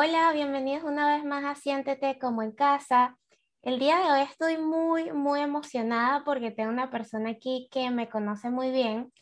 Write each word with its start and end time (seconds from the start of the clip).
Hola, 0.00 0.32
bienvenidos 0.32 0.84
una 0.84 1.16
vez 1.16 1.24
más 1.24 1.44
a 1.44 1.56
Siéntete 1.60 2.20
como 2.20 2.40
en 2.44 2.52
casa. 2.52 3.18
El 3.62 3.80
día 3.80 3.98
de 3.98 4.12
hoy 4.12 4.20
estoy 4.20 4.56
muy, 4.56 5.10
muy 5.10 5.40
emocionada 5.40 6.22
porque 6.24 6.52
tengo 6.52 6.70
una 6.70 6.88
persona 6.88 7.30
aquí 7.30 7.68
que 7.72 7.90
me 7.90 8.08
conoce 8.08 8.48
muy 8.48 8.70
bien, 8.70 9.12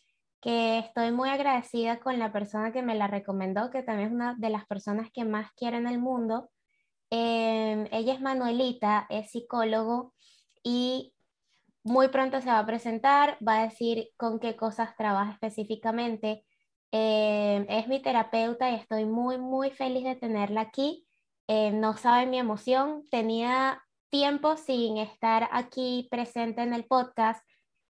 que 0.42 0.80
estoy 0.80 1.12
muy 1.12 1.30
agradecida 1.30 1.98
con 1.98 2.18
la 2.18 2.30
persona 2.30 2.72
que 2.72 2.82
me 2.82 2.94
la 2.94 3.06
recomendó, 3.06 3.70
que 3.70 3.82
también 3.82 4.08
es 4.08 4.14
una 4.14 4.34
de 4.36 4.50
las 4.50 4.66
personas 4.66 5.08
que 5.14 5.24
más 5.24 5.50
quiero 5.56 5.78
en 5.78 5.86
el 5.86 5.98
mundo. 5.98 6.50
Em, 7.08 7.88
ella 7.90 8.12
es 8.12 8.20
Manuelita, 8.20 9.06
es 9.08 9.30
psicólogo 9.30 10.12
y 10.62 11.14
muy 11.84 12.08
pronto 12.08 12.42
se 12.42 12.48
va 12.50 12.58
a 12.58 12.66
presentar, 12.66 13.38
va 13.40 13.60
a 13.60 13.62
decir 13.62 14.10
con 14.18 14.38
qué 14.38 14.56
cosas 14.56 14.94
trabaja 14.94 15.32
específicamente 15.32 16.44
eh, 16.98 17.66
es 17.68 17.88
mi 17.88 18.00
terapeuta 18.00 18.70
y 18.70 18.76
estoy 18.76 19.04
muy, 19.04 19.36
muy 19.36 19.70
feliz 19.70 20.04
de 20.04 20.16
tenerla 20.16 20.62
aquí. 20.62 21.06
Eh, 21.46 21.70
no 21.70 21.96
sabe 21.98 22.24
mi 22.26 22.38
emoción. 22.38 23.04
Tenía 23.10 23.82
tiempo 24.08 24.56
sin 24.56 24.96
estar 24.96 25.48
aquí 25.52 26.08
presente 26.10 26.62
en 26.62 26.72
el 26.72 26.86
podcast, 26.86 27.44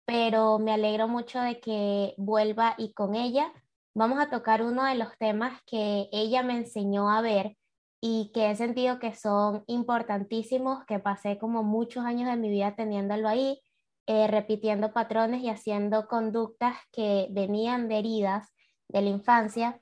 pero 0.04 0.58
me 0.58 0.72
alegro 0.72 1.06
mucho 1.06 1.40
de 1.40 1.60
que 1.60 2.14
vuelva 2.16 2.74
y 2.78 2.94
con 2.94 3.14
ella 3.14 3.52
vamos 3.94 4.18
a 4.18 4.28
tocar 4.28 4.62
uno 4.62 4.84
de 4.84 4.96
los 4.96 5.16
temas 5.18 5.60
que 5.66 6.08
ella 6.10 6.42
me 6.42 6.56
enseñó 6.56 7.08
a 7.08 7.20
ver 7.20 7.56
y 8.00 8.32
que 8.34 8.50
he 8.50 8.56
sentido 8.56 8.98
que 8.98 9.14
son 9.14 9.62
importantísimos, 9.68 10.84
que 10.84 10.98
pasé 10.98 11.38
como 11.38 11.62
muchos 11.62 12.04
años 12.04 12.28
de 12.28 12.36
mi 12.36 12.50
vida 12.50 12.74
teniéndolo 12.74 13.28
ahí, 13.28 13.60
eh, 14.06 14.26
repitiendo 14.26 14.92
patrones 14.92 15.42
y 15.42 15.48
haciendo 15.48 16.08
conductas 16.08 16.76
que 16.92 17.28
venían 17.30 17.88
de 17.88 17.98
heridas 17.98 18.55
de 18.88 19.02
la 19.02 19.10
infancia. 19.10 19.80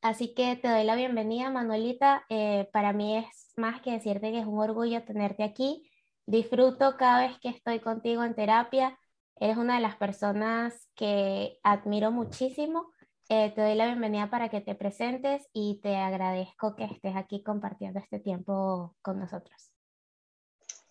Así 0.00 0.34
que 0.34 0.56
te 0.56 0.68
doy 0.68 0.84
la 0.84 0.96
bienvenida, 0.96 1.50
Manuelita. 1.50 2.24
Eh, 2.28 2.68
para 2.72 2.92
mí 2.92 3.16
es 3.18 3.52
más 3.56 3.80
que 3.82 3.92
decirte 3.92 4.32
que 4.32 4.40
es 4.40 4.46
un 4.46 4.58
orgullo 4.58 5.04
tenerte 5.04 5.44
aquí. 5.44 5.88
Disfruto 6.26 6.96
cada 6.96 7.26
vez 7.26 7.38
que 7.40 7.48
estoy 7.48 7.80
contigo 7.80 8.24
en 8.24 8.34
terapia. 8.34 8.98
Eres 9.36 9.56
una 9.56 9.76
de 9.76 9.80
las 9.80 9.96
personas 9.96 10.88
que 10.94 11.58
admiro 11.62 12.10
muchísimo. 12.10 12.92
Eh, 13.28 13.52
te 13.54 13.62
doy 13.62 13.74
la 13.74 13.86
bienvenida 13.86 14.30
para 14.30 14.48
que 14.48 14.60
te 14.60 14.74
presentes 14.74 15.48
y 15.52 15.80
te 15.82 15.96
agradezco 15.96 16.76
que 16.76 16.84
estés 16.84 17.16
aquí 17.16 17.42
compartiendo 17.42 18.00
este 18.00 18.18
tiempo 18.20 18.96
con 19.02 19.18
nosotros. 19.18 19.71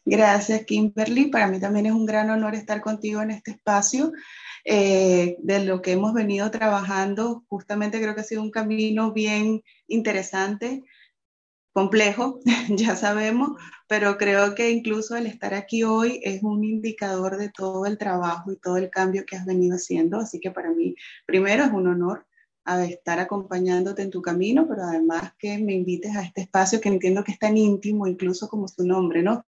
Gracias, 0.06 0.66
Kimberly. 0.66 1.28
Para 1.28 1.48
mí 1.48 1.60
también 1.60 1.86
es 1.86 1.92
un 1.94 2.06
gran 2.06 2.30
honor 2.30 2.56
estar 2.56 2.82
contigo 2.82 3.22
en 3.22 3.32
este 3.32 3.52
espacio. 3.52 4.12
Eh, 4.64 5.38
de 5.40 5.66
lo 5.66 5.82
que 5.82 5.94
hemos 5.94 6.14
venido 6.14 6.52
trabajando. 6.52 7.44
Justamente 7.50 8.00
creo 8.00 8.14
que 8.14 8.22
ha 8.22 8.24
sido 8.24 8.44
un 8.44 8.52
camino 8.52 9.12
bien 9.12 9.64
interesante, 9.88 10.84
complejo, 11.74 12.40
ya 12.70 12.96
sabemos, 12.96 13.52
pero 13.88 14.18
creo 14.18 14.56
que 14.56 14.72
incluso 14.72 15.16
el 15.16 15.26
estar 15.26 15.54
aquí 15.54 15.84
hoy 15.84 16.20
es 16.24 16.44
un 16.44 16.64
indicador 16.64 17.38
de 17.38 17.50
todo 17.50 17.86
el 17.86 17.98
trabajo 17.98 18.52
y 18.52 18.58
todo 18.58 18.78
el 18.78 18.90
cambio 18.90 19.26
que 19.26 19.36
has 19.36 19.46
venido 19.46 19.76
haciendo. 19.76 20.20
Así 20.20 20.40
que 20.40 20.52
para 20.52 20.72
mí, 20.72 20.96
primero, 21.26 21.64
es 21.64 21.72
un 21.72 21.88
honor 21.88 22.28
estar 22.66 23.20
acompañándote 23.20 24.02
en 24.02 24.12
tu 24.12 24.22
camino, 24.22 24.68
pero 24.68 24.84
además 24.84 25.34
que 25.38 25.58
me 25.58 25.74
invites 25.74 26.16
a 26.16 26.24
este 26.24 26.42
espacio 26.42 26.80
que 26.80 26.90
entiendo 26.90 27.24
que 27.24 27.32
es 27.32 27.40
tan 27.40 27.58
íntimo, 27.58 28.08
incluso 28.08 28.48
como 28.48 28.68
su 28.68 28.86
nombre, 28.86 29.24
¿no? 29.24 29.46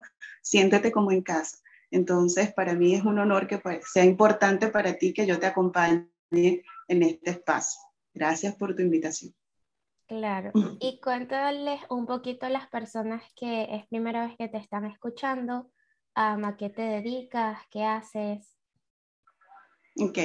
Siéntete 0.42 0.92
como 0.92 1.10
en 1.12 1.22
casa. 1.22 1.58
Entonces, 1.90 2.52
para 2.52 2.74
mí 2.74 2.94
es 2.94 3.04
un 3.04 3.18
honor 3.18 3.46
que 3.46 3.58
pues, 3.58 3.84
sea 3.90 4.04
importante 4.04 4.68
para 4.68 4.94
ti 4.94 5.12
que 5.12 5.26
yo 5.26 5.38
te 5.38 5.46
acompañe 5.46 6.10
en 6.32 7.02
este 7.02 7.30
espacio. 7.30 7.80
Gracias 8.12 8.54
por 8.56 8.74
tu 8.74 8.82
invitación. 8.82 9.34
Claro. 10.06 10.52
Y 10.80 11.00
cuéntales 11.00 11.80
un 11.90 12.06
poquito 12.06 12.46
a 12.46 12.50
las 12.50 12.66
personas 12.68 13.22
que 13.36 13.74
es 13.74 13.86
primera 13.88 14.26
vez 14.26 14.36
que 14.38 14.48
te 14.48 14.56
están 14.56 14.86
escuchando, 14.86 15.70
a 16.14 16.56
qué 16.58 16.70
te 16.70 16.82
dedicas, 16.82 17.58
qué 17.70 17.84
haces. 17.84 18.57
Ok. 19.98 20.18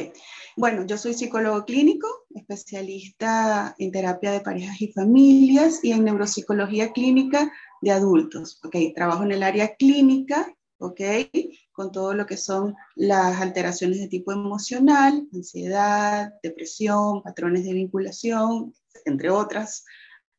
Bueno, 0.55 0.85
yo 0.85 0.97
soy 0.97 1.13
psicólogo 1.13 1.65
clínico, 1.65 2.07
especialista 2.35 3.75
en 3.79 3.91
terapia 3.91 4.31
de 4.31 4.41
parejas 4.41 4.81
y 4.81 4.91
familias 4.91 5.79
y 5.83 5.91
en 5.91 6.03
neuropsicología 6.05 6.91
clínica 6.91 7.51
de 7.81 7.91
adultos. 7.91 8.59
Ok, 8.63 8.75
trabajo 8.95 9.23
en 9.23 9.31
el 9.31 9.43
área 9.43 9.75
clínica 9.75 10.55
¿ok? 10.83 10.99
Con 11.71 11.91
todo 11.91 12.13
lo 12.13 12.25
que 12.25 12.37
son 12.37 12.75
las 12.95 13.39
alteraciones 13.41 13.99
de 13.99 14.07
tipo 14.07 14.31
emocional, 14.31 15.27
ansiedad, 15.33 16.33
depresión, 16.43 17.23
patrones 17.23 17.63
de 17.63 17.73
vinculación, 17.73 18.73
entre 19.05 19.29
otras, 19.29 19.85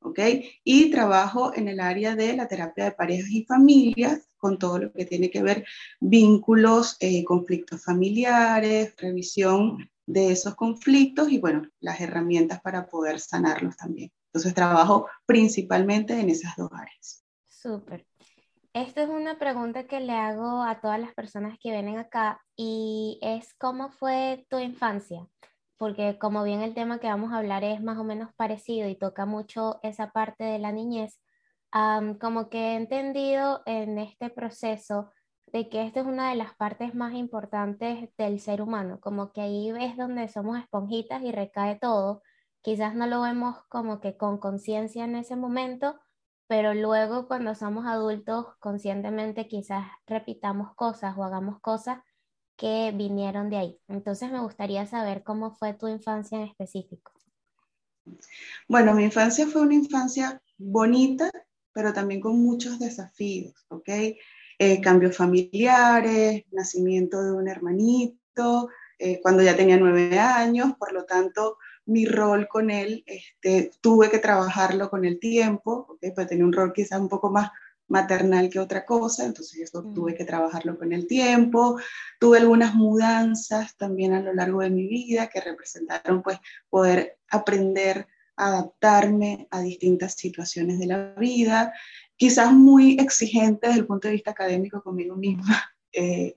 ¿ok? 0.04 0.20
Y 0.62 0.90
trabajo 0.90 1.52
en 1.54 1.68
el 1.68 1.80
área 1.80 2.14
de 2.14 2.36
la 2.36 2.46
terapia 2.46 2.84
de 2.84 2.92
parejas 2.92 3.30
y 3.30 3.44
familias, 3.44 4.28
con 4.36 4.58
todo 4.58 4.78
lo 4.78 4.92
que 4.92 5.06
tiene 5.06 5.30
que 5.30 5.42
ver 5.42 5.64
vínculos, 6.00 6.96
eh, 7.00 7.24
conflictos 7.24 7.82
familiares, 7.82 8.94
revisión 8.98 9.90
de 10.06 10.32
esos 10.32 10.54
conflictos 10.54 11.30
y, 11.30 11.38
bueno, 11.38 11.62
las 11.80 12.00
herramientas 12.00 12.60
para 12.60 12.86
poder 12.86 13.18
sanarlos 13.18 13.76
también. 13.76 14.12
Entonces 14.26 14.52
trabajo 14.54 15.08
principalmente 15.24 16.20
en 16.20 16.28
esas 16.28 16.54
dos 16.56 16.70
áreas. 16.72 17.24
Súper. 17.48 18.06
Esta 18.74 19.04
es 19.04 19.08
una 19.08 19.38
pregunta 19.38 19.86
que 19.86 20.00
le 20.00 20.12
hago 20.12 20.62
a 20.62 20.80
todas 20.80 21.00
las 21.00 21.14
personas 21.14 21.56
que 21.62 21.70
vienen 21.70 21.96
acá 21.96 22.42
y 22.56 23.18
es 23.22 23.54
cómo 23.54 23.90
fue 23.90 24.44
tu 24.50 24.58
infancia, 24.58 25.26
porque 25.76 26.18
como 26.18 26.44
bien 26.44 26.60
el 26.60 26.74
tema 26.74 26.98
que 26.98 27.08
vamos 27.08 27.32
a 27.32 27.38
hablar 27.38 27.64
es 27.64 27.82
más 27.82 27.98
o 27.98 28.04
menos 28.04 28.32
parecido 28.34 28.88
y 28.88 28.96
toca 28.96 29.26
mucho 29.26 29.80
esa 29.82 30.10
parte 30.10 30.44
de 30.44 30.58
la 30.58 30.72
niñez, 30.72 31.20
como 32.20 32.48
que 32.48 32.58
he 32.58 32.74
entendido 32.76 33.62
en 33.66 33.98
este 33.98 34.30
proceso 34.30 35.10
de 35.46 35.68
que 35.68 35.86
esta 35.86 36.00
es 36.00 36.06
una 36.06 36.30
de 36.30 36.36
las 36.36 36.54
partes 36.54 36.94
más 36.94 37.14
importantes 37.14 38.10
del 38.16 38.40
ser 38.40 38.62
humano, 38.62 39.00
como 39.00 39.32
que 39.32 39.40
ahí 39.40 39.70
es 39.70 39.96
donde 39.96 40.28
somos 40.28 40.58
esponjitas 40.58 41.22
y 41.22 41.32
recae 41.32 41.78
todo, 41.78 42.22
quizás 42.62 42.94
no 42.94 43.06
lo 43.06 43.22
vemos 43.22 43.56
como 43.68 44.00
que 44.00 44.16
con 44.16 44.38
conciencia 44.38 45.04
en 45.04 45.16
ese 45.16 45.36
momento, 45.36 45.98
pero 46.46 46.74
luego 46.74 47.26
cuando 47.26 47.54
somos 47.54 47.86
adultos 47.86 48.46
conscientemente 48.58 49.48
quizás 49.48 49.86
repitamos 50.06 50.74
cosas 50.74 51.16
o 51.16 51.24
hagamos 51.24 51.60
cosas 51.60 51.98
que 52.56 52.92
vinieron 52.94 53.50
de 53.50 53.56
ahí. 53.56 53.78
Entonces 53.88 54.30
me 54.30 54.40
gustaría 54.40 54.86
saber 54.86 55.22
cómo 55.22 55.54
fue 55.54 55.74
tu 55.74 55.88
infancia 55.88 56.38
en 56.38 56.44
específico. 56.44 57.12
Bueno, 58.68 58.94
mi 58.94 59.04
infancia 59.04 59.46
fue 59.46 59.62
una 59.62 59.74
infancia 59.74 60.40
bonita, 60.58 61.30
pero 61.72 61.92
también 61.92 62.20
con 62.20 62.40
muchos 62.42 62.78
desafíos, 62.78 63.54
¿ok? 63.68 63.88
Eh, 64.58 64.80
cambios 64.80 65.16
familiares, 65.16 66.44
nacimiento 66.52 67.22
de 67.22 67.32
un 67.32 67.48
hermanito, 67.48 68.68
eh, 68.98 69.20
cuando 69.20 69.42
ya 69.42 69.56
tenía 69.56 69.76
nueve 69.76 70.18
años, 70.18 70.74
por 70.78 70.92
lo 70.92 71.04
tanto, 71.04 71.58
mi 71.86 72.06
rol 72.06 72.46
con 72.48 72.70
él, 72.70 73.02
este, 73.06 73.72
tuve 73.80 74.10
que 74.10 74.18
trabajarlo 74.18 74.88
con 74.88 75.04
el 75.04 75.18
tiempo, 75.18 75.86
¿okay? 75.88 76.12
pues 76.12 76.28
tenía 76.28 76.44
un 76.44 76.52
rol 76.52 76.72
quizás 76.72 77.00
un 77.00 77.08
poco 77.08 77.30
más 77.30 77.50
maternal 77.88 78.48
que 78.48 78.58
otra 78.58 78.84
cosa, 78.84 79.24
entonces 79.24 79.60
eso 79.60 79.82
tuve 79.94 80.12
mm. 80.12 80.14
que 80.16 80.24
trabajarlo 80.24 80.78
con 80.78 80.92
el 80.92 81.06
tiempo. 81.06 81.78
Tuve 82.18 82.38
algunas 82.38 82.74
mudanzas 82.74 83.76
también 83.76 84.12
a 84.14 84.20
lo 84.20 84.32
largo 84.32 84.60
de 84.60 84.70
mi 84.70 84.86
vida 84.86 85.28
que 85.28 85.40
representaron 85.40 86.22
pues 86.22 86.38
poder 86.68 87.18
aprender 87.30 88.06
a 88.36 88.46
adaptarme 88.48 89.46
a 89.50 89.60
distintas 89.60 90.14
situaciones 90.14 90.78
de 90.78 90.86
la 90.86 91.14
vida, 91.14 91.72
quizás 92.16 92.52
muy 92.52 92.96
exigente 92.98 93.68
desde 93.68 93.80
el 93.80 93.86
punto 93.86 94.08
de 94.08 94.14
vista 94.14 94.32
académico 94.32 94.82
conmigo 94.82 95.16
misma. 95.16 95.44
Eh, 95.96 96.36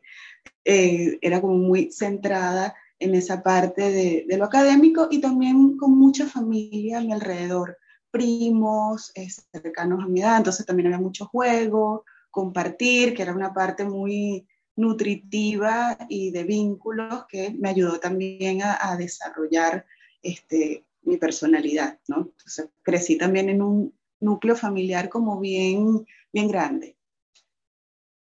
eh, 0.66 1.18
era 1.20 1.42
como 1.42 1.56
muy 1.56 1.92
centrada 1.92 2.76
en 3.00 3.16
esa 3.16 3.42
parte 3.42 3.90
de, 3.92 4.38
lo 4.38 4.46
académico 4.46 5.08
y 5.10 5.20
también 5.20 5.78
con 5.78 5.98
mucha 5.98 6.28
familia 6.28 7.00
a 7.00 7.02
mi 7.02 7.12
alrededor, 7.12 7.78
primos 8.18 9.12
cercanos 9.52 10.04
a 10.04 10.08
mi 10.08 10.22
edad, 10.22 10.38
entonces 10.38 10.66
también 10.66 10.88
había 10.88 11.00
mucho 11.00 11.26
juego, 11.26 12.04
compartir, 12.32 13.14
que 13.14 13.22
era 13.22 13.34
una 13.34 13.54
parte 13.54 13.86
muy 13.86 14.48
nutritiva 14.76 15.98
y 16.08 16.32
de 16.32 16.44
vínculos 16.44 17.26
que 17.28 17.52
me 17.52 17.70
ayudó 17.70 18.00
también 18.00 18.62
a, 18.64 18.96
desarrollar 18.98 19.86
este, 20.22 20.86
mi 21.02 21.18
personalidad, 21.18 22.00
¿no? 22.08 22.18
Entonces 22.18 22.70
crecí 22.84 23.18
también 23.18 23.50
en 23.50 23.62
un 23.62 23.94
núcleo 24.20 24.56
familiar 24.56 25.10
como 25.10 25.40
bien, 25.40 26.06
bien 26.32 26.48
grande. 26.48 26.96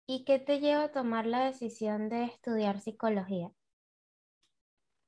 ¿Y 0.07 0.24
qué 0.24 0.39
te 0.39 0.60
lleva 0.60 0.86
a 0.86 0.92
tomar 0.92 1.25
la 1.25 1.45
decisión 1.45 2.07
de 2.07 2.24
estudiar 2.24 2.80
psicología? 2.80 3.51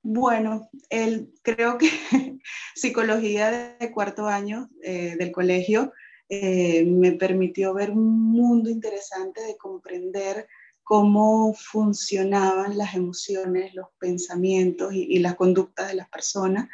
Bueno, 0.01 0.69
el, 0.89 1.33
creo 1.41 1.77
que 1.77 1.89
psicología 2.75 3.75
de 3.79 3.91
cuarto 3.91 4.27
año 4.27 4.69
eh, 4.81 5.15
del 5.17 5.31
colegio 5.31 5.91
eh, 6.29 6.85
me 6.85 7.11
permitió 7.13 7.73
ver 7.73 7.91
un 7.91 8.31
mundo 8.31 8.69
interesante 8.69 9.41
de 9.41 9.57
comprender 9.57 10.47
cómo 10.83 11.53
funcionaban 11.53 12.77
las 12.77 12.95
emociones, 12.95 13.75
los 13.75 13.89
pensamientos 13.99 14.93
y, 14.93 15.19
las 15.19 15.35
conductas 15.35 15.89
de 15.89 15.95
las 15.95 16.09
personas. 16.09 16.67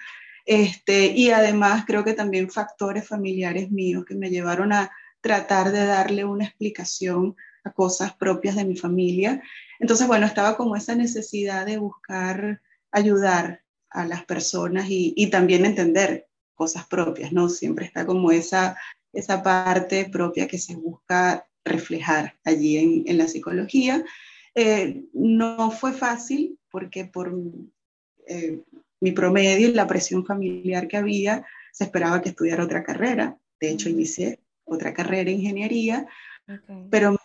Este, 0.46 1.08
y 1.08 1.32
además 1.32 1.84
creo 1.86 2.04
que 2.04 2.14
también 2.14 2.50
factores 2.50 3.08
familiares 3.08 3.72
míos 3.72 4.06
que 4.08 4.16
me 4.16 4.30
llevaron 4.30 4.72
a 4.72 4.92
tratar 5.20 5.72
de 5.72 5.86
darle 5.86 6.24
una 6.24 6.46
explicación 6.46 7.36
a 7.64 7.74
cosas 7.74 8.14
propias 8.14 8.56
de 8.56 8.66
mi 8.66 8.78
familia. 8.78 9.42
Entonces, 9.80 10.08
bueno, 10.08 10.26
estaba 10.26 10.56
como 10.56 10.76
esa 10.76 10.96
necesidad 10.96 11.66
de 11.66 11.78
buscar 11.78 12.62
ayudar 12.96 13.62
a 13.90 14.06
las 14.06 14.26
personas 14.26 14.88
y, 14.90 15.28
también 15.30 15.66
entender 15.66 16.28
cosas 16.54 16.86
propias, 16.88 17.34
¿no? 17.34 17.50
Siempre 17.50 17.86
está 17.86 18.06
como 18.06 18.32
esa, 18.32 18.78
esa 19.14 19.44
parte 19.44 20.10
propia 20.10 20.48
que 20.48 20.58
se 20.58 20.76
busca 20.76 21.48
reflejar 21.66 22.36
allí 22.46 23.04
en, 23.06 23.18
la 23.18 23.28
psicología. 23.28 24.04
Eh, 24.56 25.04
no 25.14 25.72
fue 25.72 25.92
fácil 25.92 26.58
porque 26.70 27.06
por 27.06 27.34
eh, 28.28 28.62
mi 29.02 29.12
promedio 29.12 29.68
y 29.68 29.74
la 29.74 29.88
presión 29.88 30.26
familiar 30.26 30.88
que 30.88 30.98
había, 30.98 31.46
se 31.74 31.84
esperaba 31.84 32.22
que 32.22 32.30
estudiara 32.30 32.64
otra 32.64 32.84
carrera. 32.84 33.38
De 33.60 33.72
hecho, 33.72 33.90
inicié 33.90 34.40
otra 34.64 34.94
carrera, 34.94 35.30
ingeniería, 35.32 36.08
pero 36.90 37.18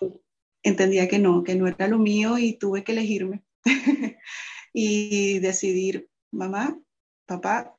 entendía 0.64 1.08
que 1.08 1.20
no, 1.20 1.44
que 1.44 1.54
no 1.54 1.68
era 1.68 1.86
lo 1.86 1.98
mío 1.98 2.38
y 2.38 2.54
tuve 2.54 2.82
que 2.82 2.92
elegirme. 2.92 3.42
y 4.72 5.38
decidir, 5.40 6.08
mamá, 6.30 6.78
papá, 7.26 7.76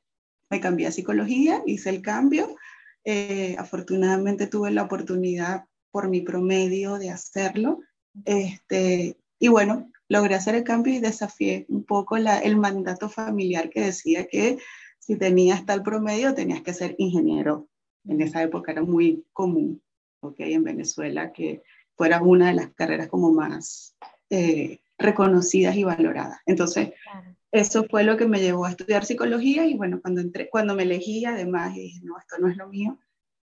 me 0.50 0.60
cambié 0.60 0.86
a 0.86 0.92
psicología, 0.92 1.62
hice 1.66 1.90
el 1.90 2.02
cambio. 2.02 2.56
Eh, 3.04 3.56
afortunadamente 3.58 4.46
tuve 4.46 4.70
la 4.70 4.84
oportunidad 4.84 5.64
por 5.90 6.08
mi 6.08 6.20
promedio 6.20 6.98
de 6.98 7.10
hacerlo. 7.10 7.80
Este, 8.24 9.16
y 9.38 9.48
bueno, 9.48 9.90
logré 10.08 10.34
hacer 10.34 10.54
el 10.54 10.64
cambio 10.64 10.94
y 10.94 11.00
desafié 11.00 11.66
un 11.68 11.84
poco 11.84 12.18
la, 12.18 12.38
el 12.38 12.56
mandato 12.56 13.08
familiar 13.08 13.70
que 13.70 13.80
decía 13.80 14.26
que 14.26 14.58
si 14.98 15.16
tenías 15.16 15.66
tal 15.66 15.82
promedio 15.82 16.34
tenías 16.34 16.62
que 16.62 16.74
ser 16.74 16.94
ingeniero. 16.98 17.68
En 18.04 18.20
esa 18.20 18.42
época 18.42 18.72
era 18.72 18.82
muy 18.82 19.24
común, 19.32 19.82
¿ok? 20.20 20.36
En 20.40 20.64
Venezuela 20.64 21.32
que 21.32 21.62
fuera 21.96 22.22
una 22.22 22.48
de 22.48 22.54
las 22.54 22.72
carreras 22.74 23.08
como 23.08 23.32
más 23.32 23.96
eh, 24.30 24.80
reconocidas 25.02 25.76
y 25.76 25.84
valoradas. 25.84 26.40
Entonces, 26.46 26.92
eso 27.50 27.84
fue 27.90 28.02
lo 28.04 28.16
que 28.16 28.26
me 28.26 28.40
llevó 28.40 28.64
a 28.64 28.70
estudiar 28.70 29.04
psicología 29.04 29.66
y 29.66 29.74
bueno, 29.74 30.00
cuando 30.00 30.20
entré, 30.20 30.48
cuando 30.48 30.74
me 30.74 30.84
elegí 30.84 31.24
además 31.24 31.74
dije, 31.74 32.00
no, 32.02 32.18
esto 32.18 32.36
no 32.38 32.48
es 32.48 32.56
lo 32.56 32.68
mío. 32.68 32.98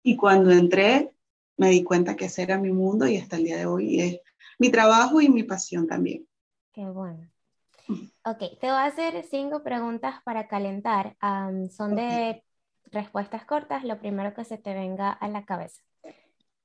Y 0.03 0.17
cuando 0.17 0.53
entré, 0.53 1.13
me 1.57 1.71
di 1.71 1.83
cuenta 1.83 2.15
que 2.15 2.27
ese 2.27 2.43
era 2.43 2.59
mi 2.59 2.71
mundo 2.71 3.07
y 3.09 3.17
hasta 3.17 3.37
el 3.37 3.45
día 3.45 3.59
de 3.59 3.67
hoy 3.67 4.01
es 4.01 4.21
mi 4.59 4.71
trabajo 4.71 5.21
y 5.21 5.29
mi 5.29 5.43
pasión 5.43 5.87
también. 5.87 6.27
Qué 6.73 6.85
bueno. 6.85 7.29
Ok, 8.25 8.39
te 8.61 8.67
voy 8.67 8.77
a 8.77 8.85
hacer 8.85 9.25
cinco 9.25 9.63
preguntas 9.63 10.23
para 10.25 10.49
calentar. 10.49 11.17
son 11.71 11.97
de 11.97 12.43
respuestas 12.91 13.45
cortas, 13.45 13.85
lo 13.85 13.99
primero 13.99 14.35
que 14.35 14.45
se 14.45 14.59
te 14.59 14.75
venga 14.75 15.11
a 15.11 15.29
la 15.29 15.45
cabeza. 15.45 15.83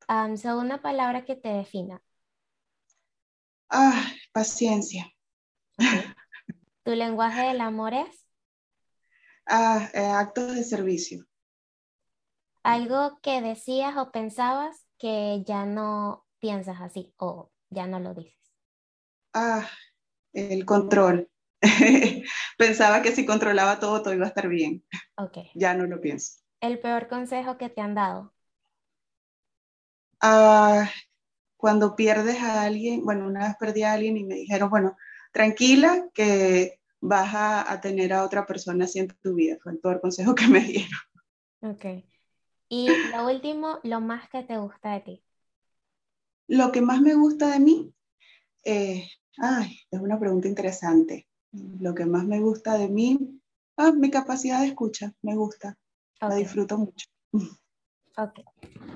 Um, 0.10 0.36
una 0.58 0.82
palabra 0.82 1.24
que 1.24 1.36
te 1.36 1.50
defina. 1.50 2.02
Ah, 3.72 4.06
paciencia. 4.34 5.06
¿Tu 6.84 6.92
lenguaje 6.92 7.48
del 7.48 7.62
amor 7.62 7.94
es? 7.94 8.26
Ah, 9.48 9.90
eh, 9.94 10.06
actos 10.06 10.56
de 10.56 10.64
servicio. 10.64 11.26
Algo 12.64 13.20
que 13.22 13.42
decías 13.42 13.96
o 13.98 14.12
pensabas 14.12 14.86
que 14.98 15.44
ya 15.46 15.66
no 15.66 16.26
piensas 16.40 16.82
así 16.82 17.14
o 17.18 17.50
ya 17.70 17.88
no 17.88 18.00
lo 18.00 18.14
dices. 18.14 18.38
Ah, 19.34 19.68
el 20.34 20.66
control. 20.66 21.30
Pensaba 22.58 23.02
que 23.02 23.12
si 23.12 23.26
controlaba 23.26 23.80
todo, 23.80 24.02
todo 24.02 24.14
iba 24.14 24.26
a 24.26 24.30
estar 24.30 24.48
bien. 24.48 24.84
Ok. 25.18 25.38
Ya 25.56 25.74
no 25.74 25.86
lo 25.86 26.02
pienso. 26.02 26.42
¿El 26.60 26.80
peor 26.80 27.08
consejo 27.08 27.58
que 27.58 27.70
te 27.70 27.82
han 27.82 27.96
dado? 27.96 28.34
Ah, 30.22 30.90
cuando 31.62 31.96
pierdes 31.96 32.42
a 32.42 32.64
alguien, 32.64 33.06
bueno, 33.06 33.28
una 33.28 33.48
vez 33.48 33.56
perdí 33.60 33.84
a 33.84 33.94
alguien 33.94 34.18
y 34.18 34.24
me 34.24 34.34
dijeron, 34.34 34.72
bueno, 34.72 34.98
tranquila 35.32 36.10
que 36.12 36.80
vas 37.00 37.32
a, 37.34 37.80
tener 37.82 38.14
a 38.14 38.24
otra 38.24 38.48
persona 38.48 38.86
así 38.86 38.98
en 38.98 39.10
tu 39.22 39.36
vida. 39.36 39.58
Fue 39.62 39.74
el 39.74 39.78
peor 39.78 40.02
consejo 40.02 40.34
que 40.34 40.48
me 40.48 40.62
dieron. 40.62 41.00
Ok. 41.62 42.04
Y 42.68 42.88
lo 43.12 43.28
último, 43.28 43.80
lo 43.84 44.02
más 44.02 44.28
que 44.30 44.42
te 44.42 44.58
gusta 44.58 44.94
de 44.94 45.00
ti. 45.02 45.24
Lo 46.48 46.72
que 46.72 46.82
más 46.82 47.00
me 47.00 47.14
gusta 47.14 47.52
de 47.52 47.60
mí, 47.60 47.94
eh, 48.66 49.08
ay, 49.38 49.78
es 49.92 50.00
una 50.00 50.20
pregunta 50.20 50.48
interesante. 50.48 51.28
Lo 51.52 51.94
que 51.94 52.08
más 52.08 52.26
me 52.26 52.40
gusta 52.40 52.76
de 52.76 52.90
mí, 52.90 53.40
ah, 53.78 53.92
mi 53.92 54.10
capacidad 54.10 54.62
de 54.62 54.68
escucha, 54.68 55.14
me 55.22 55.36
gusta, 55.36 55.78
la 56.22 56.36
disfruto 56.36 56.80
mucho. 56.80 57.06
Ok, 58.22 58.40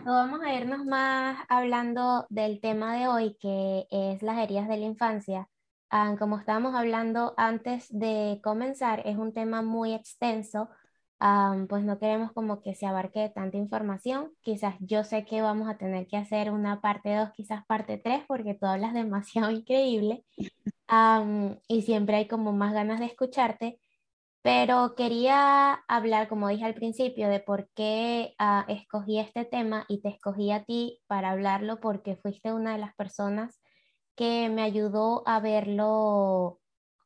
vamos 0.05 0.39
a 0.43 0.53
irnos 0.53 0.85
más 0.85 1.43
hablando 1.49 2.27
del 2.29 2.61
tema 2.61 2.95
de 2.95 3.07
hoy, 3.07 3.35
que 3.39 3.87
es 3.89 4.21
las 4.21 4.37
heridas 4.37 4.67
de 4.67 4.77
la 4.77 4.85
infancia. 4.85 5.49
Ah, 5.89 6.15
como 6.19 6.37
estábamos 6.37 6.75
hablando 6.75 7.33
antes 7.35 7.87
de 7.89 8.39
comenzar, 8.43 9.01
es 9.05 9.17
un 9.17 9.33
tema 9.33 9.63
muy 9.63 9.95
extenso, 9.95 10.69
ah, 11.19 11.55
pues 11.67 11.83
no 11.83 11.97
queremos 11.97 12.33
como 12.33 12.61
que 12.61 12.75
se 12.75 12.85
abarque 12.85 13.31
tanta 13.33 13.57
información. 13.57 14.31
Quizás 14.41 14.75
yo 14.79 15.03
sé 15.03 15.25
que 15.25 15.41
vamos 15.41 15.67
a 15.69 15.77
tener 15.79 16.05
que 16.05 16.17
hacer 16.17 16.51
una 16.51 16.79
parte 16.79 17.15
2, 17.15 17.31
quizás 17.33 17.65
parte 17.65 17.97
3, 17.97 18.23
porque 18.27 18.53
tú 18.53 18.67
hablas 18.67 18.93
demasiado 18.93 19.49
increíble 19.49 20.23
ah, 20.87 21.25
y 21.67 21.81
siempre 21.83 22.17
hay 22.17 22.27
como 22.27 22.53
más 22.53 22.73
ganas 22.73 22.99
de 22.99 23.07
escucharte. 23.07 23.79
Pero 24.45 24.93
quería 24.93 25.73
hablar, 25.87 26.27
como 26.27 26.49
dije 26.49 26.65
al 26.65 26.75
principio, 26.75 27.29
de 27.29 27.39
por 27.39 27.67
qué 27.73 28.35
ah, 28.37 28.63
escogí 28.67 29.17
este 29.17 29.43
tema 29.43 29.85
y 29.87 30.03
te 30.03 30.09
escogí 30.09 30.51
a 30.51 30.63
ti 30.63 31.01
para 31.07 31.31
hablarlo 31.31 31.79
porque 31.79 32.15
fuiste 32.15 32.53
una 32.53 32.73
de 32.73 32.77
las 32.77 32.93
personas 32.93 33.59
que 34.15 34.49
me 34.49 34.61
ayudó 34.61 35.27
a 35.27 35.39
verlo 35.39 36.59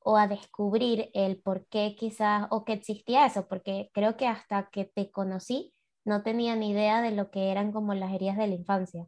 o 0.03 0.17
a 0.17 0.27
descubrir 0.27 1.11
el 1.13 1.41
por 1.41 1.65
qué 1.67 1.95
quizás 1.97 2.45
o 2.49 2.65
que 2.65 2.73
existía 2.73 3.25
eso, 3.25 3.47
porque 3.47 3.89
creo 3.93 4.17
que 4.17 4.27
hasta 4.27 4.69
que 4.69 4.83
te 4.83 5.09
conocí 5.09 5.73
no 6.03 6.23
tenía 6.23 6.57
ni 6.57 6.71
idea 6.71 7.01
de 7.01 7.11
lo 7.11 7.31
que 7.31 7.51
eran 7.51 7.71
como 7.71 7.93
las 7.93 8.11
heridas 8.13 8.35
de 8.35 8.47
la 8.47 8.55
infancia. 8.55 9.07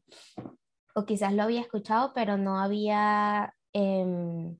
O 0.95 1.03
quizás 1.05 1.33
lo 1.33 1.43
había 1.43 1.59
escuchado, 1.59 2.13
pero 2.15 2.38
no 2.38 2.59
había... 2.59 3.53
Em, 3.73 4.57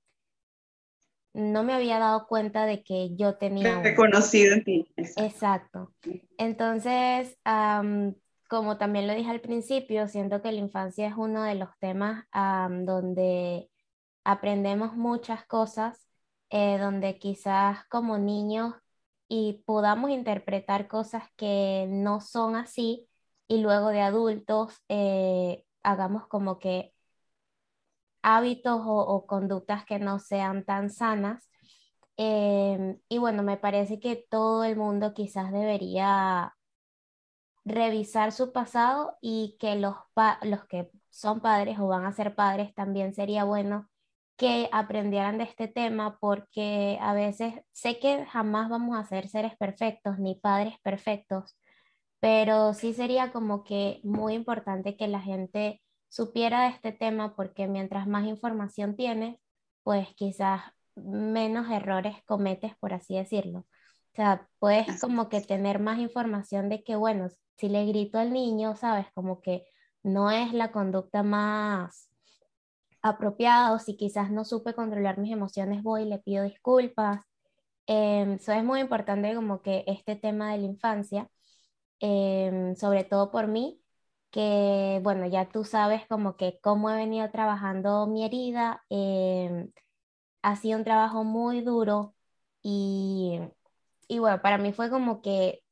no 1.34 1.64
me 1.64 1.74
había 1.74 2.00
dado 2.00 2.28
cuenta 2.28 2.66
de 2.66 2.84
que 2.84 3.16
yo 3.16 3.36
tenía... 3.36 3.82
Reconocido 3.82 4.54
en 4.54 4.64
ti. 4.64 4.92
Exacto. 4.98 5.94
Entonces, 6.38 7.38
como 8.50 8.78
también 8.78 9.08
lo 9.08 9.14
dije 9.14 9.30
al 9.30 9.42
principio, 9.42 10.08
siento 10.08 10.42
que 10.42 10.52
la 10.52 10.60
infancia 10.60 11.08
es 11.08 11.14
uno 11.16 11.44
de 11.44 11.56
los 11.56 11.70
temas 11.80 12.26
donde 12.34 13.70
aprendemos 14.24 14.96
muchas 14.96 15.46
cosas, 15.46 16.08
eh, 16.50 16.78
donde 16.78 17.18
quizás 17.18 17.86
como 17.88 18.18
niños 18.18 18.76
y 19.28 19.64
podamos 19.66 20.10
interpretar 20.10 20.88
cosas 20.90 21.24
que 21.38 21.88
no 21.90 22.20
son 22.20 22.58
así 22.58 23.08
y 23.48 23.62
luego 23.62 23.90
de 23.90 24.02
adultos 24.02 24.82
eh, 24.90 25.64
hagamos 25.84 26.28
como 26.28 26.60
que 26.60 26.91
hábitos 28.24 28.82
o, 28.86 29.25
conductas 29.28 29.86
que 29.86 30.00
no 30.00 30.20
sean 30.20 30.66
tan 30.66 30.90
sanas. 30.90 31.50
Em, 32.18 33.00
y 33.10 33.18
bueno, 33.18 33.44
me 33.44 33.58
parece 33.58 34.00
que 34.00 34.16
todo 34.30 34.63
el 34.63 34.75
mundo 34.78 35.13
quizás 35.13 35.51
debería 35.51 36.54
revisar 37.66 38.32
su 38.32 38.51
pasado 38.51 39.18
y 39.22 39.58
que 39.60 39.75
los, 39.75 39.96
los 40.44 40.66
que 40.66 40.90
son 41.10 41.42
padres 41.42 41.80
o 41.80 41.88
van 41.88 42.06
a 42.06 42.12
ser 42.13 42.36
padres 42.36 42.74
también 42.74 43.13
sería 43.13 43.44
bueno 43.44 43.90
que 44.38 44.70
aprendieran 44.72 45.38
de 45.38 45.44
este 45.46 45.68
tema 45.68 46.18
porque 46.20 46.98
a 47.01 47.13
veces 47.13 47.56
sé 47.74 48.00
que 48.00 48.25
jamás 48.25 48.70
vamos 48.70 48.98
a 48.98 49.04
ser 49.04 49.28
seres 49.28 49.56
perfectos 49.58 50.18
ni 50.20 50.36
padres 50.36 50.75
perfectos, 50.82 51.58
pero 52.20 52.74
sí 52.74 52.94
sería 52.94 53.32
como 53.32 53.63
que 53.63 54.01
muy 54.04 54.34
importante 54.34 54.98
que 54.98 55.08
la 55.08 55.22
gente 55.22 55.82
supiera 56.12 56.63
de 56.63 56.70
este 56.72 56.91
tema 56.91 57.36
porque 57.36 57.68
mientras 57.68 58.06
más 58.06 58.25
información 58.27 58.96
tienes, 58.98 59.39
pues 59.84 60.10
quizás 60.15 60.62
menos 60.96 61.72
errores 61.72 62.18
cometes, 62.25 62.75
por 62.80 62.94
así 62.94 63.15
decirlo. 63.15 63.60
O 63.60 64.15
sea, 64.15 64.48
puedes 64.60 65.00
como 65.00 65.30
que 65.30 65.39
tener 65.39 65.80
más 65.80 66.00
información 66.00 66.68
de 66.68 66.84
que, 66.84 66.98
bueno, 66.98 67.30
si 67.58 67.70
le 67.70 67.86
grito 67.86 68.20
al 68.20 68.34
niño, 68.34 68.75
sabes, 68.75 69.08
como 69.13 69.41
que 69.41 69.63
no 70.03 70.32
es 70.32 70.53
la 70.53 70.74
conducta 70.74 71.24
más 71.24 72.10
apropiada 73.01 73.74
o 73.74 73.80
si 73.80 73.96
quizás 73.96 74.32
no 74.32 74.44
supe 74.44 74.74
controlar 74.74 75.18
mis 75.18 75.32
emociones, 75.32 75.82
voy 75.82 76.03
y 76.03 76.10
le 76.10 76.20
pido 76.20 76.44
disculpas. 76.44 77.24
Em, 77.88 78.34
eso 78.34 78.51
es 78.51 78.63
muy 78.65 78.82
importante 78.82 79.34
como 79.34 79.62
que 79.62 79.86
este 79.88 80.18
tema 80.18 80.51
de 80.51 80.60
la 80.60 80.65
infancia, 80.65 81.30
em, 82.00 82.75
sobre 82.75 83.03
todo 83.06 83.32
por 83.32 83.48
mí, 83.48 83.81
que 84.32 85.00
bueno, 85.04 85.28
ya 85.28 85.50
tú 85.50 85.66
sabes 85.66 86.08
como 86.08 86.38
que 86.38 86.60
cómo 86.62 86.90
he 86.90 86.96
venido 86.96 87.30
trabajando 87.32 88.08
mi 88.08 88.26
herida, 88.26 88.84
em, 88.90 89.72
ha 90.44 90.56
sido 90.56 90.78
un 90.80 90.86
trabajo 90.86 91.24
muy 91.24 91.62
duro 91.62 92.16
y, 92.64 93.40
y 94.08 94.20
bueno, 94.20 94.42
para 94.42 94.58
mí 94.58 94.74
fue 94.74 94.90
como 94.90 95.22
que 95.22 95.64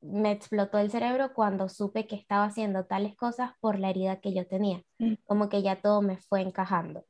me 0.00 0.32
explotó 0.32 0.78
el 0.78 0.90
cerebro 0.90 1.32
cuando 1.32 1.68
supe 1.68 2.06
que 2.06 2.16
estaba 2.16 2.44
haciendo 2.44 2.86
tales 2.86 3.16
cosas 3.16 3.52
por 3.60 3.78
la 3.78 3.90
herida 3.90 4.20
que 4.20 4.34
yo 4.34 4.46
tenía, 4.46 4.82
mm. 4.98 5.14
como 5.24 5.48
que 5.48 5.62
ya 5.62 5.80
todo 5.80 6.02
me 6.02 6.18
fue 6.18 6.42
encajando. 6.42 7.06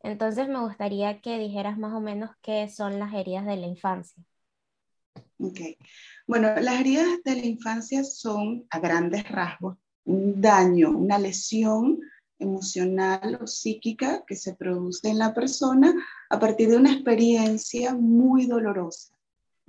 Entonces 0.00 0.48
me 0.48 0.60
gustaría 0.60 1.20
que 1.20 1.38
dijeras 1.38 1.78
más 1.78 1.92
o 1.92 2.00
menos 2.00 2.30
qué 2.42 2.68
son 2.68 3.00
las 3.00 3.12
heridas 3.12 3.46
de 3.46 3.56
la 3.56 3.66
infancia. 3.66 4.22
Ok. 5.38 5.60
Bueno, 6.28 6.54
las 6.60 6.80
heridas 6.80 7.08
de 7.24 7.34
la 7.34 7.46
infancia 7.46 8.04
son 8.04 8.66
a 8.70 8.78
grandes 8.78 9.28
rasgos 9.28 9.76
un 10.06 10.40
daño, 10.40 10.90
una 10.90 11.18
lesión 11.18 12.00
emocional 12.38 13.38
o 13.40 13.46
psíquica 13.46 14.24
que 14.26 14.36
se 14.36 14.54
produce 14.54 15.08
en 15.08 15.18
la 15.18 15.34
persona 15.34 15.94
a 16.30 16.38
partir 16.38 16.68
de 16.70 16.76
una 16.76 16.92
experiencia 16.92 17.94
muy 17.94 18.46
dolorosa, 18.46 19.14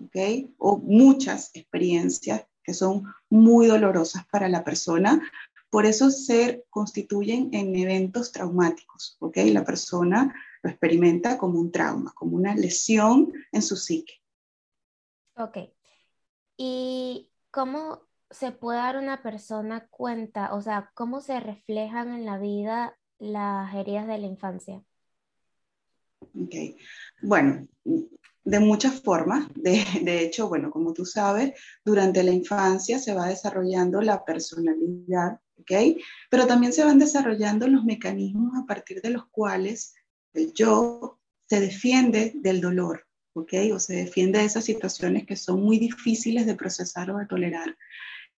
¿ok? 0.03 0.49
O 0.57 0.77
muchas 0.77 1.51
experiencias 1.53 2.45
que 2.63 2.73
son 2.73 3.05
muy 3.29 3.67
dolorosas 3.67 4.25
para 4.27 4.49
la 4.49 4.63
persona. 4.63 5.21
Por 5.69 5.85
eso 5.85 6.11
se 6.11 6.65
constituyen 6.69 7.49
en 7.53 7.75
eventos 7.75 8.31
traumáticos, 8.31 9.17
¿ok? 9.19 9.37
La 9.45 9.63
persona 9.63 10.33
lo 10.61 10.69
experimenta 10.69 11.37
como 11.37 11.59
un 11.59 11.71
trauma, 11.71 12.13
como 12.13 12.35
una 12.35 12.55
lesión 12.55 13.33
en 13.51 13.61
su 13.61 13.75
psique. 13.75 14.21
Ok. 15.35 15.57
¿Y 16.57 17.29
cómo 17.51 18.01
se 18.29 18.51
puede 18.51 18.79
dar 18.79 18.97
una 18.97 19.21
persona 19.21 19.87
cuenta, 19.89 20.53
o 20.53 20.61
sea, 20.61 20.91
cómo 20.93 21.21
se 21.21 21.39
reflejan 21.39 22.13
en 22.13 22.25
la 22.25 22.37
vida 22.37 22.97
las 23.19 23.73
heridas 23.73 24.07
de 24.07 24.17
la 24.17 24.27
infancia? 24.27 24.83
Ok, 26.21 26.55
bueno, 27.21 27.67
de 28.47 28.59
muchas 28.59 29.01
formas. 29.01 29.47
De, 29.55 29.83
de, 30.01 30.23
hecho, 30.23 30.47
bueno, 30.47 30.71
como 30.71 30.93
tú 30.93 31.05
sabes, 31.05 31.53
durante 31.83 32.23
la 32.23 32.31
infancia 32.31 32.99
se 32.99 33.13
va 33.13 33.27
desarrollando 33.27 34.01
la 34.01 34.23
personalidad, 34.23 35.39
¿ok? 35.59 35.99
Pero 36.29 36.47
también 36.47 36.73
se 36.73 36.83
van 36.83 36.99
desarrollando 36.99 37.67
los 37.67 37.83
mecanismos 37.83 38.53
a 38.57 38.65
partir 38.65 39.01
de 39.01 39.09
los 39.09 39.27
cuales 39.27 39.95
el 40.33 40.53
yo 40.53 41.19
se 41.45 41.59
defiende 41.59 42.33
del 42.35 42.61
dolor, 42.61 43.05
¿ok? 43.33 43.53
O 43.73 43.79
se 43.79 43.95
defiende 43.95 44.39
de 44.39 44.45
esas 44.45 44.65
situaciones 44.65 45.25
que 45.25 45.35
son 45.35 45.61
muy 45.61 45.77
difíciles 45.77 46.45
de 46.45 46.55
procesar 46.55 47.11
o 47.11 47.17
de 47.17 47.25
tolerar. 47.25 47.75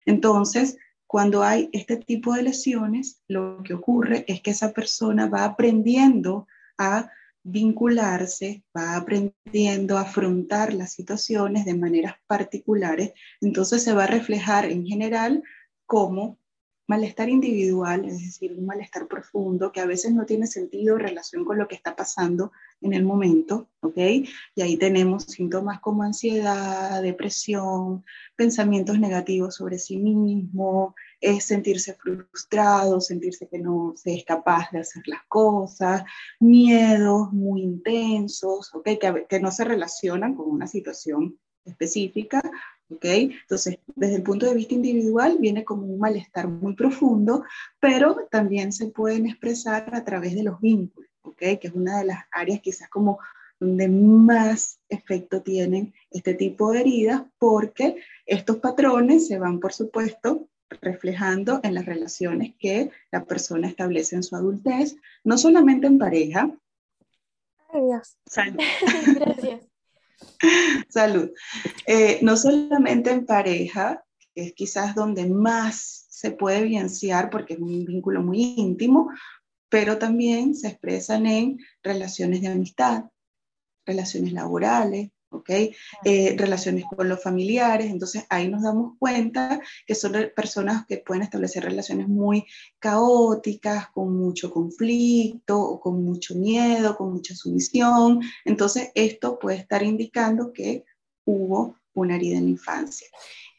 Entonces, 0.07 0.77
cuando 1.05 1.43
hay 1.43 1.69
este 1.71 1.97
tipo 1.97 2.33
de 2.33 2.41
lesiones, 2.43 3.21
lo 3.27 3.61
que 3.63 3.75
ocurre 3.75 4.25
es 4.27 4.41
que 4.41 4.51
esa 4.51 4.73
persona 4.73 5.27
va 5.27 5.43
aprendiendo 5.43 6.47
a 6.77 7.11
vincularse, 7.43 8.63
va 8.75 8.97
aprendiendo 8.97 9.97
a 9.97 10.01
afrontar 10.01 10.73
las 10.73 10.93
situaciones 10.93 11.65
de 11.65 11.75
maneras 11.75 12.15
particulares, 12.27 13.13
entonces 13.39 13.83
se 13.83 13.93
va 13.93 14.03
a 14.03 14.07
reflejar 14.07 14.65
en 14.65 14.85
general 14.85 15.43
como 15.85 16.39
malestar 16.87 17.27
individual, 17.27 18.05
es 18.05 18.19
decir, 18.19 18.55
un 18.57 18.65
malestar 18.65 19.07
profundo 19.07 19.73
que 19.73 19.81
a 19.81 19.85
veces 19.85 20.13
no 20.13 20.25
tiene 20.25 20.47
sentido 20.47 20.95
en 20.95 21.01
relación 21.01 21.43
con 21.43 21.57
lo 21.57 21.67
que 21.67 21.75
está 21.75 21.95
pasando 21.95 22.53
en 22.79 22.93
el 22.93 23.03
momento, 23.03 23.67
¿ok? 23.81 23.97
Y 24.55 24.61
ahí 24.61 24.77
tenemos 24.77 25.23
síntomas 25.23 25.81
como 25.81 26.03
ansiedad, 26.03 27.01
depresión, 27.01 28.05
pensamientos 28.37 28.99
negativos 28.99 29.55
sobre 29.55 29.79
sí 29.79 29.97
mismo, 29.97 30.95
es 31.19 31.43
sentirse 31.43 31.93
frustrado, 31.95 33.01
sentirse 33.01 33.49
que 33.49 33.59
no 33.59 33.93
se 33.97 34.15
es 34.15 34.23
capaz 34.23 34.71
de 34.71 34.79
hacer 34.79 35.03
las 35.07 35.23
cosas, 35.27 36.03
miedos 36.39 37.33
muy 37.33 37.63
intensos, 37.63 38.73
¿ok? 38.73 38.85
Que, 38.99 39.25
que 39.27 39.39
no 39.41 39.51
se 39.51 39.65
relacionan 39.65 40.35
con 40.35 40.49
una 40.49 40.67
situación 40.67 41.37
específica, 41.65 42.41
¿ok? 42.89 43.05
Entonces, 43.05 43.79
desde 43.95 44.15
el 44.15 44.23
punto 44.23 44.45
de 44.45 44.55
vista 44.55 44.73
individual 44.73 45.37
viene 45.39 45.63
como 45.63 45.85
un 45.85 45.99
malestar 45.99 46.47
muy 46.47 46.75
profundo, 46.75 47.43
pero 47.79 48.27
también 48.31 48.71
se 48.71 48.87
pueden 48.87 49.27
expresar 49.27 49.93
a 49.93 50.03
través 50.03 50.35
de 50.35 50.43
los 50.43 50.59
vínculos, 50.59 51.09
¿ok? 51.21 51.37
Que 51.37 51.67
es 51.67 51.73
una 51.73 51.99
de 51.99 52.05
las 52.05 52.25
áreas 52.31 52.61
quizás 52.61 52.89
como 52.89 53.19
donde 53.59 53.87
más 53.87 54.79
efecto 54.87 55.41
tienen 55.41 55.93
este 56.11 56.33
tipo 56.33 56.71
de 56.71 56.81
heridas, 56.81 57.23
porque 57.39 57.97
estos 58.25 58.57
patrones 58.57 59.27
se 59.27 59.39
van, 59.39 59.59
por 59.59 59.73
supuesto, 59.73 60.47
reflejando 60.69 61.59
en 61.63 61.73
las 61.73 61.85
relaciones 61.85 62.53
que 62.59 62.91
la 63.11 63.25
persona 63.25 63.67
establece 63.67 64.15
en 64.15 64.23
su 64.23 64.35
adultez, 64.35 64.97
no 65.23 65.37
solamente 65.37 65.87
en 65.87 65.97
pareja. 65.97 66.51
Ay, 67.69 67.81
Dios. 67.81 68.17
Gracias. 69.15 69.66
Salud. 70.89 71.31
Eh, 71.85 72.19
no 72.21 72.37
solamente 72.37 73.11
en 73.11 73.25
pareja, 73.25 74.03
que 74.33 74.47
es 74.47 74.53
quizás 74.53 74.95
donde 74.95 75.27
más 75.27 76.05
se 76.09 76.31
puede 76.31 76.59
evidenciar 76.59 77.29
porque 77.29 77.53
es 77.53 77.59
un 77.59 77.85
vínculo 77.85 78.21
muy 78.21 78.55
íntimo, 78.57 79.09
pero 79.69 79.97
también 79.97 80.55
se 80.55 80.69
expresan 80.69 81.25
en 81.25 81.57
relaciones 81.83 82.41
de 82.41 82.47
amistad, 82.47 83.05
relaciones 83.85 84.33
laborales, 84.33 85.11
¿ok? 85.29 85.49
Eh, 86.03 86.35
relaciones 86.37 86.85
con 86.95 87.09
los 87.09 87.21
familiares, 87.21 87.91
entonces 87.91 88.25
ahí 88.29 88.47
nos 88.47 88.63
damos 88.63 88.93
cuenta 88.99 89.59
que 89.85 89.95
son 89.95 90.13
personas 90.35 90.85
que 90.85 90.97
pueden 90.97 91.23
establecer 91.23 91.63
relaciones 91.63 92.07
muy 92.07 92.45
caóticas, 92.79 93.89
con 93.89 94.17
mucho 94.17 94.51
conflicto, 94.51 95.59
o 95.59 95.79
con 95.79 96.03
mucho 96.03 96.35
miedo, 96.35 96.95
con 96.95 97.13
mucha 97.13 97.35
sumisión, 97.35 98.21
entonces 98.45 98.91
esto 98.95 99.39
puede 99.39 99.57
estar 99.57 99.83
indicando 99.83 100.53
que 100.53 100.85
hubo 101.25 101.75
una 101.93 102.15
herida 102.15 102.37
en 102.37 102.45
la 102.45 102.51
infancia. 102.51 103.07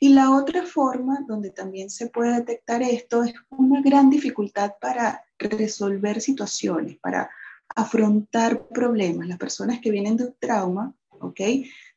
Y 0.01 0.11
la 0.11 0.31
otra 0.31 0.65
forma 0.65 1.25
donde 1.27 1.51
también 1.51 1.91
se 1.91 2.07
puede 2.07 2.35
detectar 2.35 2.83
esto 2.83 3.25
es 3.25 3.35
una 3.51 3.83
gran 3.83 4.11
dificultad 4.11 4.75
para 4.81 5.25
resolver 5.39 6.21
situaciones, 6.21 6.99
para 6.99 7.29
afrontar 7.75 8.69
problemas. 8.69 9.27
Las 9.27 9.39
personas 9.39 9.81
que 9.81 9.91
vienen 9.91 10.17
de 10.17 10.27
un 10.27 10.37
trauma 10.39 10.95
¿ok? 11.21 11.41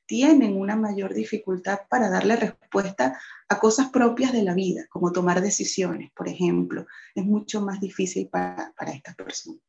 Tienen 0.05 0.57
una 0.57 0.75
mayor 0.75 1.13
dificultad 1.13 1.81
para 1.89 2.09
darle 2.09 2.35
respuesta 2.35 3.19
a 3.47 3.59
cosas 3.59 3.89
propias 3.89 4.33
de 4.33 4.43
la 4.43 4.53
vida, 4.53 4.85
como 4.89 5.11
tomar 5.11 5.41
decisiones, 5.41 6.11
por 6.11 6.27
ejemplo. 6.27 6.85
Es 7.15 7.23
mucho 7.23 7.61
más 7.61 7.79
difícil 7.79 8.27
para, 8.27 8.73
para 8.77 8.91
estas 8.91 9.15
personas. 9.15 9.61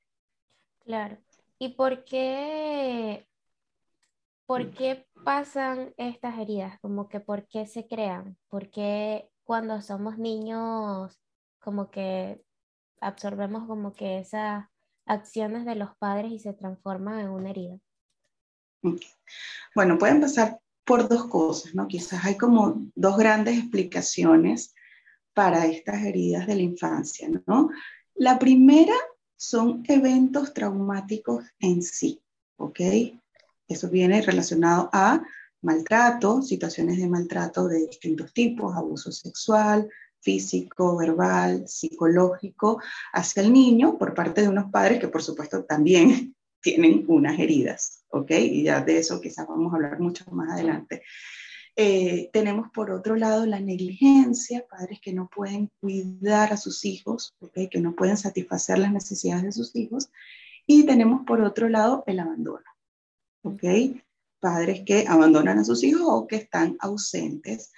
Claro. 0.85 1.16
¿Y 1.59 1.71
por 1.71 2.04
qué, 2.04 3.28
por 4.47 4.73
qué 4.73 5.06
pasan 5.25 5.94
estas 5.97 6.38
heridas? 6.38 6.80
Como 6.80 7.09
que 7.09 7.21
por 7.21 7.47
qué 7.47 7.66
se 7.66 7.87
crean? 7.87 8.37
¿Por 8.49 8.68
qué 8.71 9.30
cuando 9.44 9.80
somos 9.80 10.18
niños 10.18 11.21
como 11.61 11.90
que 11.90 12.42
absorbemos 13.00 13.66
como 13.68 13.92
que 13.92 14.18
esas 14.18 14.66
acciones 15.06 15.64
de 15.64 15.76
los 15.76 15.97
padres 15.99 16.32
y 16.32 16.40
se 16.40 16.52
transforman 16.52 17.21
en 17.21 17.28
una 17.30 17.50
herida? 17.50 17.78
Bueno, 19.75 19.99
pueden 19.99 20.21
pasar 20.21 20.61
por 20.85 21.09
dos 21.09 21.27
cosas, 21.27 21.75
¿no? 21.75 21.87
Quizás 21.89 22.25
hay 22.25 22.37
como 22.37 22.87
dos 22.95 23.17
grandes 23.17 23.59
explicaciones 23.59 24.75
para 25.35 25.67
estas 25.67 26.03
heridas 26.05 26.47
de 26.47 26.57
la 26.57 26.62
infancia, 26.62 27.29
¿no? 27.47 27.71
La 28.15 28.39
primera 28.39 28.95
son 29.37 29.83
eventos 29.89 30.53
traumáticos 30.53 31.45
en 31.59 31.83
sí, 31.83 32.21
¿ok? 32.57 32.81
Eso 33.67 33.89
viene 33.89 34.21
relacionado 34.23 34.91
a 34.93 35.23
maltrato, 35.62 36.43
situaciones 36.43 36.99
de 36.99 37.09
maltrato 37.09 37.69
de 37.69 37.87
distintos 37.87 38.33
tipos, 38.33 38.77
abuso 38.77 39.11
sexual, 39.11 39.89
físico, 40.21 40.97
verbal, 40.97 41.67
psicológico, 41.67 42.81
hacia 43.12 43.43
el 43.43 43.53
niño 43.53 43.99
por 43.99 44.15
parte 44.15 44.43
de 44.43 44.49
unos 44.49 44.71
padres 44.71 45.01
que 45.01 45.09
por 45.09 45.23
supuesto 45.23 45.65
también 45.65 46.35
tienen 46.62 47.04
unas 47.09 47.38
heridas, 47.38 48.04
¿ok? 48.09 48.31
Y 48.31 48.62
ya 48.64 48.81
de 48.81 48.99
eso 48.99 49.21
quizás 49.21 49.47
vamos 49.47 49.73
a 49.73 49.76
hablar 49.76 50.00
mucho 50.00 50.25
más 50.31 50.52
adelante. 50.52 51.02
Eh, 51.75 52.28
tenemos 52.35 52.71
por 52.71 52.90
otro 52.90 53.16
lado 53.16 53.47
la 53.47 53.59
negligencia, 53.59 54.66
padres 54.69 55.00
que 55.00 55.14
no 55.14 55.28
pueden 55.35 55.71
cuidar 55.81 56.52
a 56.52 56.59
sus 56.59 56.85
hijos, 56.85 57.35
¿ok? 57.40 57.71
que 57.71 57.81
no 57.81 57.95
pueden 57.95 58.19
satisfacer 58.19 58.78
las 58.78 58.92
necesidades 58.92 59.45
de 59.45 59.52
sus 59.52 59.75
hijos. 59.75 60.11
Y 60.66 60.85
tenemos 60.85 61.25
por 61.26 61.40
otro 61.40 61.69
lado 61.69 62.04
el 62.07 62.21
abandono, 62.21 62.64
¿ok? 63.42 63.64
Padres 64.38 64.83
que 64.85 65.07
abandonan 65.09 65.59
a 65.59 65.64
sus 65.64 65.83
hijos 65.83 66.02
o 66.04 66.26
que 66.26 66.37
están 66.37 66.76
ausentes. 66.81 67.73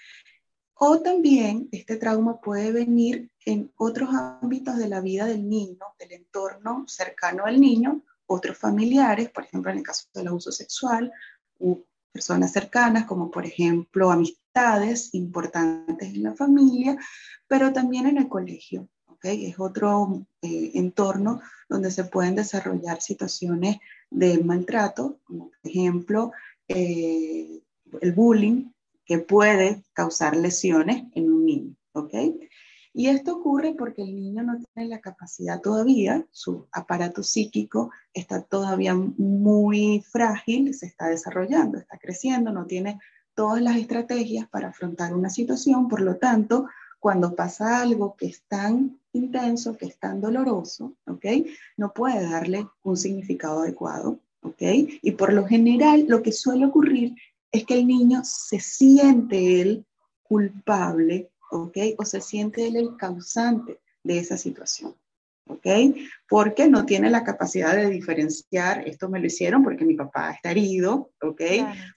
O 0.74 1.00
también 1.00 1.68
este 1.70 1.96
trauma 1.96 2.40
puede 2.40 2.72
venir 2.72 3.30
en 3.46 3.72
otros 3.76 4.10
ámbitos 4.12 4.76
de 4.76 4.88
la 4.88 5.00
vida 5.00 5.24
del 5.26 5.48
niño, 5.48 5.78
del 5.98 6.12
entorno 6.12 6.84
cercano 6.88 7.44
al 7.44 7.60
niño, 7.60 8.02
otros 8.26 8.56
familiares, 8.56 9.30
por 9.30 9.44
ejemplo, 9.44 9.70
en 9.70 9.78
el 9.78 9.82
caso 9.84 10.06
del 10.14 10.28
abuso 10.28 10.52
sexual, 10.52 11.12
u 11.58 11.84
personas 12.14 12.52
cercanas, 12.52 13.06
como 13.06 13.28
por 13.28 13.44
ejemplo 13.44 14.12
amistades 14.12 15.12
importantes 15.14 16.14
en 16.14 16.22
la 16.22 16.34
familia, 16.34 16.96
pero 17.48 17.72
también 17.72 18.06
en 18.06 18.18
el 18.18 18.28
colegio. 18.28 18.88
¿okay? 19.06 19.46
Es 19.46 19.58
otro 19.58 20.24
eh, 20.40 20.70
entorno 20.74 21.40
donde 21.68 21.90
se 21.90 22.04
pueden 22.04 22.36
desarrollar 22.36 23.02
situaciones 23.02 23.78
de 24.10 24.38
maltrato, 24.44 25.18
como 25.24 25.50
por 25.50 25.70
ejemplo 25.70 26.32
eh, 26.68 27.60
el 28.00 28.12
bullying, 28.12 28.70
que 29.04 29.18
puede 29.18 29.82
causar 29.92 30.36
lesiones 30.36 31.04
en 31.14 31.32
un 31.32 31.44
niño. 31.44 31.74
¿okay? 31.92 32.48
Y 32.96 33.08
esto 33.08 33.38
ocurre 33.38 33.74
porque 33.76 34.02
el 34.02 34.14
niño 34.14 34.44
no 34.44 34.56
tiene 34.56 34.88
la 34.88 35.00
capacidad 35.00 35.60
todavía, 35.60 36.24
su 36.30 36.68
aparato 36.70 37.24
psíquico 37.24 37.90
está 38.12 38.40
todavía 38.40 38.94
muy 38.94 40.00
frágil, 40.08 40.72
se 40.74 40.86
está 40.86 41.08
desarrollando, 41.08 41.76
está 41.76 41.98
creciendo, 41.98 42.52
no 42.52 42.66
tiene 42.66 43.00
todas 43.34 43.60
las 43.60 43.78
estrategias 43.78 44.48
para 44.48 44.68
afrontar 44.68 45.12
una 45.12 45.28
situación, 45.28 45.88
por 45.88 46.02
lo 46.02 46.18
tanto, 46.18 46.68
cuando 47.00 47.34
pasa 47.34 47.82
algo 47.82 48.14
que 48.16 48.26
es 48.26 48.44
tan 48.46 49.00
intenso, 49.12 49.76
que 49.76 49.86
es 49.86 49.98
tan 49.98 50.20
doloroso, 50.20 50.94
¿ok? 51.08 51.26
No 51.76 51.92
puede 51.92 52.22
darle 52.30 52.68
un 52.84 52.96
significado 52.96 53.62
adecuado, 53.62 54.20
¿ok? 54.42 54.62
Y 55.02 55.10
por 55.10 55.32
lo 55.32 55.46
general 55.46 56.06
lo 56.06 56.22
que 56.22 56.30
suele 56.30 56.66
ocurrir 56.66 57.16
es 57.50 57.64
que 57.64 57.74
el 57.74 57.88
niño 57.88 58.20
se 58.22 58.60
siente 58.60 59.60
él 59.60 59.84
culpable 60.22 61.32
¿ok? 61.62 61.78
O 61.98 62.04
se 62.04 62.20
siente 62.20 62.66
él 62.66 62.76
el 62.76 62.96
causante 62.96 63.80
de 64.02 64.18
esa 64.18 64.36
situación, 64.36 64.94
¿ok? 65.46 65.66
Porque 66.28 66.68
no 66.68 66.84
tiene 66.84 67.10
la 67.10 67.24
capacidad 67.24 67.74
de 67.74 67.88
diferenciar, 67.88 68.86
esto 68.88 69.08
me 69.08 69.20
lo 69.20 69.26
hicieron 69.26 69.62
porque 69.62 69.84
mi 69.84 69.94
papá 69.94 70.32
está 70.32 70.50
herido, 70.50 71.12
¿ok? 71.22 71.40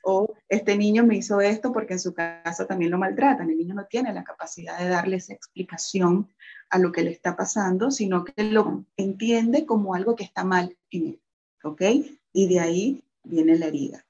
O 0.04 0.34
este 0.48 0.78
niño 0.78 1.06
me 1.06 1.18
hizo 1.18 1.42
esto 1.42 1.72
porque 1.72 1.94
en 1.94 2.00
su 2.00 2.14
casa 2.14 2.66
también 2.68 2.92
lo 2.92 2.98
maltratan. 2.98 3.50
El 3.50 3.58
niño 3.58 3.76
no 3.76 3.86
tiene 3.86 4.14
la 4.14 4.24
capacidad 4.24 4.80
de 4.80 4.90
darle 4.90 5.18
esa 5.18 5.34
explicación 5.34 6.30
a 6.70 6.80
lo 6.80 6.92
que 6.92 7.04
le 7.04 7.12
está 7.12 7.36
pasando, 7.36 7.92
sino 7.92 8.24
que 8.24 8.44
lo 8.44 8.86
entiende 8.96 9.66
como 9.66 9.96
algo 9.96 10.16
que 10.16 10.24
está 10.24 10.44
mal 10.44 10.78
en 10.92 11.08
él, 11.08 11.22
¿ok? 11.64 11.82
Y 12.34 12.48
de 12.48 12.60
ahí 12.60 13.04
viene 13.24 13.58
la 13.58 13.68
herida. 13.68 14.06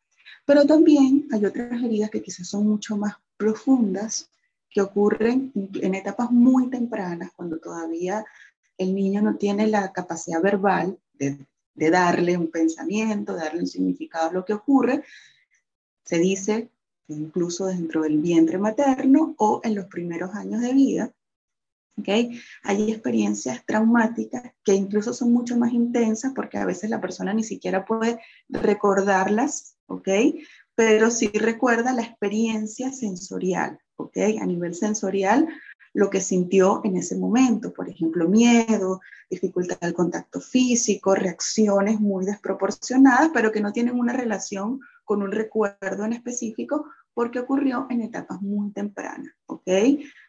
Pero 0.46 0.66
también 0.66 1.28
hay 1.32 1.46
otras 1.46 1.84
heridas 1.84 2.10
que 2.10 2.22
quizás 2.22 2.48
son 2.48 2.68
mucho 2.68 2.98
más 2.98 3.16
profundas 3.38 4.30
ocurren 4.82 5.52
en 5.56 5.96
etapas 5.96 6.32
muy 6.32 6.70
tempranas, 6.70 7.32
cuando 7.36 7.58
todavía 7.58 8.26
el 8.78 8.94
niño 8.94 9.22
no 9.22 9.36
tiene 9.36 9.68
la 9.68 9.92
capacidad 9.92 10.42
verbal 10.42 10.98
de, 11.14 11.38
darle 11.76 12.38
un 12.38 12.50
pensamiento, 12.50 13.36
darle 13.36 13.62
un 13.62 13.68
significado 13.68 14.30
a 14.30 14.34
lo 14.34 14.46
que 14.46 14.54
ocurre. 14.54 15.04
Se 16.04 16.18
dice 16.18 16.70
incluso 17.08 17.68
dentro 17.68 18.02
del 18.02 18.18
vientre 18.20 18.58
materno 18.58 19.36
o 19.38 19.62
en 19.64 19.76
los 19.76 19.86
primeros 19.86 20.34
años 20.34 20.62
de 20.62 20.74
vida, 20.74 21.14
¿okay? 21.98 22.42
hay 22.64 22.92
experiencias 22.92 23.64
traumáticas 23.66 24.52
que 24.64 24.74
incluso 24.74 25.14
son 25.14 25.32
mucho 25.32 25.56
más 25.56 25.72
intensas 25.72 26.34
porque 26.36 26.58
a 26.58 26.66
veces 26.66 26.90
la 26.90 27.00
persona 27.00 27.34
ni 27.34 27.44
siquiera 27.44 27.86
puede 27.86 28.20
recordarlas, 28.50 29.78
¿ok? 29.86 30.10
pero 30.78 31.10
sí 31.10 31.32
recuerda 31.34 31.92
la 31.92 32.04
experiencia 32.04 32.92
sensorial. 32.92 33.80
¿Ok? 33.98 34.18
A 34.42 34.46
nivel 34.46 34.74
sensorial, 34.74 35.48
lo 35.94 36.10
que 36.10 36.22
sintió 36.22 36.82
en 36.84 36.98
ese 36.98 37.18
momento, 37.18 37.74
por 37.74 37.90
ejemplo, 37.90 38.30
miedo, 38.30 39.02
dificultad 39.30 39.80
del 39.80 39.94
contacto 39.94 40.40
físico, 40.40 41.16
reacciones 41.16 42.00
muy 42.00 42.26
desproporcionadas, 42.26 43.32
pero 43.34 43.52
que 43.52 43.62
no 43.62 43.74
tienen 43.74 44.00
una 44.00 44.14
relación 44.14 44.80
con 45.04 45.22
un 45.22 45.32
recuerdo 45.32 46.06
en 46.06 46.14
específico 46.14 46.86
porque 47.14 47.40
ocurrió 47.40 47.88
en 47.90 48.02
etapas 48.02 48.42
muy 48.42 48.72
tempranas, 48.72 49.34
¿ok? 49.48 49.68